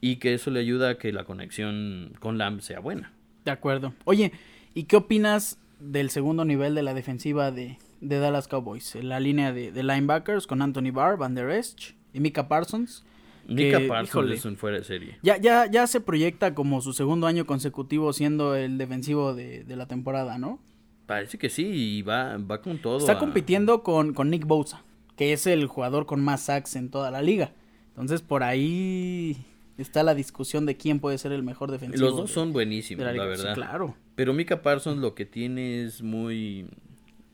y 0.00 0.16
que 0.16 0.34
eso 0.34 0.50
le 0.52 0.60
ayuda 0.60 0.90
a 0.90 0.94
que 0.98 1.12
la 1.12 1.24
conexión 1.24 2.12
con 2.20 2.38
Lamb 2.38 2.60
sea 2.60 2.78
buena. 2.78 3.12
De 3.44 3.50
acuerdo. 3.50 3.94
Oye, 4.04 4.32
¿y 4.78 4.84
qué 4.84 4.96
opinas 4.96 5.58
del 5.80 6.10
segundo 6.10 6.44
nivel 6.44 6.74
de 6.74 6.82
la 6.82 6.94
defensiva 6.94 7.50
de, 7.50 7.78
de 8.00 8.18
Dallas 8.18 8.48
Cowboys? 8.48 8.94
La 9.02 9.20
línea 9.20 9.52
de, 9.52 9.72
de 9.72 9.82
linebackers 9.82 10.46
con 10.46 10.62
Anthony 10.62 10.92
Barr, 10.92 11.16
Van 11.18 11.34
Der 11.34 11.50
Esch 11.50 11.94
y 12.12 12.20
Mika 12.20 12.48
Parsons. 12.48 13.04
Mika 13.46 13.78
Que, 13.78 13.88
Parsons 13.88 14.08
híjole. 14.10 14.34
es 14.34 14.44
un 14.44 14.56
fuera 14.56 14.76
de 14.78 14.84
serie. 14.84 15.18
Ya, 15.22 15.36
ya, 15.38 15.64
ya 15.70 15.86
se 15.86 16.00
proyecta 16.00 16.54
como 16.54 16.80
su 16.82 16.92
segundo 16.92 17.26
año 17.26 17.46
consecutivo 17.46 18.12
siendo 18.12 18.54
el 18.54 18.76
defensivo 18.78 19.34
de, 19.34 19.64
de 19.64 19.76
la 19.76 19.86
temporada, 19.86 20.36
¿no? 20.38 20.58
Parece 21.06 21.38
que 21.38 21.48
sí, 21.48 21.64
y 21.64 22.02
va, 22.02 22.36
va 22.36 22.60
con 22.60 22.76
todo. 22.78 22.98
Está 22.98 23.12
a- 23.12 23.18
compitiendo 23.18 23.82
con, 23.82 24.12
con 24.12 24.28
Nick 24.30 24.44
Bosa, 24.46 24.82
que 25.16 25.32
es 25.32 25.46
el 25.46 25.66
jugador 25.66 26.04
con 26.04 26.20
más 26.22 26.42
sacks 26.42 26.76
en 26.76 26.90
toda 26.90 27.10
la 27.10 27.22
liga. 27.22 27.52
Entonces, 27.90 28.20
por 28.20 28.42
ahí 28.42 29.36
está 29.78 30.02
la 30.02 30.14
discusión 30.14 30.66
de 30.66 30.76
quién 30.76 31.00
puede 31.00 31.16
ser 31.18 31.32
el 31.32 31.42
mejor 31.42 31.70
defensivo. 31.70 32.04
Los 32.06 32.16
dos 32.16 32.28
de- 32.28 32.34
son 32.34 32.52
buenísimos, 32.52 33.04
la. 33.04 33.12
Sí, 33.12 33.18
verdad. 33.18 33.54
claro. 33.54 33.96
Pero 34.14 34.32
Mika 34.34 34.60
Parsons 34.62 35.00
lo 35.00 35.14
que 35.14 35.24
tiene 35.24 35.84
es 35.84 36.02
muy... 36.02 36.66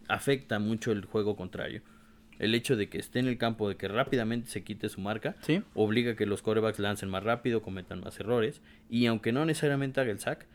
afecta 0.09 0.59
mucho 0.59 0.93
el 0.93 1.05
juego 1.05 1.37
contrario. 1.37 1.83
El 2.39 2.55
hecho 2.55 2.77
de 2.77 2.89
que 2.89 2.99
esté 2.99 3.21
en 3.21 3.29
el 3.29 3.39
campo, 3.39 3.69
de 3.69 3.77
que 3.77 3.87
rápidamente 3.89 4.49
se 4.51 4.65
quite 4.65 4.89
su 4.89 5.01
marca, 5.01 5.37
Sí. 5.43 5.63
obliga 5.75 6.13
a 6.13 6.17
que 6.17 6.27
los 6.27 6.43
corebacks 6.43 6.79
lancen 6.81 7.09
más 7.09 7.23
rápido, 7.23 7.63
cometan 7.63 8.01
más 8.01 8.19
errores. 8.19 8.61
Y 8.91 9.07
aunque 9.07 9.31
no 9.33 9.45
necesariamente 9.47 10.01
haga 10.01 10.11
el 10.11 10.19
sack, 10.19 10.47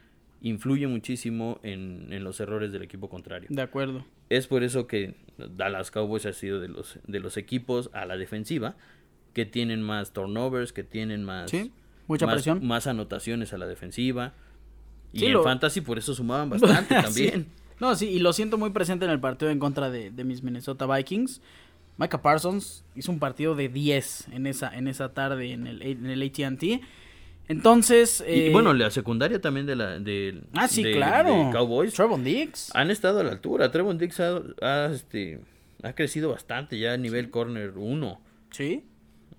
influye 0.42 0.88
muchísimo 0.88 1.60
en, 1.64 2.08
en 2.12 2.24
los 2.24 2.40
errores 2.42 2.72
del 2.72 2.82
equipo 2.84 3.10
contrario. 3.10 3.48
De 3.50 3.62
acuerdo. 3.62 4.06
Es 4.30 4.46
por 4.48 4.64
eso 4.64 4.88
que 4.88 5.16
Dallas 5.38 5.90
Cowboys 5.90 6.26
ha 6.26 6.34
sido 6.34 6.60
de 6.60 6.68
los, 6.68 7.00
de 7.08 7.20
los 7.22 7.38
equipos 7.38 7.90
a 7.94 8.06
la 8.06 8.18
defensiva 8.18 8.76
que 9.34 9.46
tienen 9.46 9.82
más 9.82 10.12
turnovers, 10.14 10.74
que 10.74 10.84
tienen 10.84 11.24
más, 11.24 11.50
Sí, 11.52 11.72
mucha 12.08 12.26
más, 12.26 12.36
presión. 12.36 12.66
más 12.66 12.88
anotaciones 12.88 13.54
a 13.54 13.58
la 13.58 13.68
defensiva. 13.68 14.34
Y 15.14 15.20
Sí, 15.20 15.26
en 15.28 15.34
lo- 15.34 15.44
fantasy 15.44 15.82
por 15.82 15.98
eso 15.98 16.14
sumaban 16.14 16.50
bastante 16.50 16.96
Sí. 17.12 17.28
también. 17.30 17.48
No, 17.80 17.96
sí, 17.96 18.08
y 18.10 18.20
lo 18.20 18.34
siento 18.34 18.58
muy 18.58 18.72
presente 18.72 19.06
en 19.06 19.12
el 19.12 19.20
partido 19.20 19.50
en 19.52 19.60
contra 19.60 19.90
de, 19.90 20.12
de 20.12 20.24
mis 20.24 20.44
Minnesota 20.44 20.86
Vikings. 20.86 21.42
Micah 21.98 22.22
Parsons 22.22 22.84
hizo 22.96 23.12
un 23.12 23.20
partido 23.20 23.56
de 23.56 23.70
10 23.70 24.28
en 24.34 24.48
esa, 24.48 24.76
en 24.78 24.88
esa 24.88 25.14
tarde 25.14 25.52
en 25.54 25.68
el, 25.68 25.82
en 25.82 26.06
el 26.06 26.22
ATT. 26.22 26.82
Entonces. 27.48 28.24
Y 28.28 28.48
eh, 28.48 28.50
bueno, 28.52 28.74
la 28.74 28.92
secundaria 28.92 29.42
también 29.42 29.66
de 29.66 29.76
la 29.76 30.00
de, 30.00 30.42
Ah, 30.54 30.68
sí, 30.68 30.84
de- 30.84 30.94
claro. 30.94 31.46
de 31.46 31.52
Cowboys 31.52 31.94
Trevon 31.94 32.24
Diggs. 32.24 32.70
han 32.76 32.92
estado 32.92 33.20
a 33.20 33.24
la 33.24 33.32
altura. 33.32 33.72
Trevon 33.72 34.00
ha, 34.62 34.66
ha, 34.66 34.86
este, 34.94 35.40
ha 35.84 35.94
crecido 35.94 36.30
bastante 36.30 36.78
ya 36.78 36.94
a 36.94 36.98
nivel 36.98 37.30
corner 37.30 37.74
1. 37.76 38.22
Sí. 38.52 38.84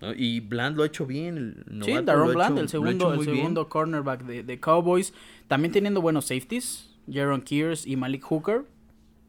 ¿No? 0.01 0.13
Y 0.15 0.41
Bland 0.41 0.77
lo 0.77 0.83
ha 0.83 0.87
hecho 0.87 1.07
bien. 1.07 1.37
El 1.71 1.85
Sí, 1.85 1.93
ha 1.93 2.01
Bland, 2.01 2.31
hecho- 2.31 2.61
el 2.61 2.69
segundo, 2.69 3.13
el 3.15 3.21
bien. 3.21 3.37
segundo 3.37 3.69
cornerback 3.69 4.25
de, 4.25 4.43
de 4.43 4.61
Cowboys. 4.61 5.13
También 5.49 5.73
teniendo 5.73 6.01
buenos 6.01 6.27
safeties. 6.27 6.87
Jaron 7.13 7.43
Kears 7.43 7.87
y 7.87 7.97
Malik 7.97 8.23
Hooker. 8.23 8.63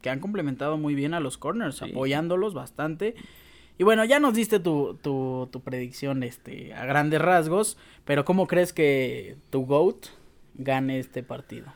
Que 0.01 0.09
han 0.09 0.19
complementado 0.19 0.77
muy 0.77 0.95
bien 0.95 1.13
a 1.13 1.19
los 1.19 1.37
corners, 1.37 1.75
Sí. 1.77 1.85
apoyándolos 1.91 2.53
bastante. 2.55 3.13
Y 3.77 3.83
bueno, 3.83 4.03
ya 4.05 4.19
nos 4.19 4.33
diste 4.33 4.59
tu, 4.59 4.97
tu, 5.01 5.47
tu 5.51 5.61
predicción 5.61 6.23
este, 6.23 6.73
a 6.73 6.85
grandes 6.85 7.21
rasgos. 7.21 7.77
Pero 8.05 8.25
¿cómo 8.25 8.47
crees 8.47 8.73
que 8.73 9.37
tu 9.51 9.65
GOAT 9.65 10.07
gane 10.55 10.97
este 10.99 11.21
partido? 11.23 11.67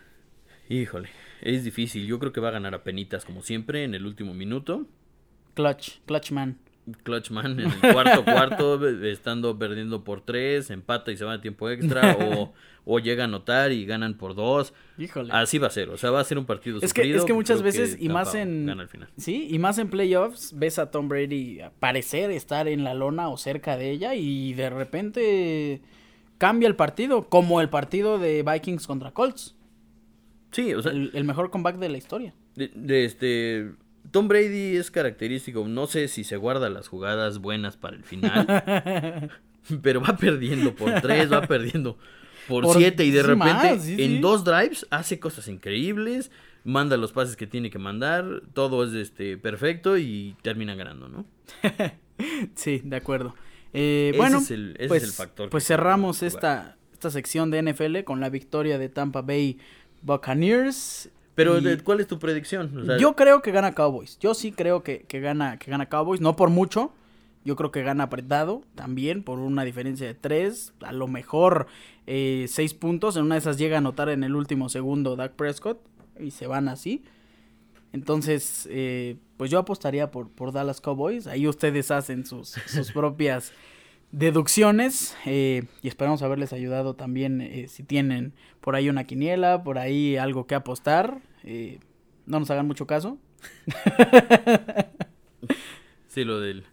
Híjole, 0.69 1.09
es 1.41 1.63
difícil. 1.63 2.07
Yo 2.07 2.17
creo 2.19 2.31
que 2.33 2.41
va 2.41 2.49
a 2.49 2.51
ganar 2.51 2.73
a 2.73 2.83
penitas 2.83 3.25
como 3.25 3.41
siempre 3.43 3.83
en 3.83 3.93
el 3.93 4.05
último 4.07 4.33
minuto. 4.33 4.85
Clutch, 5.53 5.99
Clutchman. 6.07 6.57
Clutchman 7.03 7.59
en 7.59 7.71
el 7.71 7.93
cuarto 7.93 8.23
cuarto, 8.25 8.87
estando 8.87 9.57
perdiendo 9.57 10.03
por 10.03 10.21
tres, 10.21 10.69
empata 10.69 11.11
y 11.11 11.17
se 11.17 11.25
va 11.25 11.33
a 11.33 11.41
tiempo 11.41 11.69
extra, 11.69 12.17
o, 12.19 12.53
o 12.85 12.99
llega 12.99 13.23
a 13.23 13.25
anotar 13.25 13.71
y 13.71 13.85
ganan 13.85 14.15
por 14.15 14.35
dos. 14.35 14.73
Híjole. 14.97 15.31
Así 15.33 15.57
va 15.57 15.67
a 15.67 15.71
ser, 15.71 15.89
o 15.89 15.97
sea, 15.97 16.11
va 16.11 16.19
a 16.19 16.23
ser 16.23 16.37
un 16.37 16.45
partido 16.45 16.79
Es 16.81 16.93
que, 16.93 17.15
es 17.15 17.25
que 17.25 17.33
muchas 17.33 17.61
veces, 17.61 17.97
y 17.99 18.09
más 18.09 18.35
en. 18.35 18.65
Gana 18.65 18.83
al 18.83 18.89
final. 18.89 19.09
Sí, 19.17 19.47
y 19.49 19.59
más 19.59 19.77
en 19.77 19.89
playoffs, 19.89 20.53
ves 20.57 20.77
a 20.77 20.91
Tom 20.91 21.09
Brady 21.09 21.59
parecer 21.79 22.31
estar 22.31 22.67
en 22.67 22.83
la 22.83 22.93
lona 22.93 23.29
o 23.29 23.37
cerca 23.37 23.77
de 23.77 23.91
ella, 23.91 24.15
y 24.15 24.53
de 24.53 24.69
repente 24.69 25.81
cambia 26.37 26.67
el 26.67 26.75
partido, 26.75 27.29
como 27.29 27.61
el 27.61 27.69
partido 27.69 28.19
de 28.19 28.43
Vikings 28.43 28.85
contra 28.85 29.11
Colts. 29.11 29.55
Sí, 30.51 30.73
o 30.73 30.81
sea, 30.81 30.91
el, 30.91 31.11
el 31.13 31.23
mejor 31.23 31.49
comeback 31.49 31.77
de 31.77 31.89
la 31.89 31.97
historia. 31.97 32.33
de, 32.55 32.71
de 32.73 33.05
este... 33.05 33.71
Tom 34.11 34.27
Brady 34.27 34.75
es 34.77 34.91
característico, 34.91 35.67
no 35.67 35.87
sé 35.87 36.07
si 36.07 36.23
se 36.23 36.37
guarda 36.37 36.69
las 36.69 36.87
jugadas 36.87 37.39
buenas 37.39 37.77
para 37.77 37.95
el 37.95 38.03
final, 38.03 38.45
pero 39.81 40.01
va 40.01 40.15
perdiendo 40.17 40.75
por 40.75 41.01
tres, 41.01 41.31
va 41.31 41.41
perdiendo 41.41 41.97
por, 42.47 42.63
Por- 42.63 42.77
siete 42.77 43.03
y 43.05 43.11
de 43.11 43.21
sí, 43.21 43.27
repente 43.27 43.53
más, 43.75 43.83
sí, 43.83 43.91
en 43.93 44.11
sí. 44.11 44.19
dos 44.19 44.43
drives 44.43 44.85
hace 44.91 45.19
cosas 45.19 45.47
increíbles, 45.47 46.31
manda 46.63 46.97
los 46.97 47.11
pases 47.11 47.35
que 47.35 47.47
tiene 47.47 47.69
que 47.69 47.79
mandar, 47.79 48.41
todo 48.53 48.83
es 48.83 48.93
este 48.93 49.37
perfecto 49.37 49.97
y 49.97 50.35
termina 50.41 50.75
ganando, 50.75 51.07
¿no? 51.09 51.25
Sí, 52.55 52.81
de 52.83 52.95
acuerdo. 52.95 53.35
Eh, 53.73 54.11
Ese 54.11 54.17
bueno, 54.17 54.37
es 54.37 54.51
el- 54.51 54.71
ese 54.75 54.83
es 54.83 54.87
pues, 54.87 55.03
el 55.03 55.09
factor 55.11 55.49
pues 55.49 55.65
cerramos 55.67 56.23
esta, 56.23 56.77
esta 56.93 57.09
sección 57.11 57.51
de 57.51 57.61
NFL 57.61 58.03
con 58.05 58.21
la 58.21 58.29
victoria 58.29 58.77
de 58.77 58.87
Tampa 58.87 59.21
Bay 59.21 59.57
Buccaneers. 60.01 61.09
Pero, 61.35 61.59
y- 61.59 61.77
¿cuál 61.79 61.99
es 61.99 62.07
tu 62.07 62.17
predicción? 62.17 62.75
O 62.77 62.85
sea, 62.85 62.97
yo 62.97 63.15
creo 63.15 63.41
que 63.41 63.51
gana 63.51 63.73
Cowboys. 63.73 64.17
Yo 64.19 64.33
sí 64.33 64.51
creo 64.51 64.83
que, 64.83 65.01
que 65.01 65.19
gana, 65.19 65.57
que 65.57 65.69
gana 65.69 65.87
Cowboys. 65.87 66.21
No 66.21 66.35
por 66.35 66.49
mucho. 66.49 66.93
Yo 67.43 67.55
creo 67.55 67.71
que 67.71 67.83
gana 67.83 68.05
apretado 68.05 68.63
también 68.73 69.21
por 69.21 69.37
una 69.39 69.63
diferencia 69.63 70.07
de 70.07 70.13
tres. 70.15 70.73
A 70.81 70.91
lo 70.93 71.07
mejor 71.07 71.67
eh, 72.07 72.45
seis 72.49 72.73
puntos. 72.73 73.17
En 73.17 73.23
una 73.23 73.35
de 73.35 73.39
esas 73.39 73.57
llega 73.57 73.75
a 73.75 73.79
anotar 73.79 74.09
en 74.09 74.23
el 74.23 74.35
último 74.35 74.69
segundo 74.69 75.15
Dak 75.15 75.33
Prescott. 75.33 75.79
Y 76.19 76.31
se 76.31 76.47
van 76.47 76.69
así. 76.69 77.03
Entonces, 77.93 78.67
eh, 78.71 79.17
pues 79.37 79.51
yo 79.51 79.59
apostaría 79.59 80.11
por, 80.11 80.29
por 80.29 80.51
Dallas 80.51 80.81
Cowboys. 80.81 81.27
Ahí 81.27 81.47
ustedes 81.47 81.91
hacen 81.91 82.25
sus, 82.25 82.49
sus 82.65 82.91
propias 82.93 83.51
deducciones. 84.17 85.15
eh, 85.25 85.63
y 85.81 85.87
esperamos 85.87 86.21
haberles 86.21 86.53
ayudado 86.53 86.95
también 86.95 87.41
eh, 87.41 87.67
si 87.67 87.83
tienen 87.83 88.33
por 88.61 88.75
ahí 88.75 88.89
una 88.89 89.03
quiniela, 89.03 89.63
por 89.63 89.77
ahí 89.77 90.17
algo 90.17 90.47
que 90.47 90.55
apostar. 90.55 91.19
eh, 91.43 91.79
no 92.25 92.39
nos 92.39 92.49
hagan 92.49 92.65
mucho 92.67 92.87
caso. 92.87 93.17
Sí, 96.07 96.23
lo 96.23 96.39
del, 96.39 96.63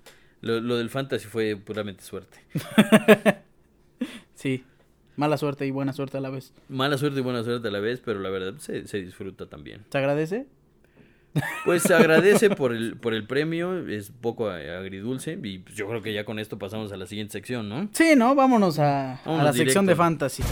lo, 0.40 0.60
lo 0.60 0.76
del 0.76 0.88
fantasy 0.88 1.26
fue 1.26 1.56
puramente 1.56 2.04
suerte. 2.04 2.38
Sí, 4.34 4.64
mala 5.16 5.36
suerte 5.36 5.66
y 5.66 5.70
buena 5.70 5.92
suerte 5.92 6.16
a 6.18 6.20
la 6.20 6.30
vez. 6.30 6.52
Mala 6.68 6.96
suerte 6.98 7.18
y 7.20 7.22
buena 7.22 7.44
suerte 7.44 7.68
a 7.68 7.70
la 7.70 7.78
vez, 7.80 8.00
pero 8.04 8.18
la 8.20 8.28
verdad 8.30 8.54
se, 8.58 8.86
se 8.88 9.00
disfruta 9.00 9.46
también. 9.46 9.84
¿Se 9.90 9.98
agradece? 9.98 10.46
Pues 11.64 11.82
se 11.82 11.94
agradece 11.94 12.50
por 12.50 12.72
el, 12.72 12.96
por 12.96 13.14
el 13.14 13.26
premio, 13.26 13.88
es 13.88 14.10
poco 14.10 14.50
agridulce 14.50 15.38
y 15.42 15.58
pues 15.58 15.74
yo 15.76 15.88
creo 15.88 16.02
que 16.02 16.12
ya 16.12 16.24
con 16.24 16.38
esto 16.38 16.58
pasamos 16.58 16.92
a 16.92 16.96
la 16.96 17.06
siguiente 17.06 17.32
sección, 17.32 17.68
¿no? 17.68 17.88
Sí, 17.92 18.14
¿no? 18.16 18.34
Vámonos 18.34 18.78
a, 18.78 19.16
a 19.24 19.42
la 19.42 19.52
sección 19.52 19.86
de 19.86 19.96
fantasy. 19.96 20.42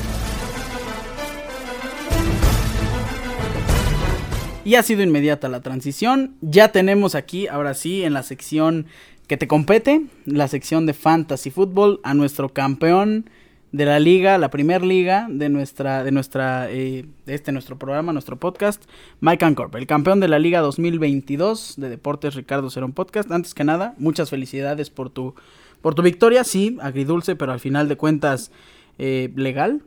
Y 4.65 4.75
ha 4.75 4.83
sido 4.83 5.03
inmediata 5.03 5.49
la 5.49 5.61
transición. 5.61 6.37
Ya 6.41 6.71
tenemos 6.71 7.15
aquí, 7.15 7.49
ahora 7.49 7.75
sí, 7.75 8.05
en 8.05 8.13
la 8.13 8.23
sección 8.23 8.87
que 9.27 9.37
te 9.37 9.49
compete, 9.49 10.03
la 10.27 10.49
sección 10.49 10.87
de 10.87 10.93
fantasy 10.93 11.51
fútbol, 11.51 12.01
a 12.03 12.15
nuestro 12.15 12.51
campeón 12.51 13.31
de 13.73 13.85
la 13.85 14.01
liga, 14.01 14.37
la 14.39 14.51
primer 14.51 14.85
liga 14.85 15.29
de 15.31 15.49
nuestra, 15.49 16.03
de 16.03 16.11
nuestra, 16.11 16.71
eh, 16.71 17.07
de 17.27 17.35
este 17.35 17.53
nuestro 17.53 17.79
programa, 17.79 18.13
nuestro 18.13 18.37
podcast, 18.37 18.85
Mike 19.21 19.45
Ancorp, 19.45 19.75
el 19.77 19.87
campeón 19.87 20.19
de 20.21 20.29
la 20.29 20.39
liga 20.39 20.61
2022 20.61 21.75
de 21.77 21.89
Deportes 21.89 22.35
Ricardo 22.35 22.71
Cerón 22.71 22.93
Podcast. 22.93 23.31
Antes 23.31 23.55
que 23.55 23.65
nada, 23.65 23.95
muchas 23.99 24.31
felicidades 24.31 24.91
por 24.91 25.11
tu, 25.11 25.35
por 25.83 25.95
tu 25.95 26.03
victoria, 26.03 26.43
sí, 26.43 26.79
agridulce, 26.81 27.37
pero 27.37 27.53
al 27.53 27.61
final 27.61 27.89
de 27.89 27.97
cuentas 27.97 28.51
eh, 28.99 29.33
legal. 29.37 29.83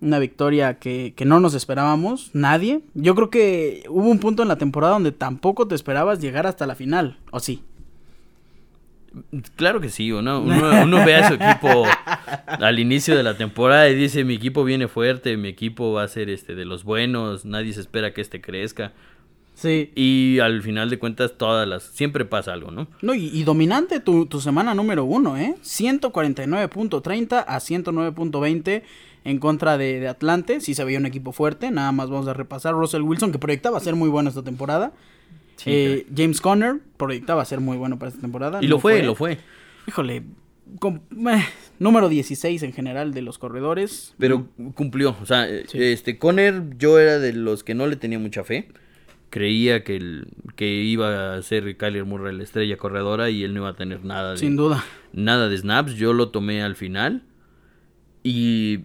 Una 0.00 0.18
victoria 0.18 0.78
que, 0.78 1.14
que 1.16 1.24
no 1.24 1.40
nos 1.40 1.54
esperábamos, 1.54 2.30
nadie. 2.34 2.82
Yo 2.92 3.14
creo 3.14 3.30
que 3.30 3.84
hubo 3.88 4.10
un 4.10 4.18
punto 4.18 4.42
en 4.42 4.48
la 4.48 4.58
temporada 4.58 4.92
donde 4.92 5.12
tampoco 5.12 5.66
te 5.66 5.74
esperabas 5.74 6.20
llegar 6.20 6.46
hasta 6.46 6.66
la 6.66 6.74
final, 6.74 7.18
¿o 7.30 7.40
sí? 7.40 7.62
Claro 9.56 9.80
que 9.80 9.88
sí, 9.88 10.10
uno, 10.12 10.40
uno, 10.40 10.82
uno 10.82 11.04
ve 11.04 11.14
a 11.14 11.28
su 11.28 11.34
equipo 11.34 11.84
al 12.46 12.78
inicio 12.78 13.16
de 13.16 13.22
la 13.22 13.36
temporada 13.36 13.88
y 13.88 13.94
dice 13.94 14.24
mi 14.24 14.34
equipo 14.34 14.64
viene 14.64 14.88
fuerte, 14.88 15.36
mi 15.36 15.48
equipo 15.48 15.92
va 15.92 16.02
a 16.02 16.08
ser 16.08 16.30
este 16.30 16.54
de 16.54 16.64
los 16.64 16.84
buenos, 16.84 17.44
nadie 17.44 17.72
se 17.72 17.80
espera 17.80 18.12
que 18.12 18.20
este 18.20 18.40
crezca. 18.40 18.92
Sí. 19.54 19.92
Y 19.94 20.40
al 20.40 20.62
final 20.62 20.90
de 20.90 20.98
cuentas 20.98 21.34
todas 21.38 21.66
las, 21.66 21.84
siempre 21.84 22.24
pasa 22.24 22.52
algo, 22.52 22.72
¿no? 22.72 22.88
No, 23.02 23.14
y, 23.14 23.28
y 23.32 23.44
dominante 23.44 24.00
tu, 24.00 24.26
tu 24.26 24.40
semana 24.40 24.74
número 24.74 25.04
uno, 25.04 25.36
¿eh? 25.36 25.54
149.30 25.62 27.44
a 27.46 27.58
109.20 27.58 28.82
en 29.24 29.38
contra 29.38 29.78
de, 29.78 30.00
de 30.00 30.08
Atlante. 30.08 30.60
Sí 30.60 30.74
se 30.74 30.84
veía 30.84 30.98
un 30.98 31.06
equipo 31.06 31.30
fuerte, 31.32 31.70
nada 31.70 31.92
más 31.92 32.10
vamos 32.10 32.26
a 32.26 32.34
repasar. 32.34 32.74
Russell 32.74 33.02
Wilson, 33.02 33.30
que 33.30 33.38
proyectaba 33.38 33.78
ser 33.78 33.94
muy 33.94 34.08
bueno 34.08 34.28
esta 34.28 34.42
temporada. 34.42 34.92
Sí, 35.56 35.70
Eh, 35.72 36.06
James 36.16 36.40
Conner, 36.40 36.80
proyectaba 36.96 37.44
ser 37.44 37.60
muy 37.60 37.76
bueno 37.76 37.98
para 37.98 38.08
esta 38.10 38.20
temporada. 38.20 38.58
Y 38.62 38.66
lo 38.66 38.78
fue, 38.78 39.02
lo 39.02 39.14
fue. 39.14 39.38
Híjole, 39.86 40.16
eh, 40.16 41.44
número 41.78 42.08
16 42.08 42.62
en 42.62 42.72
general 42.72 43.12
de 43.14 43.22
los 43.22 43.38
corredores. 43.38 44.14
Pero 44.18 44.48
cumplió. 44.74 45.16
O 45.22 45.26
sea, 45.26 45.46
Sí. 45.68 45.82
este 45.82 46.18
Conner, 46.18 46.62
yo 46.78 46.98
era 46.98 47.18
de 47.18 47.32
los 47.32 47.62
que 47.64 47.74
no 47.74 47.86
le 47.86 47.96
tenía 47.96 48.18
mucha 48.18 48.44
fe. 48.44 48.68
Creía 49.30 49.82
que, 49.82 49.96
el, 49.96 50.28
que 50.54 50.66
iba 50.82 51.34
a 51.34 51.42
ser 51.42 51.76
Kyler 51.76 52.04
Murray 52.04 52.36
la 52.36 52.44
estrella 52.44 52.76
corredora 52.76 53.30
y 53.30 53.42
él 53.42 53.52
no 53.52 53.60
iba 53.60 53.70
a 53.70 53.74
tener 53.74 54.04
nada 54.04 54.32
de, 54.32 54.38
Sin 54.38 54.54
duda. 54.54 54.84
nada 55.12 55.48
de 55.48 55.58
snaps. 55.58 55.94
Yo 55.96 56.12
lo 56.12 56.28
tomé 56.28 56.62
al 56.62 56.76
final. 56.76 57.22
Y, 58.22 58.80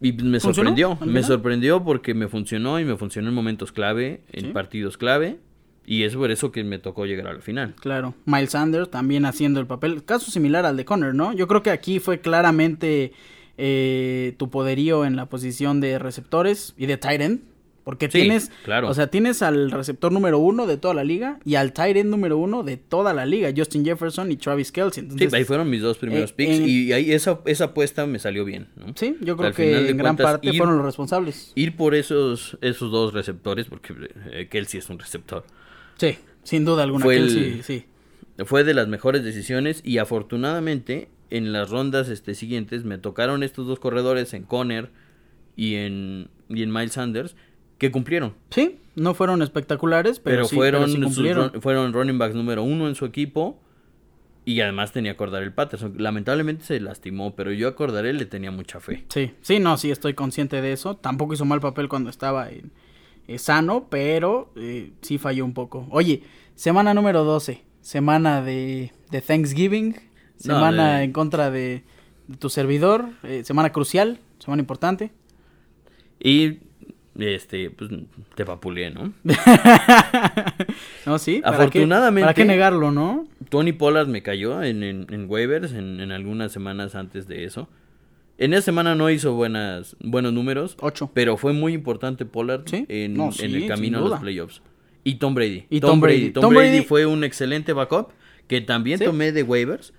y 0.00 0.12
me 0.12 0.38
¿Funcionó 0.38 0.54
sorprendió. 0.54 0.98
Me 1.06 1.22
sorprendió 1.22 1.82
porque 1.82 2.14
me 2.14 2.28
funcionó 2.28 2.78
y 2.78 2.84
me 2.84 2.96
funcionó 2.96 3.28
en 3.30 3.34
momentos 3.34 3.72
clave, 3.72 4.20
en 4.32 4.46
Sí. 4.46 4.52
partidos 4.52 4.96
clave. 4.98 5.38
Y 5.86 6.02
es 6.02 6.16
por 6.16 6.30
eso 6.32 6.50
que 6.50 6.64
me 6.64 6.78
tocó 6.80 7.06
llegar 7.06 7.28
al 7.28 7.42
final. 7.42 7.74
Claro, 7.80 8.14
Miles 8.24 8.50
Sanders 8.50 8.90
también 8.90 9.24
haciendo 9.24 9.60
el 9.60 9.66
papel, 9.66 10.04
caso 10.04 10.30
similar 10.30 10.66
al 10.66 10.76
de 10.76 10.84
Conner, 10.84 11.14
¿no? 11.14 11.32
Yo 11.32 11.46
creo 11.46 11.62
que 11.62 11.70
aquí 11.70 12.00
fue 12.00 12.20
claramente 12.20 13.12
eh, 13.58 14.34
tu 14.36 14.50
poderío 14.50 15.04
en 15.04 15.16
la 15.16 15.26
posición 15.26 15.80
de 15.80 15.98
receptores 15.98 16.74
y 16.76 16.86
de 16.86 16.96
tight 16.96 17.20
end, 17.20 17.40
porque 17.84 18.06
Sí, 18.06 18.18
tienes, 18.18 18.50
claro. 18.64 18.88
o 18.88 18.94
sea, 18.94 19.06
tienes 19.06 19.42
al 19.42 19.70
receptor 19.70 20.10
número 20.10 20.40
uno 20.40 20.66
de 20.66 20.76
toda 20.76 20.92
la 20.92 21.04
liga 21.04 21.38
y 21.44 21.54
al 21.54 21.72
tight 21.72 21.96
end 21.96 22.10
número 22.10 22.36
uno 22.36 22.64
de 22.64 22.76
toda 22.78 23.14
la 23.14 23.24
liga, 23.24 23.50
Justin 23.56 23.84
Jefferson 23.84 24.32
y 24.32 24.36
Travis 24.36 24.72
Kelce. 24.72 25.00
Entonces, 25.02 25.30
sí, 25.30 25.36
ahí 25.36 25.44
fueron 25.44 25.70
mis 25.70 25.82
dos 25.82 25.96
primeros 25.98 26.32
eh, 26.32 26.34
picks 26.36 26.58
en- 26.58 26.68
y 26.68 26.92
ahí 26.92 27.12
esa, 27.12 27.38
esa 27.46 27.66
apuesta 27.66 28.04
me 28.06 28.18
salió 28.18 28.44
bien. 28.44 28.66
¿no? 28.74 28.92
sí, 28.96 29.16
yo 29.20 29.36
creo 29.36 29.50
Al 29.50 29.54
que 29.54 29.88
en 29.90 29.96
gran 29.96 30.16
cuentas, 30.16 30.32
parte 30.32 30.48
ir- 30.50 30.56
fueron 30.58 30.76
los 30.76 30.84
responsables. 30.84 31.52
Ir 31.54 31.76
por 31.76 31.94
esos, 31.94 32.58
esos 32.60 32.90
dos 32.90 33.14
receptores, 33.14 33.66
porque 33.66 33.94
eh, 34.32 34.48
Kelsey 34.50 34.78
es 34.80 34.90
un 34.90 34.98
receptor. 34.98 35.44
Sí, 35.96 36.18
sin 36.42 36.64
duda 36.64 36.82
alguna. 36.82 37.04
Fue 37.04 37.16
el- 37.16 37.62
sí. 37.62 37.84
Fue 38.44 38.64
de 38.64 38.74
las 38.74 38.86
mejores 38.88 39.24
decisiones 39.24 39.80
y 39.84 39.98
afortunadamente 39.98 41.08
en 41.30 41.52
las 41.52 41.70
rondas 41.70 42.08
este, 42.08 42.34
siguientes 42.34 42.84
me 42.84 42.98
tocaron 42.98 43.42
estos 43.42 43.66
dos 43.66 43.78
corredores 43.80 44.34
en 44.34 44.42
Conner 44.44 44.90
y 45.56 45.76
en, 45.76 46.28
y 46.48 46.62
en 46.62 46.70
Miles 46.72 46.92
Sanders 46.92 47.34
que 47.78 47.90
cumplieron. 47.90 48.34
Sí, 48.50 48.78
no 48.94 49.14
fueron 49.14 49.40
espectaculares, 49.42 50.20
pero, 50.20 50.36
Pero, 50.36 50.44
sí, 50.48 50.54
fueron, 50.56 50.82
pero 50.82 50.92
sí 50.94 51.02
cumplieron. 51.02 51.62
fueron 51.62 51.92
running 51.92 52.18
backs 52.18 52.34
número 52.34 52.62
uno 52.62 52.88
en 52.88 52.94
su 52.94 53.06
equipo 53.06 53.58
y 54.44 54.60
además 54.60 54.92
tenía 54.92 55.12
a 55.12 55.16
Cordarel 55.16 55.52
Patterson. 55.52 55.94
Lamentablemente 55.98 56.64
se 56.64 56.78
lastimó, 56.80 57.34
pero 57.34 57.52
yo 57.52 57.68
a 57.68 57.74
Cordarel 57.74 58.18
le 58.18 58.26
tenía 58.26 58.50
mucha 58.50 58.80
fe. 58.80 59.04
Sí, 59.08 59.32
sí, 59.40 59.58
no, 59.58 59.76
sí, 59.78 59.90
estoy 59.90 60.12
consciente 60.14 60.60
de 60.60 60.72
eso. 60.72 60.94
Tampoco 60.96 61.34
hizo 61.34 61.44
mal 61.46 61.60
papel 61.60 61.88
cuando 61.88 62.10
estaba 62.10 62.50
en- 62.50 62.70
eh, 63.28 63.38
sano, 63.38 63.86
pero 63.90 64.52
eh, 64.56 64.92
sí 65.02 65.18
falló 65.18 65.44
un 65.44 65.52
poco. 65.54 65.86
Oye, 65.90 66.22
semana 66.54 66.94
número 66.94 67.24
12, 67.24 67.62
semana 67.80 68.42
de, 68.42 68.92
de 69.10 69.20
Thanksgiving, 69.20 69.90
No, 69.90 69.98
semana 70.36 70.98
de- 70.98 71.04
en 71.04 71.12
contra 71.12 71.50
de, 71.50 71.82
de 72.28 72.36
tu 72.36 72.48
servidor, 72.50 73.06
eh, 73.22 73.42
semana 73.44 73.72
crucial, 73.72 74.18
semana 74.38 74.60
importante. 74.60 75.10
Y 76.18 76.58
este, 77.18 77.70
pues 77.70 77.90
te 78.34 78.44
papuleé, 78.44 78.90
¿no? 78.90 79.12
no, 81.06 81.18
sí, 81.18 81.40
¿para 81.42 81.56
qué- 81.56 81.62
Afortunadamente- 81.80 82.24
¿Para 82.26 82.34
qué 82.34 82.44
negarlo, 82.44 82.90
no? 82.90 83.26
Tony 83.48 83.72
Pollard 83.72 84.08
me 84.08 84.22
cayó 84.22 84.62
en, 84.62 84.82
en, 84.82 85.06
en 85.10 85.30
waivers 85.30 85.72
en, 85.72 86.00
en 86.00 86.12
algunas 86.12 86.52
semanas 86.52 86.94
antes 86.94 87.26
de 87.26 87.44
eso. 87.44 87.68
En 88.38 88.52
esa 88.52 88.62
semana 88.62 88.94
no 88.94 89.08
hizo 89.10 89.32
buenas, 89.34 89.96
buenos 90.00 90.32
números, 90.32 90.76
Ocho. 90.80 91.10
pero 91.14 91.36
fue 91.38 91.52
muy 91.54 91.72
importante 91.72 92.26
Pollard 92.26 92.64
Sí, 92.66 92.84
en, 92.88 93.14
no, 93.14 93.30
en 93.38 93.54
el 93.54 93.66
camino 93.66 93.98
a 93.98 94.08
los 94.08 94.20
playoffs. 94.20 94.60
Y 95.04 95.14
Tom 95.14 95.34
Brady. 95.34 95.64
Y 95.70 95.80
Tom 95.80 96.00
Brady. 96.00 96.30
Tom, 96.30 96.42
Tom 96.42 96.54
Brady, 96.54 96.78
Brady- 96.80 96.84
fue 96.86 97.06
un 97.06 97.24
excelente 97.24 97.72
backup 97.72 98.08
que 98.48 98.60
también 98.60 98.98
Sí. 98.98 99.04
tomé 99.04 99.32
de 99.32 99.42
waivers. 99.42 99.94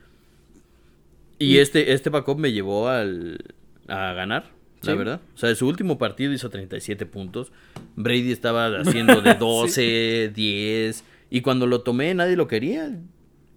Y, 1.39 1.55
Y- 1.55 1.57
este, 1.59 1.93
este 1.93 2.09
backup 2.09 2.37
me 2.37 2.51
llevó 2.51 2.89
al, 2.89 3.39
a 3.87 4.13
ganar, 4.13 4.51
la 4.83 4.95
verdad. 4.95 5.21
O 5.33 5.37
sea, 5.37 5.53
su 5.55 5.67
último 5.67 5.97
partido 5.97 6.31
hizo 6.33 6.49
37 6.49 7.05
puntos. 7.05 7.51
Brady 7.95 8.31
estaba 8.31 8.67
haciendo 8.79 9.21
de 9.21 9.33
12, 9.39 10.31
10. 10.35 11.03
Y 11.29 11.41
cuando 11.41 11.65
lo 11.67 11.81
tomé 11.81 12.13
nadie 12.13 12.35
lo 12.35 12.47
quería. 12.47 12.99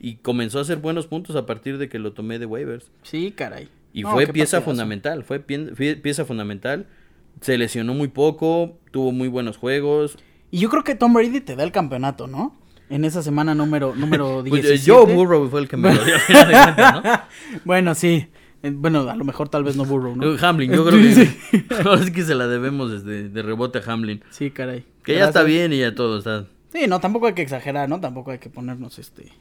Y 0.00 0.14
comenzó 0.16 0.58
a 0.58 0.62
hacer 0.62 0.78
buenos 0.78 1.06
puntos 1.06 1.36
a 1.36 1.44
partir 1.44 1.76
de 1.78 1.88
que 1.90 1.98
lo 1.98 2.12
tomé 2.12 2.38
de 2.38 2.46
waivers. 2.46 2.90
Sí, 3.02 3.32
caray. 3.32 3.68
Y 3.92 4.02
No, 4.02 4.10
fue 4.12 4.26
pieza 4.26 4.58
partidazo. 4.58 4.64
fundamental, 4.64 5.24
fue 5.24 5.40
pieza 5.40 6.24
fundamental. 6.24 6.86
Se 7.40 7.56
lesionó 7.58 7.94
muy 7.94 8.08
poco, 8.08 8.78
tuvo 8.90 9.12
muy 9.12 9.28
buenos 9.28 9.56
juegos. 9.56 10.16
Y 10.50 10.58
yo 10.58 10.68
creo 10.68 10.84
que 10.84 10.94
Tom 10.94 11.12
Brady 11.14 11.40
te 11.40 11.56
da 11.56 11.64
el 11.64 11.72
campeonato, 11.72 12.26
¿no? 12.26 12.56
En 12.88 13.04
esa 13.04 13.22
semana 13.22 13.54
número, 13.54 13.94
número 13.94 14.44
Pues, 14.48 14.62
17. 14.62 14.74
eh, 14.74 14.82
Joe 14.94 15.14
Burrow 15.14 15.48
fue 15.48 15.60
el 15.60 15.68
que 15.68 15.76
me 15.76 15.94
lo 15.94 16.04
dio 16.04 16.14
¿no? 16.92 17.02
Bueno, 17.64 17.94
sí. 17.94 18.26
Eh, 18.62 18.70
Bueno, 18.74 19.08
a 19.08 19.16
lo 19.16 19.24
mejor 19.24 19.48
tal 19.48 19.64
vez 19.64 19.76
no 19.76 19.84
Burrow, 19.84 20.16
¿no? 20.16 20.34
Eh, 20.34 20.38
Hamlin, 20.40 20.72
yo 20.72 20.84
creo 20.84 21.00
que 21.00 21.14
sí 22.04 22.12
que 22.12 22.22
se 22.24 22.34
la 22.34 22.46
debemos 22.46 22.90
desde 22.90 23.28
de 23.28 23.42
rebote 23.42 23.78
a 23.78 23.82
Hamlin. 23.92 24.22
Sí, 24.30 24.50
caray. 24.50 24.84
Que 25.04 25.14
ya 25.14 25.26
está 25.26 25.42
bien 25.44 25.72
y 25.72 25.78
ya 25.78 25.94
todo 25.94 26.18
está. 26.18 26.46
Sí, 26.72 26.86
no, 26.88 27.00
tampoco 27.00 27.26
hay 27.26 27.34
que 27.34 27.42
exagerar, 27.42 27.88
¿no? 27.88 28.00
Tampoco 28.00 28.30
hay 28.32 28.38
que 28.38 28.50
ponernos 28.50 28.98
este 28.98 29.32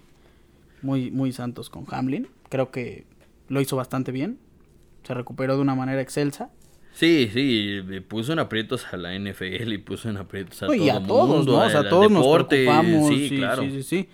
muy 0.81 1.11
muy 1.11 1.31
santos 1.33 1.69
con 1.69 1.85
Hamlin. 1.91 2.27
Creo 2.49 2.71
que 2.71 3.05
lo 3.49 3.59
hizo 3.61 3.75
bastante 3.75 4.11
bien. 4.11 4.39
Se 5.03 5.13
recuperó 5.13 5.55
de 5.55 5.61
una 5.61 5.75
manera 5.75 6.01
excelsa. 6.01 6.49
Sí, 6.93 7.29
sí, 7.33 7.79
puso 8.07 8.33
en 8.33 8.39
aprietos 8.39 8.85
a 8.91 8.97
la 8.97 9.17
NFL 9.17 9.71
y 9.73 9.77
puso 9.77 10.09
en 10.09 10.17
aprietos 10.17 10.61
a 10.63 10.65
No, 10.67 10.73
todo 10.73 10.83
y 10.85 10.89
a 10.89 11.03
todos, 11.03 11.29
mundo, 11.29 11.51
¿no? 11.59 11.65
O 11.65 11.69
sea, 11.69 11.79
al 11.81 11.89
todos 11.89 12.11
nos 12.11 12.21
deporte, 12.23 12.55
preocupamos. 12.65 13.07
Sí, 13.09 13.29
Sí, 13.29 13.37
claro. 13.37 13.61
sí, 13.63 13.71
sí, 13.71 13.83
sí. 13.83 14.09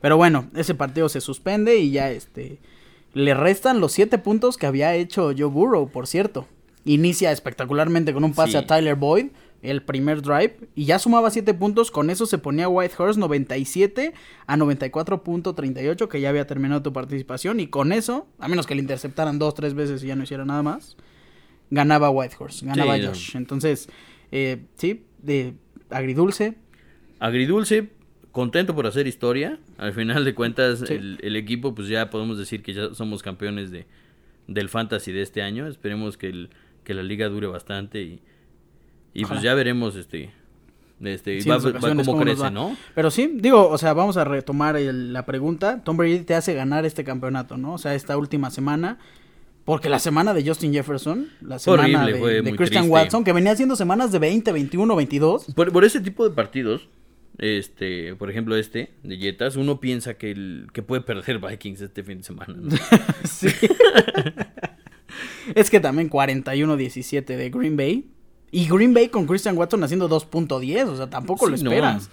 Pero 0.00 0.16
bueno, 0.16 0.48
ese 0.54 0.74
partido 0.74 1.08
se 1.08 1.20
suspende 1.20 1.78
y 1.78 1.90
ya 1.90 2.10
este 2.10 2.58
le 3.12 3.34
restan 3.34 3.80
los 3.80 3.92
siete 3.92 4.18
puntos 4.18 4.56
que 4.56 4.66
había 4.66 4.94
hecho 4.94 5.32
Joe 5.36 5.46
Burrow, 5.46 5.90
por 5.90 6.06
cierto. 6.06 6.46
Inicia 6.84 7.32
espectacularmente 7.32 8.12
con 8.14 8.24
un 8.24 8.32
pase 8.32 8.52
Sí. 8.52 8.56
a 8.58 8.66
Tyler 8.66 8.94
Boyd, 8.94 9.26
el 9.62 9.82
primer 9.82 10.22
drive, 10.22 10.56
y 10.74 10.86
ya 10.86 10.98
sumaba 10.98 11.30
siete 11.30 11.52
puntos. 11.54 11.90
Con 11.90 12.08
eso 12.10 12.24
se 12.26 12.38
ponía 12.38 12.68
Whitehorse 12.68 13.20
97 13.20 14.12
a 14.46 14.56
94.38, 14.56 16.08
que 16.08 16.20
ya 16.20 16.28
había 16.30 16.46
terminado 16.46 16.82
tu 16.82 16.92
participación. 16.92 17.60
Y 17.60 17.66
con 17.66 17.92
eso, 17.92 18.26
a 18.38 18.48
menos 18.48 18.66
que 18.66 18.74
le 18.74 18.80
interceptaran 18.80 19.38
dos, 19.38 19.54
tres 19.54 19.74
veces 19.74 20.02
y 20.02 20.06
ya 20.08 20.16
no 20.16 20.24
hiciera 20.24 20.44
nada 20.44 20.62
más, 20.62 20.96
ganaba 21.70 22.10
Whitehorse, 22.10 22.64
ganaba 22.66 22.96
Sí, 22.96 23.02
no. 23.02 23.08
Josh. 23.08 23.36
Entonces, 23.36 23.88
eh, 24.32 24.62
sí, 24.76 25.04
de 25.22 25.54
agridulce, 25.90 26.54
Agridulce, 27.18 27.90
contento 28.32 28.74
por 28.74 28.86
hacer 28.86 29.06
historia. 29.06 29.58
Al 29.76 29.92
final 29.92 30.24
de 30.24 30.34
cuentas, 30.34 30.78
Sí. 30.86 30.94
el, 30.94 31.18
el 31.22 31.36
equipo, 31.36 31.74
pues 31.74 31.88
ya 31.88 32.08
podemos 32.08 32.38
decir 32.38 32.62
que 32.62 32.72
ya 32.72 32.94
somos 32.94 33.22
campeones 33.22 33.70
de, 33.70 33.86
del 34.46 34.70
fantasy 34.70 35.12
de 35.12 35.20
este 35.20 35.42
año. 35.42 35.66
Esperemos 35.66 36.16
que, 36.16 36.28
el, 36.28 36.48
que 36.82 36.94
la 36.94 37.02
liga 37.02 37.28
dure 37.28 37.46
bastante 37.46 38.00
y, 38.02 38.22
y 39.14 39.24
pues 39.24 39.42
ya 39.42 39.54
veremos 39.54 39.96
este, 39.96 40.30
este 41.02 41.40
Sí, 41.40 41.48
va, 41.48 41.58
va 41.58 41.94
nos 41.94 42.08
crece, 42.08 42.42
va. 42.42 42.50
¿no? 42.50 42.76
Pero 42.94 43.10
sí, 43.10 43.30
digo, 43.34 43.68
o 43.68 43.78
sea, 43.78 43.92
vamos 43.92 44.16
a 44.16 44.24
retomar 44.24 44.76
el- 44.76 45.12
la 45.12 45.26
pregunta. 45.26 45.82
Tom 45.84 45.96
Brady 45.96 46.20
te 46.20 46.34
hace 46.34 46.54
ganar 46.54 46.84
este 46.86 47.04
campeonato, 47.04 47.56
¿no? 47.56 47.74
O 47.74 47.78
sea, 47.78 47.94
esta 47.94 48.16
última 48.16 48.50
semana. 48.50 48.98
Porque 49.64 49.88
la 49.90 49.98
semana 49.98 50.32
de 50.34 50.44
Justin 50.44 50.72
Jefferson, 50.72 51.28
la 51.42 51.58
semana 51.58 51.82
horrible, 51.82 52.12
de, 52.14 52.18
fue 52.18 52.32
de 52.34 52.42
muy 52.42 52.56
Christian 52.56 52.84
triste. 52.84 52.92
Watson, 52.94 53.24
que 53.24 53.32
venía 53.32 53.52
haciendo 53.52 53.76
semanas 53.76 54.10
de 54.10 54.18
20, 54.18 54.52
21, 54.52 54.96
22. 54.96 55.44
Por, 55.54 55.70
por 55.70 55.84
ese 55.84 56.00
tipo 56.00 56.28
de 56.28 56.34
partidos, 56.34 56.88
este, 57.38 58.16
por 58.16 58.30
ejemplo 58.30 58.56
este 58.56 58.90
de 59.02 59.16
Jetas, 59.18 59.56
uno 59.56 59.78
piensa 59.78 60.14
que, 60.14 60.30
el, 60.32 60.68
que 60.72 60.82
puede 60.82 61.02
perder 61.02 61.38
Vikings 61.38 61.82
este 61.82 62.02
fin 62.02 62.18
de 62.18 62.24
semana. 62.24 62.54
¿no? 62.56 62.74
Sí. 63.24 63.48
es 65.54 65.70
que 65.70 65.80
también 65.80 66.10
41-17 66.10 67.24
de 67.24 67.50
Green 67.50 67.76
Bay. 67.76 68.06
Y 68.52 68.66
Green 68.68 68.92
Bay 68.94 69.08
con 69.08 69.26
Christian 69.26 69.56
Watson 69.56 69.82
haciendo 69.84 70.08
2.10, 70.08 70.88
o 70.88 70.96
sea, 70.96 71.08
tampoco 71.10 71.46
lo 71.48 71.56
Sí, 71.56 71.64
esperas. 71.64 72.10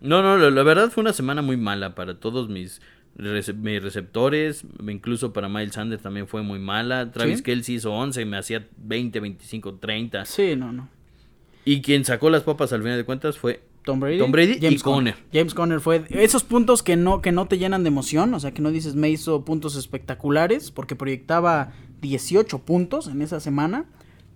No, 0.00 0.22
no, 0.22 0.36
la, 0.38 0.50
la 0.50 0.62
verdad 0.62 0.90
fue 0.90 1.00
una 1.02 1.12
semana 1.12 1.42
muy 1.42 1.56
mala 1.56 1.94
para 1.94 2.18
todos 2.18 2.48
mis, 2.48 2.80
rece- 3.16 3.54
mis 3.54 3.82
receptores, 3.82 4.64
incluso 4.88 5.32
para 5.32 5.48
Miles 5.48 5.74
Sanders 5.74 6.02
también 6.02 6.26
fue 6.28 6.42
muy 6.42 6.58
mala. 6.58 7.10
Travis 7.12 7.38
¿Sí? 7.38 7.42
Kelsey 7.44 7.74
hizo 7.76 7.92
11, 7.92 8.24
me 8.24 8.36
hacía 8.36 8.66
20, 8.78 9.20
25, 9.20 9.74
30. 9.74 10.24
Sí, 10.24 10.54
no, 10.56 10.72
no. 10.72 10.88
Y 11.64 11.80
quien 11.82 12.04
sacó 12.04 12.30
las 12.30 12.42
papas 12.42 12.72
al 12.72 12.82
final 12.82 12.96
de 12.98 13.04
cuentas 13.04 13.38
fue 13.38 13.62
Tom 13.84 14.00
Brady, 14.00 14.18
Tom 14.18 14.32
Brady 14.32 14.58
y 14.60 14.76
Conner. 14.78 15.14
James 15.32 15.54
Conner 15.54 15.80
fue 15.80 16.04
esos 16.10 16.42
puntos 16.44 16.82
que 16.82 16.96
no 16.96 17.20
que 17.22 17.30
no 17.32 17.46
te 17.46 17.58
llenan 17.58 17.82
de 17.84 17.88
emoción, 17.88 18.32
o 18.34 18.40
sea, 18.40 18.52
que 18.52 18.62
no 18.62 18.70
dices 18.70 18.94
me 18.96 19.10
hizo 19.10 19.44
puntos 19.44 19.76
espectaculares 19.76 20.70
porque 20.72 20.96
proyectaba 20.96 21.72
18 22.00 22.58
puntos 22.60 23.06
en 23.06 23.22
esa 23.22 23.38
semana, 23.38 23.84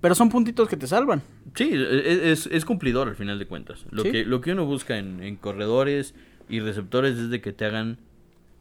pero 0.00 0.14
son 0.14 0.28
puntitos 0.28 0.68
que 0.68 0.76
te 0.76 0.86
salvan. 0.86 1.22
Sí, 1.54 1.70
e- 1.72 2.30
es, 2.32 2.46
es 2.46 2.64
cumplidor 2.64 3.08
al 3.08 3.16
final 3.16 3.38
de 3.38 3.46
cuentas. 3.46 3.84
Lo, 3.90 4.02
Sí. 4.02 4.10
que, 4.12 4.24
lo 4.24 4.40
que 4.40 4.52
uno 4.52 4.66
busca 4.66 4.98
en, 4.98 5.22
en 5.22 5.36
corredores 5.36 6.14
y 6.48 6.60
receptores 6.60 7.16
es 7.18 7.30
de 7.30 7.40
que 7.40 7.52
te 7.52 7.64
hagan 7.64 7.98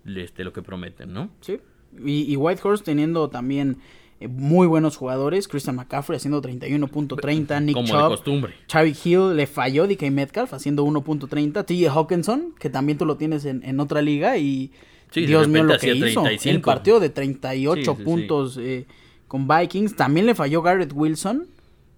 este, 0.06 0.44
lo 0.44 0.54
que 0.54 0.62
prometen, 0.62 1.14
¿no? 1.14 1.30
Sí. 1.42 1.60
Y, 2.04 2.32
y 2.32 2.36
Whitehorse 2.36 2.84
teniendo 2.84 3.30
también 3.30 3.78
eh, 4.20 4.28
muy 4.28 4.68
buenos 4.68 4.98
jugadores, 4.98 5.48
Christian 5.48 5.76
McCaffrey 5.76 6.18
haciendo 6.18 6.42
31.30, 6.42 7.62
Nick 7.64 7.74
Como 7.76 7.88
de 7.88 7.94
Chubb, 7.94 8.08
costumbre. 8.10 8.54
Charlie 8.68 8.96
Hill 9.04 9.36
le 9.36 9.48
falló 9.48 9.88
DK 9.88 10.10
Metcalf 10.12 10.54
haciendo 10.54 10.86
1.30, 10.86 11.66
TJ 11.66 11.90
Hawkinson, 11.90 12.54
que 12.60 12.70
también 12.70 12.98
tú 12.98 13.06
lo 13.06 13.18
tienes 13.18 13.46
en, 13.46 13.64
en 13.64 13.80
otra 13.80 14.02
liga 14.02 14.38
y 14.38 14.72
Sí, 15.12 15.22
de 15.22 15.28
Dios 15.28 15.48
mío 15.48 15.64
lo 15.64 15.78
que 15.78 15.94
hizo. 15.96 16.22
35. 16.24 16.56
El 16.56 16.62
partido 16.62 17.00
de 17.00 17.10
38 17.10 17.76
Sí, 17.76 17.86
sí, 17.92 17.98
sí. 17.98 18.04
puntos 18.04 18.58
eh, 18.58 18.86
con 19.28 19.48
Vikings. 19.48 19.96
También 19.96 20.26
le 20.26 20.36
falló 20.36 20.62
Garrett 20.62 20.92
Wilson, 20.94 21.48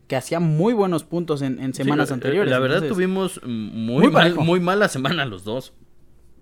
que 0.07 0.15
hacía 0.15 0.39
muy 0.39 0.73
buenos 0.73 1.03
puntos 1.03 1.41
en, 1.41 1.59
en 1.59 1.73
semanas 1.73 2.07
Sí, 2.07 2.11
la- 2.11 2.15
anteriores. 2.15 2.51
La 2.51 2.59
verdad 2.59 2.77
Entonces, 2.77 2.95
tuvimos 2.95 3.41
muy, 3.43 4.03
Muy 4.03 4.11
mal, 4.11 4.35
muy 4.35 4.59
mala 4.59 4.87
semana 4.87 5.25
los 5.25 5.43
dos. 5.43 5.73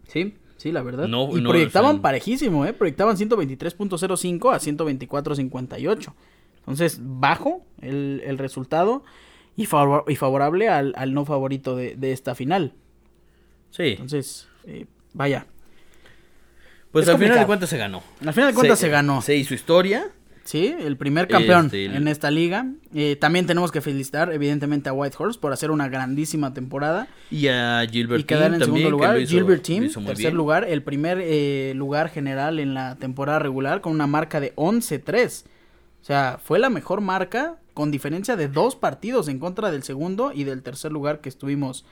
Sí, 0.08 0.36
sí, 0.58 0.72
la 0.72 0.84
verdad. 0.84 1.08
No, 1.08 1.30
y 1.36 1.42
no, 1.42 1.50
proyectaban 1.50 1.92
o 1.92 1.94
sea, 1.96 2.02
parejísimo, 2.04 2.66
¿eh? 2.66 2.74
Proyectaban 2.74 3.18
123.05 3.18 4.54
a 4.54 4.60
124.58. 4.60 6.14
Entonces, 6.60 7.00
bajo 7.02 7.66
el, 7.82 8.22
el 8.26 8.38
resultado 8.38 9.04
y, 9.56 9.66
favor- 9.66 10.04
y 10.08 10.16
favorable 10.16 10.70
al, 10.70 10.94
al 10.98 11.14
no 11.14 11.26
favorito 11.26 11.76
de, 11.76 11.96
de 11.96 12.12
esta 12.12 12.36
final. 12.36 12.74
Sí. 13.72 13.90
Entonces, 13.90 14.48
eh, 14.66 14.86
vaya. 15.14 15.46
Pues 16.92 17.08
es 17.08 17.14
al 17.14 17.20
final 17.20 17.40
de 17.40 17.46
cuentas 17.46 17.70
se 17.70 17.78
ganó. 17.78 18.02
Al 18.26 18.34
final 18.34 18.50
de 18.52 18.56
cuentas 18.56 18.80
se, 18.80 18.90
ganó. 18.90 19.22
Se 19.22 19.36
hizo 19.36 19.54
historia. 19.54 20.10
Sí, 20.46 20.76
el 20.80 20.96
primer 20.96 21.28
campeón 21.28 21.66
Este, 21.66 21.86
el- 21.86 21.96
en 21.96 22.08
esta 22.08 22.30
liga. 22.30 22.68
Eh, 22.93 23.16
también 23.16 23.48
tenemos 23.48 23.72
que 23.72 23.82
felicitar, 23.82 24.32
evidentemente, 24.32 24.89
a 24.89 24.93
Whitehorse 24.93 25.39
por 25.39 25.52
hacer 25.52 25.72
una 25.72 25.89
grandísima 25.89 26.54
temporada. 26.54 27.08
Y 27.32 27.48
a 27.48 27.84
Gilbert 27.91 28.22
y 28.22 28.24
quedar 28.26 28.54
en 28.54 28.60
también, 28.60 28.66
segundo 28.84 28.89
lugar. 28.91 29.20
hizo- 29.20 29.32
Gilbert 29.32 29.64
Team, 29.64 29.89
tercer 29.89 30.16
bien. 30.18 30.36
lugar, 30.36 30.64
el 30.70 30.84
primer 30.84 31.18
eh, 31.20 31.74
lugar 31.76 32.10
general 32.10 32.60
en 32.60 32.76
la 32.76 32.96
temporada 32.96 33.39
regular 33.39 33.82
con 33.82 33.91
una 33.93 34.06
marca 34.06 34.39
de 34.39 34.54
11-3. 34.56 35.46
O 36.02 36.06
sea, 36.06 36.39
fue 36.43 36.60
la 36.60 36.70
mejor 36.70 37.02
marca 37.02 37.58
con 37.74 37.89
diferencia 37.89 38.36
de 38.36 38.48
dos 38.48 38.76
partidos 38.76 39.28
en 39.28 39.39
contra 39.39 39.72
del 39.72 39.82
segundo 39.82 40.32
y 40.32 40.43
del 40.43 40.62
tercer 40.62 40.91
lugar 40.91 41.22
que 41.22 41.30
estuvimos 41.30 41.86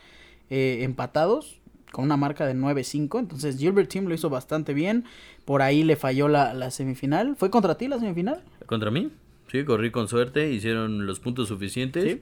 eh, 0.51 0.79
empatados 0.83 1.59
con 1.93 2.03
una 2.03 2.17
marca 2.17 2.45
de 2.45 2.53
9-5. 2.55 3.19
Entonces 3.19 3.57
Gilbert 3.57 3.89
Team 3.89 4.07
lo 4.07 4.13
hizo 4.13 4.29
bastante 4.29 4.73
bien. 4.73 5.05
Por 5.45 5.61
ahí 5.61 5.83
le 5.83 5.95
falló 5.95 6.27
la, 6.27 6.53
la 6.53 6.71
semifinal. 6.71 7.37
¿Fue 7.37 7.49
contra 7.49 7.77
ti 7.77 7.87
la 7.87 7.99
semifinal? 7.99 8.43
¿Contra 8.65 8.91
mí? 8.91 9.11
Sí, 9.49 9.63
corrí 9.63 9.91
con 9.91 10.07
suerte, 10.07 10.51
hicieron 10.51 11.05
los 11.05 11.19
puntos 11.21 11.47
suficientes. 11.47 12.03
Sí. 12.03 12.21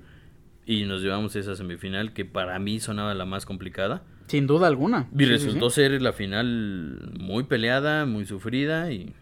Y 0.65 0.83
nos 0.85 1.01
llevamos 1.01 1.35
a 1.35 1.39
esa 1.39 1.55
semifinal 1.55 2.13
que 2.13 2.25
para 2.25 2.59
mí 2.59 2.79
sonaba 2.79 3.15
la 3.15 3.25
más 3.25 3.45
complicada. 3.45 4.03
Sin 4.27 4.45
duda 4.47 4.67
alguna. 4.67 5.07
Y 5.17 5.19
Sí, 5.23 5.25
resultó 5.25 5.69
sí. 5.69 5.75
ser 5.77 6.01
la 6.01 6.13
final 6.13 7.13
muy 7.19 7.43
peleada, 7.45 8.05
muy 8.05 8.25
sufrida 8.25 8.91
y... 8.91 9.13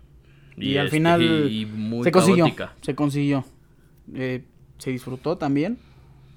Y, 0.57 0.75
al 0.77 0.87
este, 0.87 0.97
final 0.97 1.21
y 1.49 1.65
muy 1.65 2.03
se 2.03 2.11
consiguió. 2.11 2.43
caótica. 2.45 2.73
Se 2.81 2.93
consiguió. 2.93 3.45
Eh, 4.13 4.43
se 4.77 4.91
disfrutó 4.91 5.37
también. 5.37 5.77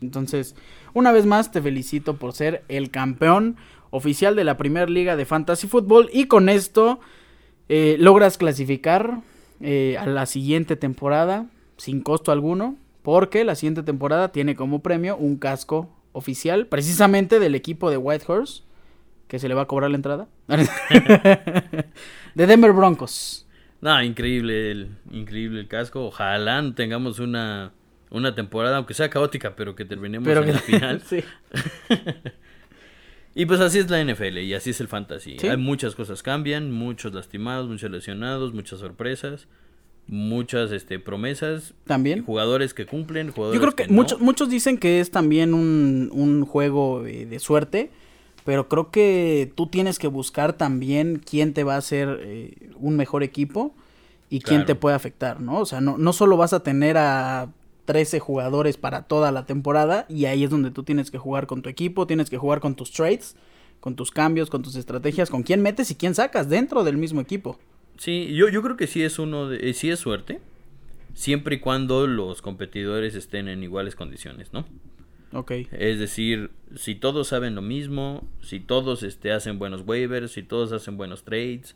Entonces, 0.00 0.54
una 0.94 1.10
vez 1.12 1.26
más 1.26 1.50
te 1.50 1.60
felicito 1.62 2.16
por 2.16 2.32
ser 2.32 2.62
el 2.68 2.90
campeón 2.90 3.56
oficial 3.92 4.34
de 4.34 4.42
la 4.42 4.56
Primera 4.56 4.86
Liga 4.86 5.14
de 5.14 5.24
Fantasy 5.24 5.68
Football. 5.68 6.10
Y 6.12 6.26
con 6.26 6.48
esto 6.48 6.98
eh, 7.68 7.96
logras 8.00 8.38
clasificar 8.38 9.20
eh, 9.60 9.96
a 10.00 10.06
la 10.06 10.26
siguiente 10.26 10.74
temporada 10.74 11.46
sin 11.76 12.00
costo 12.00 12.32
alguno. 12.32 12.76
Porque 13.02 13.44
la 13.44 13.54
siguiente 13.54 13.82
temporada 13.82 14.32
tiene 14.32 14.56
como 14.56 14.82
premio 14.82 15.16
un 15.16 15.36
casco 15.36 15.88
oficial, 16.12 16.66
precisamente 16.66 17.40
del 17.40 17.54
equipo 17.54 17.90
de 17.90 17.96
Whitehorse, 17.96 18.62
que 19.28 19.38
se 19.38 19.48
le 19.48 19.54
va 19.54 19.62
a 19.62 19.66
cobrar 19.66 19.90
la 19.90 19.96
entrada. 19.96 20.28
de 20.48 22.46
Denver 22.46 22.72
Broncos. 22.72 23.46
No, 23.80 24.00
increíble 24.00 24.70
el, 24.70 24.90
increíble 25.10 25.60
el 25.60 25.68
casco. 25.68 26.06
Ojalá 26.06 26.62
tengamos 26.76 27.18
una, 27.18 27.72
una 28.10 28.34
temporada, 28.34 28.76
aunque 28.76 28.94
sea 28.94 29.10
caótica, 29.10 29.56
pero 29.56 29.74
que 29.74 29.84
terminemos 29.84 30.24
Pero 30.24 30.40
en 30.40 30.46
que 30.46 30.52
la 30.52 30.58
final. 30.60 31.00
sí. 31.06 31.24
Y 33.34 33.46
pues 33.46 33.60
así 33.60 33.78
es 33.78 33.88
la 33.90 34.02
NFL 34.04 34.38
y 34.38 34.52
así 34.54 34.70
es 34.70 34.80
el 34.80 34.88
fantasy. 34.88 35.36
Sí. 35.38 35.48
Hay 35.48 35.56
muchas 35.56 35.94
cosas 35.94 36.22
cambian, 36.22 36.70
muchos 36.70 37.14
lastimados, 37.14 37.68
muchos 37.68 37.90
lesionados, 37.90 38.52
muchas 38.52 38.80
sorpresas, 38.80 39.46
muchas 40.06 40.70
este 40.72 40.98
promesas, 40.98 41.74
También. 41.86 42.24
jugadores 42.24 42.74
que 42.74 42.84
cumplen, 42.86 43.30
jugadores 43.32 43.58
Yo 43.60 43.62
creo 43.66 43.74
que 43.76 43.86
no. 43.86 43.94
muchos, 43.94 44.20
muchos 44.20 44.50
dicen 44.50 44.76
que 44.78 45.00
es 45.00 45.10
también 45.10 45.54
un, 45.54 46.10
un 46.12 46.44
juego 46.44 47.06
eh, 47.06 47.24
de 47.24 47.38
suerte, 47.38 47.90
pero 48.44 48.68
creo 48.68 48.90
que 48.90 49.50
tú 49.54 49.66
tienes 49.68 49.98
que 49.98 50.08
buscar 50.08 50.52
también 50.54 51.22
quién 51.24 51.54
te 51.54 51.64
va 51.64 51.74
a 51.74 51.78
hacer 51.78 52.18
eh, 52.22 52.70
un 52.76 52.96
mejor 52.96 53.22
equipo 53.22 53.74
y 54.28 54.40
quién 54.40 54.60
Claro. 54.60 54.66
te 54.66 54.74
puede 54.74 54.96
afectar, 54.96 55.40
¿no? 55.40 55.58
O 55.60 55.66
sea, 55.66 55.80
no, 55.80 55.96
no 55.98 56.12
solo 56.12 56.36
vas 56.36 56.52
a 56.52 56.62
tener 56.62 56.96
a 56.98 57.48
13 57.84 58.20
jugadores 58.20 58.76
para 58.76 59.02
toda 59.02 59.32
la 59.32 59.44
temporada 59.44 60.06
y 60.08 60.26
ahí 60.26 60.44
es 60.44 60.50
donde 60.50 60.70
tú 60.70 60.82
tienes 60.82 61.10
que 61.10 61.18
jugar 61.18 61.46
con 61.46 61.62
tu 61.62 61.68
equipo, 61.68 62.06
tienes 62.06 62.30
que 62.30 62.38
jugar 62.38 62.60
con 62.60 62.74
tus 62.74 62.92
trades, 62.92 63.36
con 63.80 63.96
tus 63.96 64.10
cambios, 64.10 64.50
con 64.50 64.62
tus 64.62 64.76
estrategias, 64.76 65.30
con 65.30 65.42
quién 65.42 65.62
metes 65.62 65.90
y 65.90 65.96
quién 65.96 66.14
sacas 66.14 66.48
dentro 66.48 66.84
del 66.84 66.96
mismo 66.96 67.20
equipo. 67.20 67.58
Sí, 67.98 68.32
yo, 68.34 68.48
yo 68.48 68.62
creo 68.62 68.76
que 68.76 68.86
sí 68.86 69.02
es 69.02 69.18
uno 69.18 69.48
de, 69.48 69.70
eh, 69.70 69.74
sí 69.74 69.90
es 69.90 69.98
suerte, 70.00 70.40
siempre 71.14 71.56
y 71.56 71.60
cuando 71.60 72.06
los 72.06 72.42
competidores 72.42 73.14
estén 73.14 73.48
en 73.48 73.62
iguales 73.62 73.96
condiciones, 73.96 74.52
¿no? 74.52 74.64
Ok. 75.32 75.52
Es 75.72 75.98
decir, 75.98 76.50
si 76.76 76.94
todos 76.94 77.28
saben 77.28 77.54
lo 77.54 77.62
mismo, 77.62 78.28
si 78.42 78.60
todos 78.60 79.02
este, 79.02 79.32
hacen 79.32 79.58
buenos 79.58 79.82
waivers, 79.86 80.32
si 80.32 80.42
todos 80.42 80.72
hacen 80.72 80.96
buenos 80.96 81.24
trades, 81.24 81.74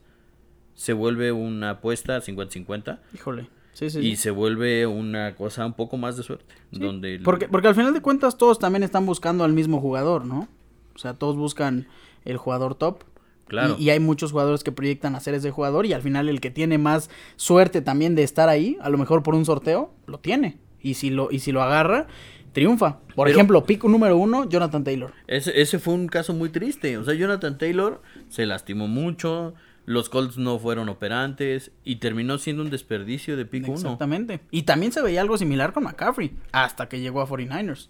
se 0.75 0.93
vuelve 0.93 1.33
una 1.33 1.71
apuesta 1.71 2.21
50-50. 2.21 3.01
Híjole. 3.15 3.49
Sí, 3.77 3.91
sí, 3.91 3.99
y 3.99 4.11
sí. 4.13 4.17
se 4.17 4.31
vuelve 4.31 4.87
una 4.87 5.35
cosa 5.35 5.67
un 5.67 5.75
poco 5.75 5.99
más 5.99 6.17
de 6.17 6.23
suerte. 6.23 6.55
Donde 6.71 7.17
el- 7.17 7.23
Porque, 7.23 7.47
porque 7.47 7.69
al 7.69 7.75
final 7.75 7.93
de 7.93 8.01
cuentas 8.01 8.39
todos 8.39 8.59
también 8.59 8.83
están 8.83 9.05
buscando 9.05 9.45
al 9.45 9.53
mismo 9.53 9.81
jugador, 9.83 10.25
¿no? 10.25 10.49
O 10.95 10.99
sea, 10.99 11.13
todos 11.13 11.37
buscan 11.37 11.87
el 12.25 12.39
jugador 12.39 12.75
top. 12.75 13.05
Claro. 13.49 13.77
Y, 13.79 13.85
y 13.85 13.91
hay 13.91 14.01
muchos 14.01 14.33
jugadores 14.33 14.65
que 14.65 14.73
proyectan 14.73 15.15
a 15.15 15.21
ser 15.21 15.35
ese 15.35 15.51
jugador 15.51 15.85
y 15.85 15.93
al 15.93 16.01
final 16.01 16.31
el 16.31 16.41
que 16.41 16.51
tiene 16.51 16.79
más 16.79 17.11
suerte 17.37 17.83
también 17.83 18.15
de 18.15 18.23
estar 18.23 18.49
ahí, 18.49 18.79
a 18.81 18.89
lo 18.89 18.97
mejor 18.97 19.23
por 19.23 19.35
un 19.35 19.45
sorteo, 19.45 19.93
lo 20.07 20.19
tiene. 20.21 20.57
Y 20.81 20.95
si 20.95 21.11
lo, 21.11 21.31
y 21.31 21.41
si 21.41 21.53
lo 21.53 21.63
agarra, 21.63 22.07
triunfa. 22.53 23.01
Por 23.15 23.27
Pero- 23.27 23.37
ejemplo, 23.37 23.65
pico 23.65 23.89
número 23.91 24.17
uno, 24.17 24.49
Jonathan 24.49 24.85
Taylor. 24.85 25.13
Ese, 25.27 25.61
ese 25.61 25.79
fue 25.79 25.93
un 25.93 26.07
caso 26.09 26.33
muy 26.33 26.49
triste. 26.49 26.97
O 26.97 27.05
sea, 27.05 27.13
Jonathan 27.13 27.59
Taylor 27.59 28.01
se 28.31 28.47
lastimó 28.47 28.89
mucho. 28.89 29.53
Los 29.87 30.09
Colts 30.09 30.37
no 30.37 30.59
fueron 30.59 30.89
operantes. 30.89 31.71
Y 31.85 31.97
terminó 31.97 32.37
siendo 32.39 32.63
un 32.63 32.71
desperdicio 32.71 33.37
de 33.37 33.47
pick 33.47 33.65
1. 33.69 33.75
Exactamente. 33.75 34.41
Y 34.51 34.63
también 34.63 34.93
se 34.93 35.01
veía 35.01 35.21
algo 35.23 35.39
similar 35.39 35.73
con 35.73 35.85
McCaffrey, 35.85 36.33
hasta 36.53 36.89
que 36.89 37.01
llegó 37.01 37.21
a 37.23 37.27
49ers. 37.27 37.89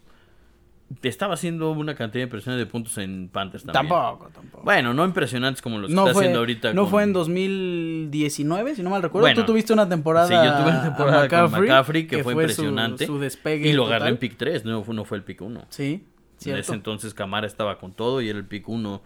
Estaba 1.02 1.34
haciendo 1.34 1.72
una 1.72 1.96
cantidad 1.96 2.22
impresionante 2.22 2.64
de 2.64 2.70
puntos 2.70 2.96
en 2.98 3.28
Panthers 3.28 3.64
también. 3.64 3.88
Tampoco, 3.88 4.28
tampoco. 4.32 4.62
Bueno, 4.62 4.94
no 4.94 5.04
impresionantes 5.04 5.60
como 5.60 5.78
los 5.78 5.88
que 5.88 5.94
está 5.94 6.12
fue, 6.12 6.12
haciendo 6.12 6.38
ahorita. 6.38 6.74
no 6.74 6.82
con- 6.82 6.90
fue 6.92 7.02
en 7.02 7.12
2019, 7.12 8.74
si 8.76 8.82
no 8.84 8.90
mal 8.90 9.02
recuerdo. 9.02 9.24
Bueno, 9.24 9.40
Tú 9.40 9.46
tuviste 9.52 9.72
una 9.72 9.88
temporada. 9.88 10.28
Sí, 10.28 10.34
yo 10.34 10.42
tuve 10.62 10.70
una 10.70 10.82
temporada 10.84 11.28
con 11.28 11.50
McCaffrey 11.60 12.06
que, 12.06 12.22
fue, 12.22 12.34
impresionante. 12.34 13.06
Su, 13.06 13.18
despegue. 13.18 13.68
y 13.68 13.72
lo 13.72 13.84
agarré 13.86 13.98
total. 14.00 14.12
en 14.12 14.18
pick 14.18 14.36
3, 14.36 14.64
no, 14.64 14.84
fue- 14.84 14.94
no 14.94 15.04
fue 15.04 15.16
el 15.18 15.24
pick 15.24 15.40
1. 15.42 15.64
Sí, 15.70 16.04
En 16.04 16.04
cierto. 16.38 16.60
ese 16.60 16.74
entonces 16.74 17.14
Camara 17.14 17.46
estaba 17.48 17.78
con 17.78 17.92
todo 17.92 18.20
y 18.20 18.28
era 18.28 18.38
el 18.38 18.44
pick 18.44 18.68
1 18.68 19.02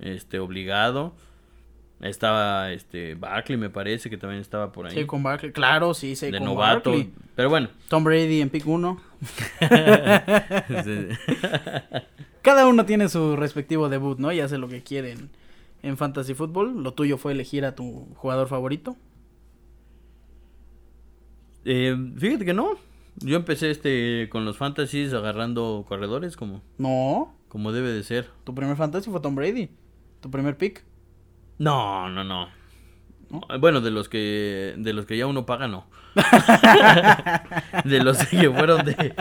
este, 0.00 0.38
obligado. 0.38 1.14
Estaba 2.00 2.72
este 2.72 3.14
Barkley, 3.14 3.56
me 3.56 3.70
parece, 3.70 4.10
que 4.10 4.18
también 4.18 4.40
estaba 4.40 4.70
por 4.70 4.86
ahí. 4.86 4.94
Sí, 4.94 5.06
con 5.06 5.22
Barkley. 5.22 5.52
Claro, 5.52 5.94
sí, 5.94 6.14
sí, 6.14 6.30
de 6.30 6.38
con 6.38 6.46
novato. 6.48 6.90
Barkley. 6.90 7.12
Pero 7.34 7.48
bueno. 7.48 7.68
Tom 7.88 8.04
Brady 8.04 8.40
en 8.42 8.50
pick 8.50 8.66
1. 8.66 9.00
Sí. 10.84 11.08
Cada 12.42 12.66
uno 12.68 12.84
tiene 12.84 13.08
su 13.08 13.34
respectivo 13.34 13.88
debut, 13.88 14.18
¿no? 14.18 14.30
Y 14.30 14.40
hace 14.40 14.58
lo 14.58 14.68
que 14.68 14.82
quieren 14.82 15.30
en 15.82 15.96
Fantasy 15.96 16.34
Football. 16.34 16.82
Lo 16.82 16.92
tuyo 16.92 17.16
fue 17.16 17.32
elegir 17.32 17.64
a 17.64 17.74
tu 17.74 18.06
jugador 18.16 18.46
favorito. 18.46 18.96
Eh, 21.64 21.96
fíjate 22.18 22.44
que 22.44 22.54
no. 22.54 22.72
Yo 23.16 23.36
empecé 23.36 23.70
este 23.70 24.28
con 24.30 24.44
los 24.44 24.58
fantasies 24.58 25.14
agarrando 25.14 25.84
corredores 25.88 26.36
como, 26.36 26.62
No, 26.78 27.34
como 27.48 27.72
debe 27.72 27.90
de 27.90 28.02
ser. 28.02 28.28
tu 28.44 28.54
primer 28.54 28.76
fantasy 28.76 29.10
fue 29.10 29.20
Tom 29.20 29.34
Brady. 29.34 29.70
Tu 30.20 30.30
primer 30.30 30.56
pick. 30.58 30.84
No, 31.58 32.08
no, 32.08 32.24
no. 32.24 32.48
¿No? 33.28 33.40
Bueno, 33.58 33.80
de 33.80 33.90
los 33.90 34.08
que 34.08 34.74
de 34.76 34.92
los 34.92 35.06
que 35.06 35.16
ya 35.16 35.26
uno 35.26 35.46
paga 35.46 35.66
no. 35.66 35.86
de 37.84 38.02
los 38.02 38.18
que 38.26 38.50
fueron 38.50 38.84
de, 38.84 39.14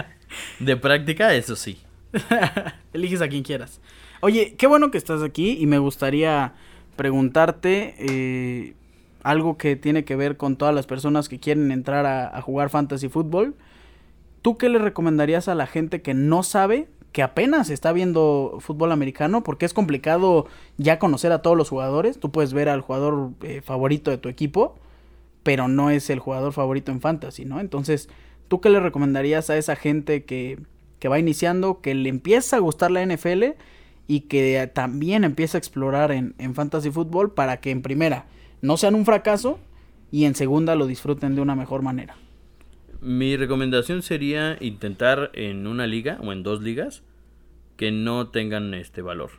de 0.60 0.78
práctica, 0.78 1.34
eso 1.34 1.56
sí. 1.56 1.80
Eliges 2.94 3.22
a 3.22 3.28
quien 3.28 3.44
quieras. 3.44 3.82
Oye, 4.22 4.56
qué 4.58 4.68
bueno 4.68 4.92
que 4.92 4.98
estás 4.98 5.24
aquí 5.24 5.58
y 5.60 5.66
me 5.66 5.80
gustaría 5.80 6.54
preguntarte 6.96 7.96
eh, 8.00 8.76
algo 9.24 9.58
que 9.58 9.76
tiene 9.76 10.06
que 10.06 10.16
ver 10.16 10.38
con 10.38 10.56
todas 10.56 10.74
las 10.74 10.86
personas 10.86 11.28
que 11.28 11.40
quieren 11.40 11.72
entrar 11.72 12.06
a, 12.06 12.36
a 12.36 12.42
jugar 12.42 12.70
fantasy 12.70 13.10
fútbol. 13.10 13.56
¿Tú 14.42 14.58
qué 14.58 14.70
le 14.70 14.78
recomendarías 14.78 15.48
a 15.48 15.56
la 15.56 15.66
gente 15.68 16.02
que 16.02 16.14
no 16.14 16.44
sabe, 16.44 16.88
que 17.16 17.24
apenas 17.24 17.70
está 17.70 17.94
viendo 17.94 18.58
fútbol 18.60 18.92
americano? 18.92 19.42
Porque 19.42 19.66
es 19.66 19.74
complicado 19.74 20.48
ya 20.76 21.00
conocer 21.00 21.32
a 21.32 21.42
todos 21.42 21.56
los 21.56 21.70
jugadores. 21.70 22.20
Tú 22.20 22.30
puedes 22.30 22.52
ver 22.52 22.68
al 22.68 22.82
jugador 22.82 23.30
eh, 23.42 23.62
favorito 23.62 24.12
de 24.12 24.18
tu 24.18 24.28
equipo, 24.28 24.78
pero 25.42 25.70
no 25.70 25.92
es 25.92 26.10
el 26.10 26.20
jugador 26.20 26.52
favorito 26.52 26.92
en 26.92 27.00
fantasy, 27.00 27.46
¿no? 27.46 27.62
Entonces, 27.62 28.10
¿tú 28.50 28.60
qué 28.60 28.70
le 28.70 28.82
recomendarías 28.82 29.50
a 29.50 29.56
esa 29.56 29.78
gente 29.78 30.26
que, 30.26 30.60
que 31.00 31.08
va 31.08 31.18
iniciando, 31.18 31.80
que 31.80 31.96
le 31.96 32.10
empieza 32.10 32.58
a 32.58 32.60
gustar 32.60 32.92
la 32.92 33.06
NFL 33.06 33.44
y 34.10 34.20
que 34.28 34.70
también 34.74 35.24
empieza 35.24 35.58
a 35.58 35.60
explorar 35.60 36.12
en, 36.12 36.36
en 36.38 36.54
fantasy 36.54 36.92
fútbol 36.92 37.34
para 37.34 37.62
que 37.62 37.72
en 37.72 37.82
primera 37.82 38.26
no 38.62 38.76
sean 38.76 38.94
un 38.94 39.06
fracaso 39.06 39.58
y 40.12 40.26
en 40.26 40.36
segunda 40.36 40.76
lo 40.76 40.86
disfruten 40.86 41.34
de 41.34 41.42
una 41.42 41.56
mejor 41.56 41.82
manera? 41.82 42.18
Mi 43.00 43.38
recomendación 43.38 44.02
sería 44.02 44.58
intentar 44.60 45.32
en 45.34 45.66
una 45.66 45.88
liga 45.88 46.18
o 46.22 46.34
en 46.34 46.44
dos 46.44 46.62
ligas 46.62 47.04
que 47.78 47.92
no 47.92 48.30
tengan 48.30 48.74
este 48.74 49.02
valor. 49.02 49.32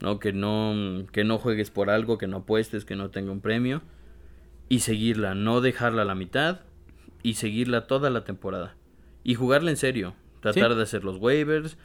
¿No? 0.00 0.18
Que 0.18 0.32
no 0.32 1.06
que 1.12 1.24
no 1.24 1.38
juegues 1.38 1.70
por 1.70 1.88
algo, 1.90 2.18
que 2.18 2.26
no 2.26 2.38
apuestes, 2.38 2.84
que 2.84 2.96
no 2.96 3.10
tenga 3.10 3.32
un 3.32 3.40
premio 3.40 3.82
y 4.68 4.80
seguirla, 4.80 5.34
no 5.34 5.60
dejarla 5.60 6.02
a 6.02 6.04
la 6.04 6.14
mitad 6.14 6.60
y 7.22 7.34
seguirla 7.34 7.86
toda 7.86 8.10
la 8.10 8.24
temporada 8.24 8.76
y 9.24 9.34
jugarla 9.34 9.70
en 9.70 9.76
serio, 9.76 10.14
tratar 10.40 10.72
Sí. 10.72 10.76
de 10.76 10.82
hacer 10.82 11.02
los 11.04 11.16
waivers, 11.16 11.78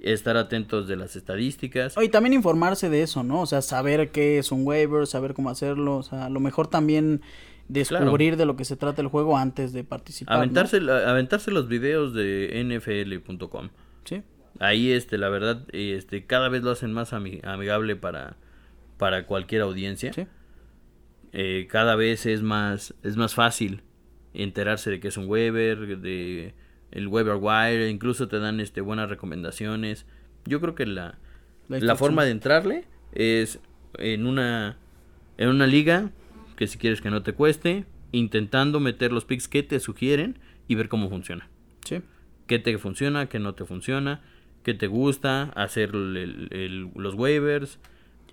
estar 0.00 0.36
atentos 0.36 0.88
de 0.88 0.96
las 0.96 1.14
estadísticas. 1.16 1.94
Y 2.02 2.08
también 2.08 2.32
informarse 2.32 2.88
de 2.88 3.02
eso, 3.02 3.22
¿no? 3.22 3.42
O 3.42 3.46
sea, 3.46 3.60
saber 3.60 4.10
qué 4.12 4.38
es 4.38 4.50
un 4.50 4.66
waiver, 4.66 5.06
saber 5.06 5.34
cómo 5.34 5.50
hacerlo, 5.50 5.96
o 5.96 6.02
sea, 6.02 6.26
a 6.26 6.30
lo 6.30 6.40
mejor 6.40 6.68
también 6.68 7.20
descubrir 7.68 8.36
de 8.36 8.46
lo 8.46 8.56
que 8.56 8.64
se 8.64 8.76
trata 8.76 9.02
el 9.02 9.08
juego 9.08 9.36
antes 9.36 9.72
de 9.74 9.84
participar. 9.84 10.36
¿no? 10.36 10.38
Aventarse, 10.42 10.78
aventarse 10.78 11.50
los 11.50 11.68
videos 11.68 12.14
de 12.14 12.62
nfl.com. 12.64 13.68
Sí. 14.04 14.22
Ahí, 14.60 14.90
este, 14.90 15.18
la 15.18 15.28
verdad, 15.28 15.64
este, 15.72 16.24
cada 16.26 16.48
vez 16.48 16.62
lo 16.62 16.70
hacen 16.72 16.92
más 16.92 17.12
ami- 17.12 17.40
amigable 17.44 17.94
para, 17.96 18.36
para 18.96 19.26
cualquier 19.26 19.62
audiencia. 19.62 20.12
Sí. 20.12 20.26
Eh, 21.32 21.68
cada 21.70 21.94
vez 21.94 22.26
es 22.26 22.42
más, 22.42 22.94
es 23.02 23.16
más 23.16 23.34
fácil 23.34 23.82
enterarse 24.34 24.90
de 24.90 25.00
que 25.00 25.08
es 25.08 25.16
un 25.16 25.26
Weber, 25.28 25.98
de 25.98 26.54
el 26.90 27.06
Weber 27.08 27.36
Wire, 27.40 27.90
incluso 27.90 28.28
te 28.28 28.38
dan 28.38 28.60
este 28.60 28.80
buenas 28.80 29.10
recomendaciones. 29.10 30.06
Yo 30.46 30.60
creo 30.60 30.74
que 30.74 30.86
la, 30.86 31.18
La 31.68 31.96
forma 31.96 32.24
de 32.24 32.30
entrarle 32.30 32.84
es 33.12 33.60
en 33.98 34.26
una 34.26 34.78
en 35.36 35.48
una 35.50 35.66
liga 35.66 36.10
que 36.56 36.66
si 36.66 36.78
quieres 36.78 37.00
que 37.00 37.10
no 37.10 37.22
te 37.22 37.32
cueste, 37.34 37.84
intentando 38.10 38.80
meter 38.80 39.12
los 39.12 39.24
picks 39.24 39.46
que 39.48 39.62
te 39.62 39.78
sugieren 39.80 40.38
y 40.66 40.74
ver 40.74 40.88
cómo 40.88 41.08
funciona 41.08 41.48
Sí. 41.84 42.00
qué 42.46 42.58
te 42.58 42.76
funciona, 42.78 43.28
qué 43.28 43.38
no 43.38 43.54
te 43.54 43.64
funciona, 43.64 44.20
qué 44.62 44.74
te 44.74 44.86
gusta, 44.86 45.44
hacer 45.54 45.90
el- 45.94 46.48
el- 46.50 46.90
los 46.94 47.14
waivers, 47.14 47.78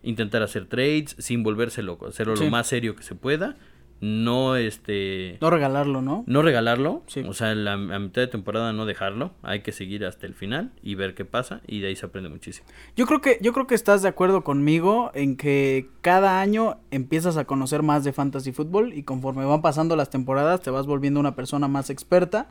intentar 0.04 0.44
hacer 0.44 0.66
trades 0.66 1.16
sin 1.20 1.44
volverse 1.44 1.82
loco, 1.82 2.08
hacerlo 2.08 2.36
Sí. 2.36 2.46
lo 2.46 2.52
más 2.52 2.68
serio 2.68 2.96
que 2.96 3.04
se 3.04 3.16
pueda, 3.16 3.56
no 4.02 4.58
este 4.58 5.38
No 5.42 5.50
regalarlo, 5.50 6.02
¿no? 6.02 6.26
no 6.28 6.42
regalarlo, 6.42 7.02
Sí. 7.08 7.22
o 7.26 7.34
sea, 7.34 7.56
la, 7.56 7.74
a 7.74 7.78
mitad 8.00 8.22
de 8.22 8.28
temporada 8.28 8.74
no 8.74 8.86
dejarlo, 8.86 9.32
hay 9.42 9.62
que 9.62 9.72
seguir 9.72 10.06
hasta 10.06 10.26
el 10.28 10.34
final 10.34 10.72
y 10.84 10.96
ver 10.96 11.16
qué 11.16 11.24
pasa 11.24 11.62
y 11.66 11.80
de 11.80 11.88
ahí 11.88 11.96
se 11.96 12.06
aprende 12.06 12.30
muchísimo. 12.30 12.68
Yo 12.98 13.06
creo 13.06 13.22
que 13.22 13.40
yo 13.42 13.54
creo 13.54 13.68
que 13.68 13.74
estás 13.76 14.02
de 14.02 14.10
acuerdo 14.10 14.44
conmigo 14.44 15.12
en 15.16 15.38
que 15.38 15.88
cada 16.02 16.42
año 16.42 16.78
empiezas 16.92 17.38
a 17.38 17.46
conocer 17.46 17.84
más 17.84 18.04
de 18.04 18.12
fantasy 18.12 18.52
fútbol 18.52 18.94
y 18.94 19.04
conforme 19.04 19.46
van 19.46 19.62
pasando 19.62 19.96
las 19.96 20.10
temporadas 20.10 20.62
te 20.62 20.70
vas 20.72 20.86
volviendo 20.86 21.20
una 21.22 21.36
persona 21.36 21.68
más 21.70 21.90
experta 21.90 22.50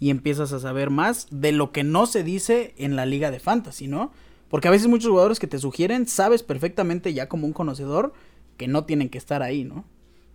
y 0.00 0.10
empiezas 0.10 0.52
a 0.52 0.60
saber 0.60 0.90
más 0.90 1.26
de 1.30 1.52
lo 1.52 1.72
que 1.72 1.84
no 1.84 2.06
se 2.06 2.22
dice 2.22 2.74
en 2.78 2.96
la 2.96 3.06
liga 3.06 3.30
de 3.30 3.40
fantasy, 3.40 3.88
¿no? 3.88 4.12
Porque 4.48 4.68
a 4.68 4.70
veces 4.70 4.88
muchos 4.88 5.10
jugadores 5.10 5.38
que 5.40 5.46
te 5.46 5.58
sugieren 5.58 6.06
sabes 6.06 6.42
perfectamente 6.42 7.12
ya 7.12 7.28
como 7.28 7.46
un 7.46 7.52
conocedor 7.52 8.12
que 8.56 8.68
no 8.68 8.84
tienen 8.84 9.08
que 9.08 9.18
estar 9.18 9.42
ahí, 9.42 9.64
¿no? 9.64 9.84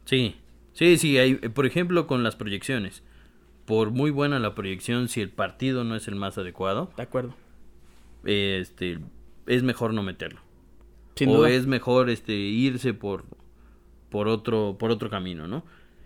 Sí, 0.06 0.36
sí, 0.74 0.98
sí, 0.98 1.18
hay, 1.18 1.36
por 1.36 1.66
ejemplo 1.66 2.08
con 2.08 2.24
las 2.24 2.36
proyecciones, 2.36 3.04
por 3.66 3.92
muy 3.92 4.12
buena 4.12 4.40
la 4.40 4.54
proyección, 4.56 5.08
si 5.08 5.22
el 5.22 5.30
partido 5.30 5.84
no 5.84 5.96
es 5.96 6.08
el 6.08 6.16
más 6.16 6.38
adecuado, 6.38 6.92
De 6.98 7.04
acuerdo. 7.04 7.34
este, 8.26 9.00
es 9.48 9.64
mejor 9.64 9.94
no 9.94 10.04
meterlo. 10.04 10.42
Sin 11.16 11.30
o 11.30 11.38
duda. 11.38 11.50
es 11.52 11.68
mejor 11.68 12.10
este 12.10 12.34
irse 12.34 12.94
por 12.94 13.26
por 14.10 14.28
otro 14.28 14.78
por 14.80 14.92
otro 14.92 15.10
camino 15.10 15.48
no 15.48 15.64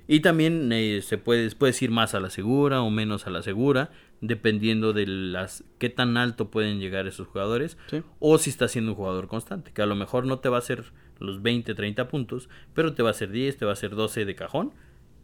y 0.08 0.22
también 0.22 0.72
eh, 0.72 1.02
se 1.02 1.18
puede 1.18 1.50
puedes 1.52 1.82
ir 1.82 1.92
más 1.92 2.14
a 2.16 2.20
la 2.20 2.30
segura 2.30 2.82
o 2.82 2.90
menos 2.90 3.28
a 3.28 3.30
la 3.30 3.42
segura 3.42 3.90
dependiendo 4.22 4.94
de 4.94 5.06
las 5.06 5.64
qué 5.78 5.90
tan 5.90 6.18
alto 6.18 6.50
pueden 6.50 6.80
llegar 6.80 7.08
esos 7.08 7.28
jugadores 7.28 7.78
Sí. 7.90 8.02
o 8.20 8.38
si 8.38 8.50
está 8.50 8.68
siendo 8.68 8.92
un 8.92 8.98
jugador 8.98 9.28
constante 9.28 9.72
que 9.74 9.82
a 9.82 9.86
lo 9.86 9.96
mejor 9.96 10.26
no 10.26 10.40
te 10.40 10.50
va 10.50 10.58
a 10.58 10.60
hacer 10.60 10.86
los 11.20 11.42
20 11.42 11.74
30 11.76 12.08
puntos 12.08 12.50
pero 12.74 12.94
te 12.94 13.04
va 13.04 13.10
a 13.10 13.12
hacer 13.12 13.30
10 13.32 13.58
te 13.58 13.66
va 13.66 13.72
a 13.72 13.74
hacer 13.74 13.92
12 13.96 14.26
de 14.26 14.36
cajón 14.36 14.72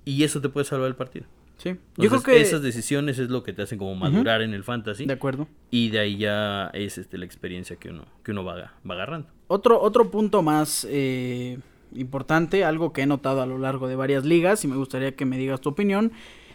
y 0.06 0.24
eso 0.24 0.42
te 0.42 0.50
puede 0.50 0.66
salvar 0.66 0.88
el 0.90 0.96
partido 0.96 1.26
Sí. 1.56 1.70
Yo 1.70 2.06
Entonces, 2.06 2.24
creo 2.24 2.36
que 2.36 2.42
esas 2.42 2.62
decisiones 2.64 3.20
es 3.20 3.30
lo 3.30 3.44
que 3.44 3.54
te 3.54 3.62
hacen 3.62 3.78
como 3.78 3.94
madurar 3.96 4.42
en 4.42 4.54
el 4.56 4.64
fantasy 4.64 5.06
de 5.06 5.14
acuerdo. 5.14 5.48
y 5.70 5.90
de 5.92 6.00
ahí 6.00 6.18
ya 6.18 6.68
es 6.74 6.98
este 6.98 7.18
la 7.20 7.26
experiencia 7.26 7.76
que 7.78 7.90
uno 7.90 8.06
que 8.24 8.32
uno 8.32 8.44
va, 8.44 8.74
va 8.90 8.94
agarrando 8.96 9.30
Otro, 9.48 9.80
otro 9.80 10.10
punto 10.12 10.42
más 10.42 10.86
eh, 10.90 11.60
importante, 11.96 12.64
algo 12.64 12.94
que 12.94 13.02
he 13.02 13.06
notado 13.06 13.42
a 13.42 13.46
lo 13.46 13.58
largo 13.58 13.88
de 13.88 13.96
varias 13.96 14.26
ligas 14.26 14.64
y 14.64 14.68
me 14.68 14.76
gustaría 14.76 15.16
que 15.16 15.26
me 15.26 15.38
digas 15.38 15.62
tu 15.62 15.70
opinión, 15.70 16.12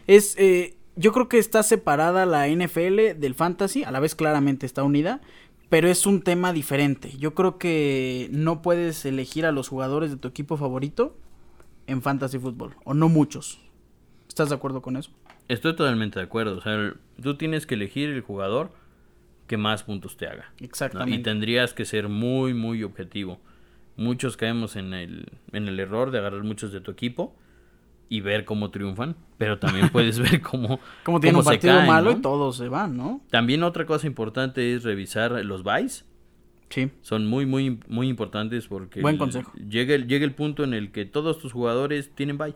es, 0.07 0.36
eh, 0.39 0.76
yo 0.97 1.12
creo 1.12 1.28
que 1.28 1.39
está 1.39 1.62
separada 1.62 2.26
la 2.26 2.49
NFL 2.49 3.18
del 3.18 3.34
fantasy, 3.34 3.84
a 3.84 3.91
la 3.91 4.01
vez 4.01 4.14
claramente 4.14 4.66
está 4.66 4.82
unida, 4.82 5.20
pero 5.68 5.89
es 5.89 6.07
un 6.07 6.22
tema 6.22 6.53
diferente. 6.53 7.16
Yo 7.18 7.34
creo 7.34 7.59
que 7.59 8.28
no 8.32 8.62
puedes 8.62 9.05
elegir 9.05 9.47
a 9.47 9.53
los 9.53 9.68
jugadores 9.68 10.11
de 10.11 10.16
tu 10.16 10.28
equipo 10.28 10.57
favorito 10.57 11.16
en 11.86 12.03
fantasy 12.03 12.39
fútbol, 12.39 12.74
o 12.84 12.95
no 12.95 13.09
muchos. 13.09 13.61
¿Estás 14.28 14.49
de 14.49 14.55
acuerdo 14.55 14.82
con 14.82 14.97
eso? 14.97 15.11
Estoy 15.49 15.74
totalmente 15.74 16.18
de 16.18 16.26
acuerdo. 16.26 16.59
O 16.59 16.61
sea, 16.61 16.95
tú 17.22 17.36
tienes 17.36 17.66
que 17.66 17.74
elegir 17.74 18.11
el 18.11 18.20
jugador 18.20 18.70
que 19.47 19.57
más 19.57 19.82
puntos 19.82 20.16
te 20.16 20.26
haga. 20.26 20.53
Exactamente. 20.61 21.16
Y 21.16 21.22
tendrías 21.22 21.72
que 21.74 21.84
ser 21.84 22.09
muy, 22.09 22.55
muy 22.55 22.84
objetivo. 22.84 23.41
Muchos 23.99 24.37
caemos 24.37 24.77
en 24.77 24.95
el, 24.95 25.27
en 25.51 25.67
el 25.67 25.81
error 25.81 26.13
de 26.13 26.19
agarrar 26.19 26.45
muchos 26.45 26.71
de 26.71 26.81
tu 26.81 26.93
equipo 26.93 27.35
y 28.09 28.21
ver 28.21 28.45
cómo 28.45 28.71
triunfan, 28.71 29.17
pero 29.39 29.59
también 29.59 29.89
puedes 29.93 30.21
ver 30.21 30.41
cómo, 30.41 30.79
como 31.03 31.19
tiene 31.19 31.37
un 31.37 31.45
partido 31.45 31.83
malo 31.83 32.13
y 32.13 32.23
todos 32.23 32.57
se 32.57 32.69
van, 32.69 32.97
¿no? 32.97 33.21
También 33.29 33.65
otra 33.65 33.87
cosa 33.87 34.07
importante 34.07 34.73
es 34.73 34.85
revisar 34.85 35.45
los 35.45 35.65
buys. 35.65 36.05
Sí. 36.71 36.93
Son 37.03 37.27
muy, 37.27 37.45
muy, 37.45 37.81
muy 37.89 38.09
importantes 38.09 38.69
porque 38.69 39.01
Buen 39.01 39.19
consejo. 39.19 39.53
llega, 39.69 39.97
el, 39.97 40.07
llega 40.07 40.25
el 40.25 40.33
punto 40.33 40.63
en 40.63 40.75
el 40.75 40.93
que 40.93 41.05
todos 41.05 41.41
tus 41.41 41.53
jugadores 41.53 42.15
tienen 42.15 42.39
buy 42.39 42.55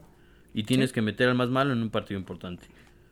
y 0.55 0.63
tienes 0.63 0.93
que 0.93 1.03
meter 1.03 1.29
al 1.29 1.35
más 1.35 1.49
malo 1.49 1.73
en 1.73 1.83
un 1.83 1.91
partido 1.91 2.21
importante. 2.21 2.69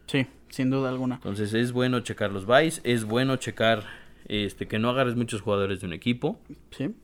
Sí, 0.06 0.28
sin 0.50 0.70
duda 0.70 0.88
alguna. 0.88 1.16
Entonces 1.16 1.52
es 1.52 1.72
bueno 1.72 1.98
checar 1.98 2.30
los 2.30 2.46
buys, 2.46 2.80
es 2.84 3.04
bueno 3.06 3.34
checar 3.38 3.82
este 4.28 4.68
que 4.68 4.78
no 4.78 4.90
agarres 4.90 5.16
muchos 5.16 5.40
jugadores 5.40 5.80
de 5.80 5.88
un 5.88 5.94
equipo. 5.94 6.38
Sí 6.70 6.94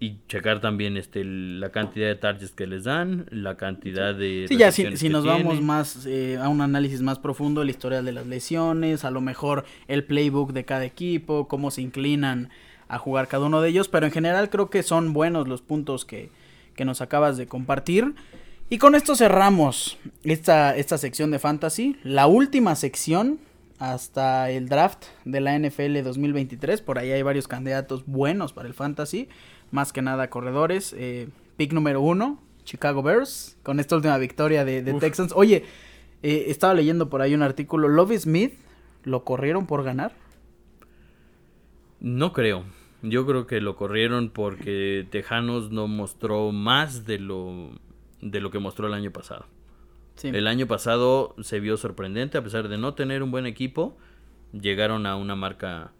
y 0.00 0.18
checar 0.28 0.60
también 0.60 0.96
este 0.96 1.24
la 1.24 1.70
cantidad 1.70 2.06
de 2.06 2.14
targets 2.14 2.52
que 2.52 2.66
les 2.66 2.84
dan, 2.84 3.26
la 3.30 3.56
cantidad 3.56 4.14
de 4.14 4.46
Sí, 4.48 4.56
ya 4.56 4.70
si, 4.70 4.96
si 4.96 5.08
nos 5.08 5.24
vamos 5.24 5.60
más 5.60 6.06
eh, 6.06 6.38
a 6.40 6.48
un 6.48 6.60
análisis 6.60 7.02
más 7.02 7.18
profundo, 7.18 7.64
la 7.64 7.70
historia 7.70 8.02
de 8.02 8.12
las 8.12 8.26
lesiones, 8.26 9.04
a 9.04 9.10
lo 9.10 9.20
mejor 9.20 9.64
el 9.88 10.04
playbook 10.04 10.52
de 10.52 10.64
cada 10.64 10.84
equipo, 10.84 11.48
cómo 11.48 11.72
se 11.72 11.82
inclinan 11.82 12.50
a 12.86 12.98
jugar 12.98 13.26
cada 13.26 13.46
uno 13.46 13.60
de 13.60 13.70
ellos, 13.70 13.88
pero 13.88 14.06
en 14.06 14.12
general 14.12 14.50
creo 14.50 14.70
que 14.70 14.82
son 14.82 15.12
buenos 15.12 15.48
los 15.48 15.62
puntos 15.62 16.04
que, 16.04 16.30
que 16.76 16.84
nos 16.84 17.00
acabas 17.00 17.36
de 17.36 17.48
compartir. 17.48 18.14
Y 18.70 18.78
con 18.78 18.94
esto 18.94 19.16
cerramos 19.16 19.98
esta, 20.22 20.76
esta 20.76 20.96
sección 20.96 21.30
de 21.30 21.38
fantasy, 21.38 21.96
la 22.04 22.26
última 22.26 22.76
sección 22.76 23.40
hasta 23.78 24.50
el 24.50 24.68
draft 24.68 25.04
de 25.24 25.40
la 25.40 25.58
NFL 25.58 26.02
2023, 26.02 26.82
por 26.82 26.98
ahí 26.98 27.10
hay 27.10 27.22
varios 27.22 27.48
candidatos 27.48 28.04
buenos 28.06 28.52
para 28.52 28.68
el 28.68 28.74
fantasy 28.74 29.28
más 29.70 29.92
que 29.92 30.02
nada 30.02 30.30
corredores. 30.30 30.94
Eh, 30.96 31.28
pick 31.56 31.72
número 31.72 32.00
uno, 32.00 32.40
Chicago 32.64 33.02
Bears, 33.02 33.56
con 33.62 33.80
esta 33.80 33.96
última 33.96 34.18
victoria 34.18 34.64
de, 34.64 34.82
Texans. 34.94 35.32
Oye, 35.34 35.64
eh, 36.22 36.44
estaba 36.48 36.74
leyendo 36.74 37.08
por 37.08 37.22
ahí 37.22 37.34
un 37.34 37.42
artículo, 37.42 37.88
Lovie 37.88 38.18
Smith, 38.18 38.54
¿lo 39.04 39.24
corrieron 39.24 39.66
por 39.66 39.84
ganar? 39.84 40.12
No 42.00 42.32
creo. 42.32 42.64
Yo 43.02 43.26
creo 43.26 43.46
que 43.46 43.60
lo 43.60 43.76
corrieron 43.76 44.30
porque 44.30 45.06
Tejanos 45.10 45.70
no 45.70 45.86
mostró 45.86 46.50
más 46.50 47.06
de 47.06 47.18
lo, 47.18 47.70
de 48.20 48.40
lo 48.40 48.50
que 48.50 48.58
mostró 48.58 48.88
el 48.88 48.94
año 48.94 49.12
pasado. 49.12 49.46
El 50.24 50.48
año 50.48 50.66
pasado 50.66 51.36
se 51.40 51.60
vio 51.60 51.76
sorprendente, 51.76 52.38
a 52.38 52.42
pesar 52.42 52.68
de 52.68 52.76
no 52.76 52.94
tener 52.94 53.22
un 53.22 53.30
buen 53.30 53.46
equipo, 53.46 53.96
llegaron 54.52 55.06
a 55.06 55.14
una 55.14 55.36
marca, 55.36 55.92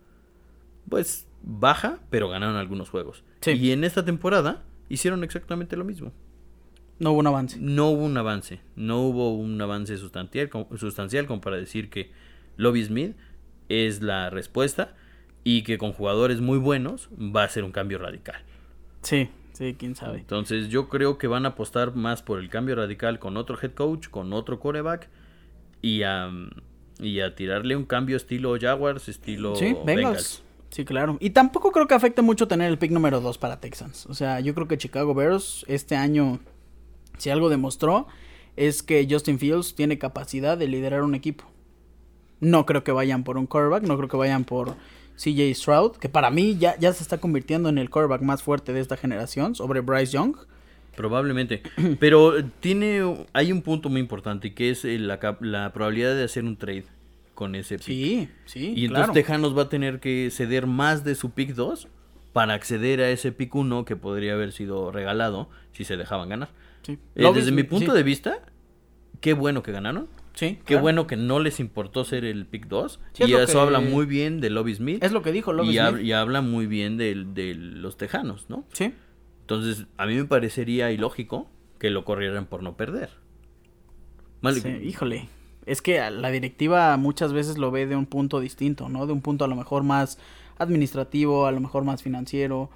pues, 0.89 1.28
baja, 1.43 2.01
pero 2.11 2.29
ganaron 2.29 2.57
algunos 2.57 2.91
juegos. 2.91 3.25
Y 3.47 3.71
en 3.71 3.85
esta 3.85 4.05
temporada 4.05 4.65
hicieron 4.89 5.25
exactamente 5.25 5.77
lo 5.77 5.85
mismo. 5.85 6.13
No 6.99 7.13
hubo 7.13 7.21
un 7.21 7.27
avance. 7.29 7.59
No 7.61 7.91
hubo 7.91 8.05
un 8.05 8.17
avance. 8.17 8.61
No 8.75 9.03
hubo 9.03 9.35
un 9.35 9.61
avance 9.61 9.97
sustancial, 9.97 10.51
sustancial 10.77 11.27
como 11.27 11.41
para 11.41 11.57
decir 11.57 11.91
que 11.91 12.11
Lobby 12.57 12.85
Smith 12.85 13.17
es 13.69 14.03
la 14.03 14.31
respuesta 14.31 14.95
y 15.45 15.63
que 15.63 15.79
con 15.79 15.93
jugadores 15.93 16.41
muy 16.41 16.59
buenos 16.59 17.09
va 17.15 17.45
a 17.45 17.49
ser 17.49 17.65
un 17.65 17.73
cambio 17.73 17.99
radical. 17.99 18.43
Sí, 19.03 19.29
sí, 19.53 19.77
quién 19.79 19.95
sabe. 19.95 20.19
Entonces 20.19 20.69
yo 20.69 20.89
creo 20.89 21.19
que 21.19 21.29
van 21.29 21.47
a 21.47 21.51
apostar 21.51 21.95
más 21.95 22.23
por 22.23 22.41
el 22.41 22.49
cambio 22.51 22.75
radical 22.75 23.19
con 23.19 23.37
otro 23.37 23.57
head 23.61 23.73
coach, 23.73 24.09
con 24.09 24.33
otro 24.33 24.59
quarterback 24.59 25.09
y 25.81 26.03
a, 26.03 26.31
y 26.99 27.21
a 27.21 27.35
tirarle 27.37 27.77
un 27.77 27.85
cambio 27.85 28.17
estilo 28.17 28.57
Jaguars, 28.61 29.09
estilo 29.09 29.55
sí, 29.55 29.77
Bengals. 29.85 30.43
Sí, 30.71 30.85
claro. 30.85 31.17
Y 31.21 31.31
tampoco 31.31 31.73
creo 31.73 31.87
que 31.87 31.95
afecte 31.95 32.23
mucho 32.23 32.47
tener 32.49 32.69
el 32.69 32.79
pick 32.79 32.91
número 32.91 33.21
2 33.21 33.39
para 33.39 33.61
Texans. 33.61 34.07
O 34.07 34.15
sea, 34.15 34.41
yo 34.41 34.55
creo 34.55 34.69
que 34.69 34.79
Chicago 34.79 35.15
Bears 35.15 35.65
este 35.69 35.97
año, 35.97 36.41
si 37.17 37.31
algo 37.31 37.49
demostró, 37.49 38.07
es 38.57 38.83
que 38.83 39.07
Justin 39.09 39.39
Fields 39.39 39.75
tiene 39.75 39.99
capacidad 39.99 40.59
de 40.59 40.69
liderar 40.69 41.03
un 41.03 41.15
equipo. 41.15 41.45
No 42.41 42.67
creo 42.67 42.85
que 42.85 42.93
vayan 42.93 43.25
por 43.25 43.39
un 43.39 43.47
quarterback, 43.47 43.85
no 43.85 43.97
creo 43.97 44.09
que 44.09 44.17
vayan 44.17 44.45
por 44.45 44.77
CJ 45.17 45.55
Stroud, 45.55 45.97
que 45.97 46.09
para 46.09 46.31
mí 46.31 46.57
ya, 46.59 46.79
ya 46.79 46.93
se 46.93 47.03
está 47.03 47.19
convirtiendo 47.19 47.69
en 47.69 47.79
el 47.79 47.91
quarterback 47.91 48.23
más 48.23 48.43
fuerte 48.43 48.73
de 48.73 48.81
esta 48.81 48.97
generación 48.97 49.55
sobre 49.55 49.81
Bryce 49.81 50.13
Young. 50.13 50.37
Probablemente. 50.97 51.63
Pero 51.99 52.45
tiene, 52.61 53.27
hay 53.33 53.53
un 53.53 53.63
punto 53.63 53.89
muy 53.89 54.01
importante 54.01 54.55
que 54.55 54.71
es 54.71 54.85
la, 54.85 55.19
la 55.41 55.73
probabilidad 55.73 56.15
de 56.15 56.25
hacer 56.25 56.45
un 56.45 56.57
trade 56.57 56.85
con 57.39 57.55
ese 57.55 57.77
pick. 57.77 57.87
Sí, 57.87 58.29
sí. 58.47 58.73
Y 58.75 58.87
entonces 58.87 59.13
Tejanos 59.13 59.57
va 59.57 59.63
a 59.63 59.69
tener 59.69 60.01
que 60.01 60.29
ceder 60.33 60.67
más 60.67 61.05
de 61.05 61.15
su 61.15 61.31
pick 61.31 61.55
2 61.55 61.87
para 62.33 62.55
acceder 62.55 63.01
a 63.01 63.11
ese 63.11 63.31
pick 63.31 63.55
1 63.55 63.85
que 63.85 63.95
podría 63.95 64.33
haber 64.33 64.51
sido 64.51 64.91
regalado 64.91 65.49
si 65.71 65.85
se 65.85 65.97
dejaban 65.97 66.31
ganar. 66.31 66.49
Sí. 66.83 66.99
Eh, 67.15 67.31
desde 67.33 67.53
mi 67.53 67.63
punto 67.63 67.95
de 67.95 68.03
vista, 68.03 68.41
qué 69.21 69.35
bueno 69.35 69.63
que 69.63 69.71
ganaron. 69.71 70.09
Sí, 70.35 70.59
Qué 70.65 70.75
bueno 70.75 71.07
que 71.07 71.17
no 71.17 71.39
les 71.39 71.61
importó 71.61 72.03
ser 72.03 72.25
el 72.25 72.45
pick 72.45 72.67
2. 72.67 72.99
y 73.21 73.33
eso 73.35 73.61
habla 73.61 73.79
muy 73.79 74.05
bien 74.07 74.41
de 74.41 74.51
Lobby 74.51 74.75
Smith. 74.75 75.05
Es 75.05 75.13
lo 75.13 75.23
que 75.23 75.31
dijo 75.31 75.53
Lobby 75.53 75.79
Smith. 75.79 76.03
y 76.03 76.11
habla 76.11 76.41
muy 76.41 76.67
bien 76.67 76.97
de, 76.97 77.25
de, 77.25 77.55
los 77.55 77.97
tejanos, 77.97 78.47
¿no? 78.51 78.65
Sí. 78.73 78.93
Entonces, 79.43 79.87
a 79.97 80.07
mí 80.07 80.17
me 80.17 80.25
parecería 80.25 80.91
ilógico 80.91 81.49
que 81.79 81.91
lo 81.91 82.05
corrieran 82.05 82.47
por 82.47 82.65
no 82.65 82.77
perder. 82.77 83.11
sí, 84.43 84.69
híjole 84.83 85.29
es 85.69 85.83
que 85.83 86.11
la 86.11 86.31
directiva 86.31 86.97
muchas 86.97 87.33
veces 87.33 87.59
lo 87.59 87.71
ve 87.71 87.87
de 87.87 87.97
un 87.97 88.07
punto 88.07 88.41
distinto, 88.41 88.89
¿no? 88.89 89.07
De 89.07 89.13
un 89.13 89.21
punto 89.21 89.45
a 89.45 89.49
lo 89.49 89.57
mejor 89.57 89.83
más 89.83 90.19
administrativo, 90.59 91.47
a 91.47 91.53
lo 91.53 91.61
mejor 91.61 91.85
más 91.85 92.03
financiero. 92.03 92.71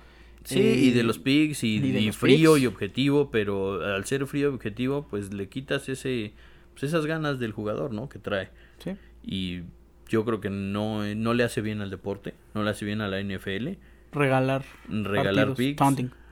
Sí, 0.44 0.60
y 0.60 0.90
de 0.90 1.02
los 1.04 1.18
pigs 1.18 1.62
y, 1.62 2.10
frío 2.12 2.56
y 2.56 2.66
objetivo, 2.66 3.30
pero 3.30 3.84
al 3.84 4.04
ser 4.04 4.26
frío 4.26 4.50
y 4.50 4.54
objetivo, 4.54 5.06
pues 5.08 5.32
le 5.32 5.48
quitas 5.48 5.88
ese, 5.88 6.32
pues 6.72 6.82
esas 6.84 7.06
ganas 7.06 7.38
del 7.38 7.52
jugador, 7.52 7.92
¿no? 7.92 8.08
Que 8.08 8.18
trae. 8.18 8.50
Sí. 8.78 8.96
Y 9.22 9.62
yo 10.08 10.24
creo 10.24 10.40
que 10.40 10.50
no, 10.50 11.04
no 11.14 11.34
le 11.34 11.44
hace 11.44 11.60
bien 11.60 11.80
al 11.80 11.90
deporte, 11.90 12.34
no 12.54 12.64
le 12.64 12.70
hace 12.70 12.84
bien 12.84 13.00
a 13.00 13.08
la 13.08 13.22
NFL. 13.22 13.68
Regalar. 14.12 14.64
Regalar 14.88 15.54
picks. 15.54 15.82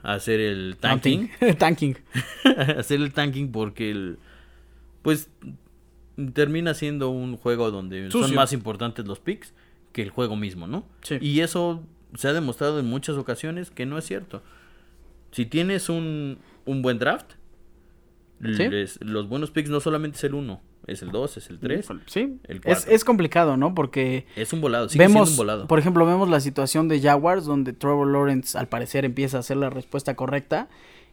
Hacer 0.03 0.41
el 0.41 0.77
tanking. 0.81 1.31
tanking. 1.59 1.97
hacer 2.77 3.01
el 3.01 3.13
tanking 3.13 3.53
porque 3.53 3.91
el, 3.91 4.19
pues 5.03 5.31
termina 6.35 6.75
siendo 6.75 7.11
un 7.11 7.37
juego 7.37 7.71
donde 7.71 8.11
son 8.11 8.35
más 8.35 8.53
importantes 8.53 9.07
los 9.07 9.21
picks 9.21 9.53
que 9.93 10.03
el 10.03 10.11
juego 10.11 10.37
mismo, 10.37 10.67
¿no? 10.67 10.85
Sí. 11.03 11.19
Y 11.21 11.41
eso 11.41 11.83
se 12.15 12.29
ha 12.29 12.33
demostrado 12.33 12.79
en 12.79 12.87
muchas 12.87 13.17
ocasiones 13.17 13.71
que 13.71 13.87
no 13.87 13.99
es 13.99 14.05
cierto. 14.05 14.43
Si 15.33 15.47
tienes 15.47 15.89
un, 15.89 16.39
un 16.65 16.83
buen 16.83 16.99
draft, 16.99 17.33
los 18.41 19.29
buenos 19.29 19.51
picks 19.51 19.71
no 19.71 19.81
solamente 19.81 20.17
es 20.17 20.25
el 20.25 20.35
1, 20.35 20.61
es 20.87 21.03
el 21.03 21.11
2, 21.11 21.37
es 21.37 21.51
el 21.51 21.59
3, 21.59 21.89
sí. 22.07 22.39
el 22.45 22.61
Es, 22.65 22.87
es, 22.89 23.05
complicado, 23.05 23.57
¿no? 23.57 23.75
Porque... 23.75 24.27
Es 24.35 24.53
un 24.53 24.61
volado, 24.61 24.89
sigue 24.89 25.05
vemos, 25.05 25.29
siendo 25.29 25.43
un 25.43 25.47
volado. 25.47 25.67
Por 25.69 25.79
ejemplo, 25.79 26.07
vemos 26.07 26.29
la 26.29 26.41
situación 26.41 26.89
de 26.89 27.01
Jaguars 27.01 27.45
donde 27.45 27.73
Trevor 27.73 28.09
Lawrence 28.09 28.57
al 28.57 28.69
parecer 28.69 29.05
empieza 29.05 29.37
a 29.37 29.41
hacer 29.41 29.57
la 29.57 29.71
respuesta 29.71 30.17
correcta 30.17 30.69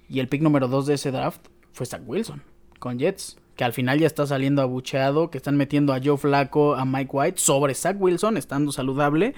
y 0.10 0.20
el 0.20 0.28
pick 0.30 0.42
número 0.42 0.68
2 0.68 0.88
de 0.88 0.94
ese 0.94 1.12
draft 1.12 1.46
fue 1.74 1.86
Zach 1.86 2.02
Wilson 2.06 2.42
con 2.80 2.98
Jets 2.98 3.38
que 3.58 3.64
al 3.64 3.74
final 3.74 4.00
ya 4.00 4.08
está 4.08 4.26
saliendo 4.26 4.62
abucheado, 4.62 5.30
que 5.32 5.38
están 5.38 5.58
metiendo 5.58 5.92
a 5.92 6.00
Joe 6.02 6.18
Flaco, 6.18 6.76
a 6.76 6.86
Mike 6.86 7.10
White 7.12 7.40
sobre 7.40 7.74
Zach 7.74 7.98
Wilson, 8.00 8.38
estando 8.38 8.72
saludable. 8.72 9.34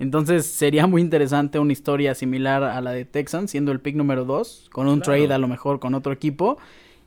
Entonces 0.00 0.44
sería 0.44 0.88
muy 0.88 1.00
interesante 1.00 1.58
una 1.60 1.72
historia 1.72 2.16
similar 2.16 2.64
a 2.64 2.80
la 2.80 2.90
de 2.90 3.04
Texans, 3.04 3.52
siendo 3.52 3.70
el 3.70 3.80
pick 3.80 3.94
número 3.94 4.24
2, 4.24 4.70
con 4.72 4.88
un 4.88 5.00
trade 5.00 5.32
a 5.32 5.38
lo 5.38 5.46
mejor 5.46 5.78
con 5.78 5.94
otro 5.94 6.12
equipo, 6.12 6.58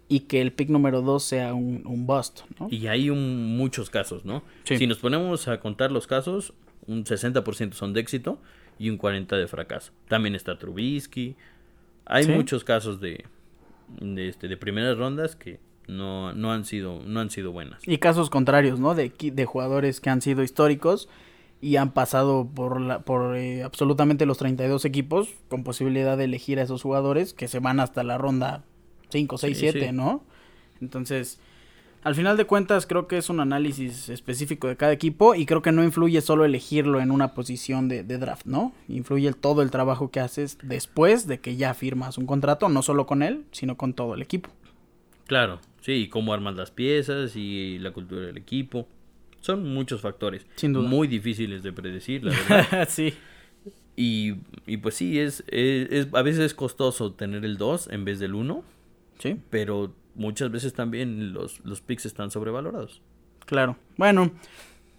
y 0.08 0.22
que 0.22 0.42
el 0.42 0.54
pick 0.54 0.70
número 0.70 1.02
2 1.02 1.22
sea 1.22 1.54
un, 1.54 1.84
un, 1.86 2.08
bust, 2.08 2.42
¿no? 2.58 2.70
Y 2.72 2.88
hay 2.88 3.10
un, 3.10 3.58
muchos 3.58 3.90
casos, 3.90 4.24
¿no? 4.24 4.42
Si 4.64 4.88
nos 4.88 5.00
ponemos 5.00 5.50
a 5.50 5.60
contar 5.60 5.92
los 5.92 6.08
casos, 6.08 6.54
un 6.88 7.04
60% 7.04 7.74
son 7.74 7.92
de 7.92 8.00
éxito 8.00 8.40
y 8.80 8.90
un 8.90 8.98
40% 8.98 9.36
de 9.38 9.48
fracaso. 9.48 9.92
También 10.08 10.34
está 10.36 10.58
Trubisky. 10.58 11.36
Hay 12.06 12.28
muchos 12.28 12.64
casos 12.64 13.02
de, 13.02 13.26
de, 14.00 14.30
este, 14.30 14.48
de 14.48 14.56
primeras 14.56 14.98
rondas 14.98 15.36
que 15.36 15.60
no, 15.88 16.34
no, 16.34 16.52
han 16.52 16.66
sido, 16.66 17.02
no 17.06 17.20
han 17.20 17.30
sido 17.30 17.52
buenas. 17.52 17.82
Y 17.88 17.98
casos 17.98 18.30
contrarios, 18.30 18.80
¿no? 18.80 18.96
De, 18.96 19.12
de 19.18 19.46
jugadores 19.46 20.00
que 20.00 20.10
han 20.10 20.22
sido 20.22 20.44
históricos 20.44 21.10
y 21.64 21.78
han 21.78 21.92
pasado 21.92 22.46
por, 22.54 22.82
la, 22.82 23.00
por 23.00 23.38
eh, 23.38 23.64
absolutamente 23.64 24.26
los 24.26 24.38
32 24.38 24.84
equipos 24.84 25.30
con 25.50 25.64
posibilidad 25.64 26.18
de 26.18 26.26
elegir 26.26 26.60
a 26.60 26.64
esos 26.64 26.82
jugadores 26.82 27.34
que 27.34 27.48
se 27.48 27.60
van 27.60 27.80
hasta 27.80 28.04
la 28.04 28.18
ronda 28.18 28.66
5, 29.10 29.38
6, 29.38 29.58
7, 29.58 29.92
¿no? 29.94 30.24
Entonces, 30.82 31.40
al 32.04 32.16
final 32.16 32.36
de 32.36 32.44
cuentas 32.44 32.86
creo 32.86 33.08
que 33.08 33.18
es 33.18 33.30
un 33.30 33.40
análisis 33.40 34.10
específico 34.10 34.68
de 34.68 34.76
cada 34.76 34.92
equipo 34.92 35.36
y 35.36 35.46
creo 35.46 35.62
que 35.62 35.72
no 35.72 35.86
influye 35.86 36.20
solo 36.20 36.44
elegirlo 36.44 37.00
en 37.00 37.12
una 37.12 37.34
posición 37.34 37.88
de, 37.88 38.04
de 38.04 38.18
draft, 38.18 38.46
¿no? 38.46 38.74
Influye 38.90 39.32
todo 39.32 39.62
el 39.62 39.72
trabajo 39.72 40.12
que 40.12 40.20
haces 40.20 40.58
después 40.64 41.28
de 41.28 41.40
que 41.40 41.56
ya 41.56 41.74
firmas 41.74 42.18
un 42.18 42.26
contrato, 42.26 42.68
no 42.68 42.82
solo 42.82 43.06
con 43.06 43.24
él, 43.24 43.46
sino 43.52 43.78
con 43.78 43.94
todo 43.94 44.16
el 44.16 44.22
equipo. 44.22 44.50
Claro, 45.28 45.60
sí, 45.82 46.08
cómo 46.10 46.34
armas 46.34 46.56
las 46.56 46.72
piezas 46.72 47.36
y 47.36 47.80
la 47.80 47.92
cultura 47.92 48.22
del 48.28 48.38
equipo. 48.38 48.88
Son 49.40 49.74
muchos 49.74 50.02
factores. 50.02 50.46
Sin 50.56 50.74
duda. 50.74 50.88
Muy 50.88 51.08
difíciles 51.08 51.64
de 51.64 51.74
predecir, 51.74 52.24
la 52.24 52.32
verdad. 52.50 52.88
sí. 52.90 53.14
y, 53.96 54.36
y 54.66 54.78
pues 54.78 54.96
sí, 54.96 55.20
es, 55.20 55.44
es, 55.48 55.92
es- 55.92 56.08
a 56.14 56.22
veces 56.22 56.42
es 56.42 56.54
costoso 56.54 57.14
tener 57.14 57.44
el 57.46 57.58
2 57.58 57.88
en 57.92 58.06
vez 58.06 58.20
del 58.20 58.34
1, 58.36 58.64
Sí, 59.20 59.38
pero 59.50 59.94
muchas 60.16 60.52
veces 60.52 60.74
también 60.74 61.34
los, 61.34 61.60
los 61.66 61.82
picks 61.82 62.06
están 62.06 62.32
sobrevalorados. 62.32 63.02
claro. 63.46 63.78
Bueno, 63.98 64.32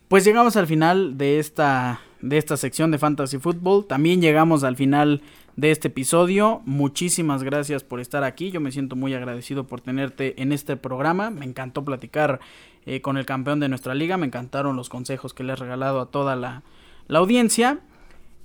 pues 0.09 0.25
llegamos 0.25 0.57
al 0.57 0.67
final 0.67 1.19
de 1.19 1.39
esta, 1.39 2.01
de 2.21 2.39
esta 2.39 2.57
sección 2.57 2.91
de 2.91 2.99
Fantasy 2.99 3.39
Football. 3.39 3.87
También 3.87 4.21
llegamos 4.23 4.63
al 4.65 4.77
final 4.77 5.21
de 5.57 5.71
este 5.71 5.89
episodio. 5.89 6.63
Muchísimas 6.65 7.43
gracias 7.43 7.85
por 7.85 8.01
estar 8.01 8.25
aquí. 8.25 8.51
Yo 8.51 8.61
me 8.61 8.73
siento 8.73 8.97
muy 8.97 9.15
agradecido 9.15 9.67
por 9.67 9.81
tenerte 9.81 10.41
en 10.43 10.53
este 10.53 10.77
programa. 10.77 11.31
Me 11.31 11.45
encantó 11.45 11.85
platicar 11.85 12.41
eh, 12.87 13.01
con 13.01 13.17
el 13.17 13.27
campeón 13.27 13.61
de 13.61 13.69
nuestra 13.69 13.95
liga. 13.95 14.17
Me 14.17 14.27
encantaron 14.27 14.77
los 14.77 14.89
consejos 14.89 15.35
que 15.35 15.45
le 15.45 15.53
has 15.53 15.59
regalado 15.59 16.01
a 16.01 16.07
toda 16.07 16.37
la, 16.37 16.63
la 17.09 17.19
audiencia. 17.19 17.81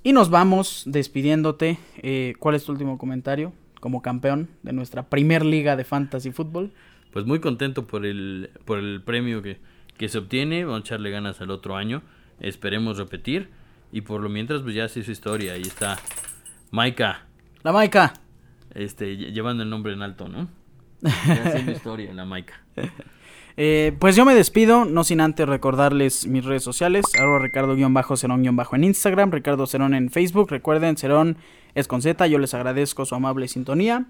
Y 0.02 0.12
nos 0.12 0.30
vamos 0.30 0.84
despidiéndote. 0.86 1.78
Eh, 1.98 2.34
¿Cuál 2.38 2.54
es 2.54 2.64
tu 2.64 2.72
último 2.72 2.96
comentario 2.96 3.52
como 3.80 4.02
campeón 4.02 4.48
de 4.62 4.72
nuestra 4.72 5.08
primer 5.08 5.44
liga 5.44 5.76
de 5.76 5.84
Fantasy 5.84 6.30
Football? 6.30 6.72
Pues 7.12 7.26
muy 7.26 7.40
contento 7.40 7.86
por 7.86 8.06
el, 8.06 8.50
por 8.64 8.78
el 8.78 9.02
premio 9.02 9.42
que, 9.42 9.58
que 9.98 10.08
se 10.08 10.18
obtiene. 10.18 10.64
Vamos 10.64 10.82
a 10.82 10.84
echarle 10.84 11.10
ganas 11.10 11.40
al 11.40 11.50
otro 11.50 11.76
año. 11.76 12.02
Esperemos 12.38 12.98
repetir. 12.98 13.48
Y 13.92 14.02
por 14.02 14.20
lo 14.20 14.28
mientras, 14.28 14.62
pues 14.62 14.76
ya 14.76 14.88
se 14.88 15.00
hizo 15.00 15.10
historia. 15.10 15.54
Ahí 15.54 15.62
está 15.62 15.98
Maika, 16.70 17.26
La 17.62 17.72
Maica. 17.72 18.14
este, 18.74 19.14
lle- 19.16 19.32
llevando 19.32 19.62
el 19.62 19.70
nombre 19.70 19.92
en 19.92 20.02
alto, 20.02 20.28
¿no? 20.28 20.48
Ya 21.02 21.42
haciendo 21.46 21.72
historia, 21.72 22.12
la 22.14 22.24
Maika. 22.24 22.54
Eh, 23.62 23.94
pues 23.98 24.16
yo 24.16 24.24
me 24.24 24.34
despido, 24.34 24.86
no 24.86 25.04
sin 25.04 25.20
antes 25.20 25.46
recordarles 25.46 26.26
mis 26.26 26.44
redes 26.46 26.62
sociales, 26.62 27.04
arroba 27.18 27.40
ricardo-cerón- 27.40 28.74
en 28.76 28.84
Instagram, 28.84 29.30
Ricardo 29.32 29.66
Cerón 29.66 29.92
en 29.92 30.08
Facebook, 30.08 30.48
recuerden, 30.50 30.96
Cerón 30.96 31.36
es 31.74 31.86
con 31.86 32.00
Z, 32.00 32.26
yo 32.28 32.38
les 32.38 32.54
agradezco 32.54 33.04
su 33.04 33.14
amable 33.16 33.48
sintonía, 33.48 34.06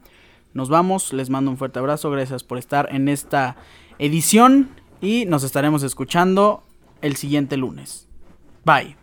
nos 0.54 0.68
vamos, 0.68 1.12
les 1.12 1.30
mando 1.30 1.50
un 1.50 1.56
fuerte 1.56 1.80
abrazo, 1.80 2.10
gracias 2.12 2.44
por 2.44 2.58
estar 2.58 2.90
en 2.92 3.08
esta 3.08 3.56
edición 3.98 4.68
y 5.00 5.24
nos 5.24 5.42
estaremos 5.42 5.82
escuchando 5.82 6.62
el 7.00 7.16
siguiente 7.16 7.56
lunes. 7.56 8.06
Bye. 8.64 8.99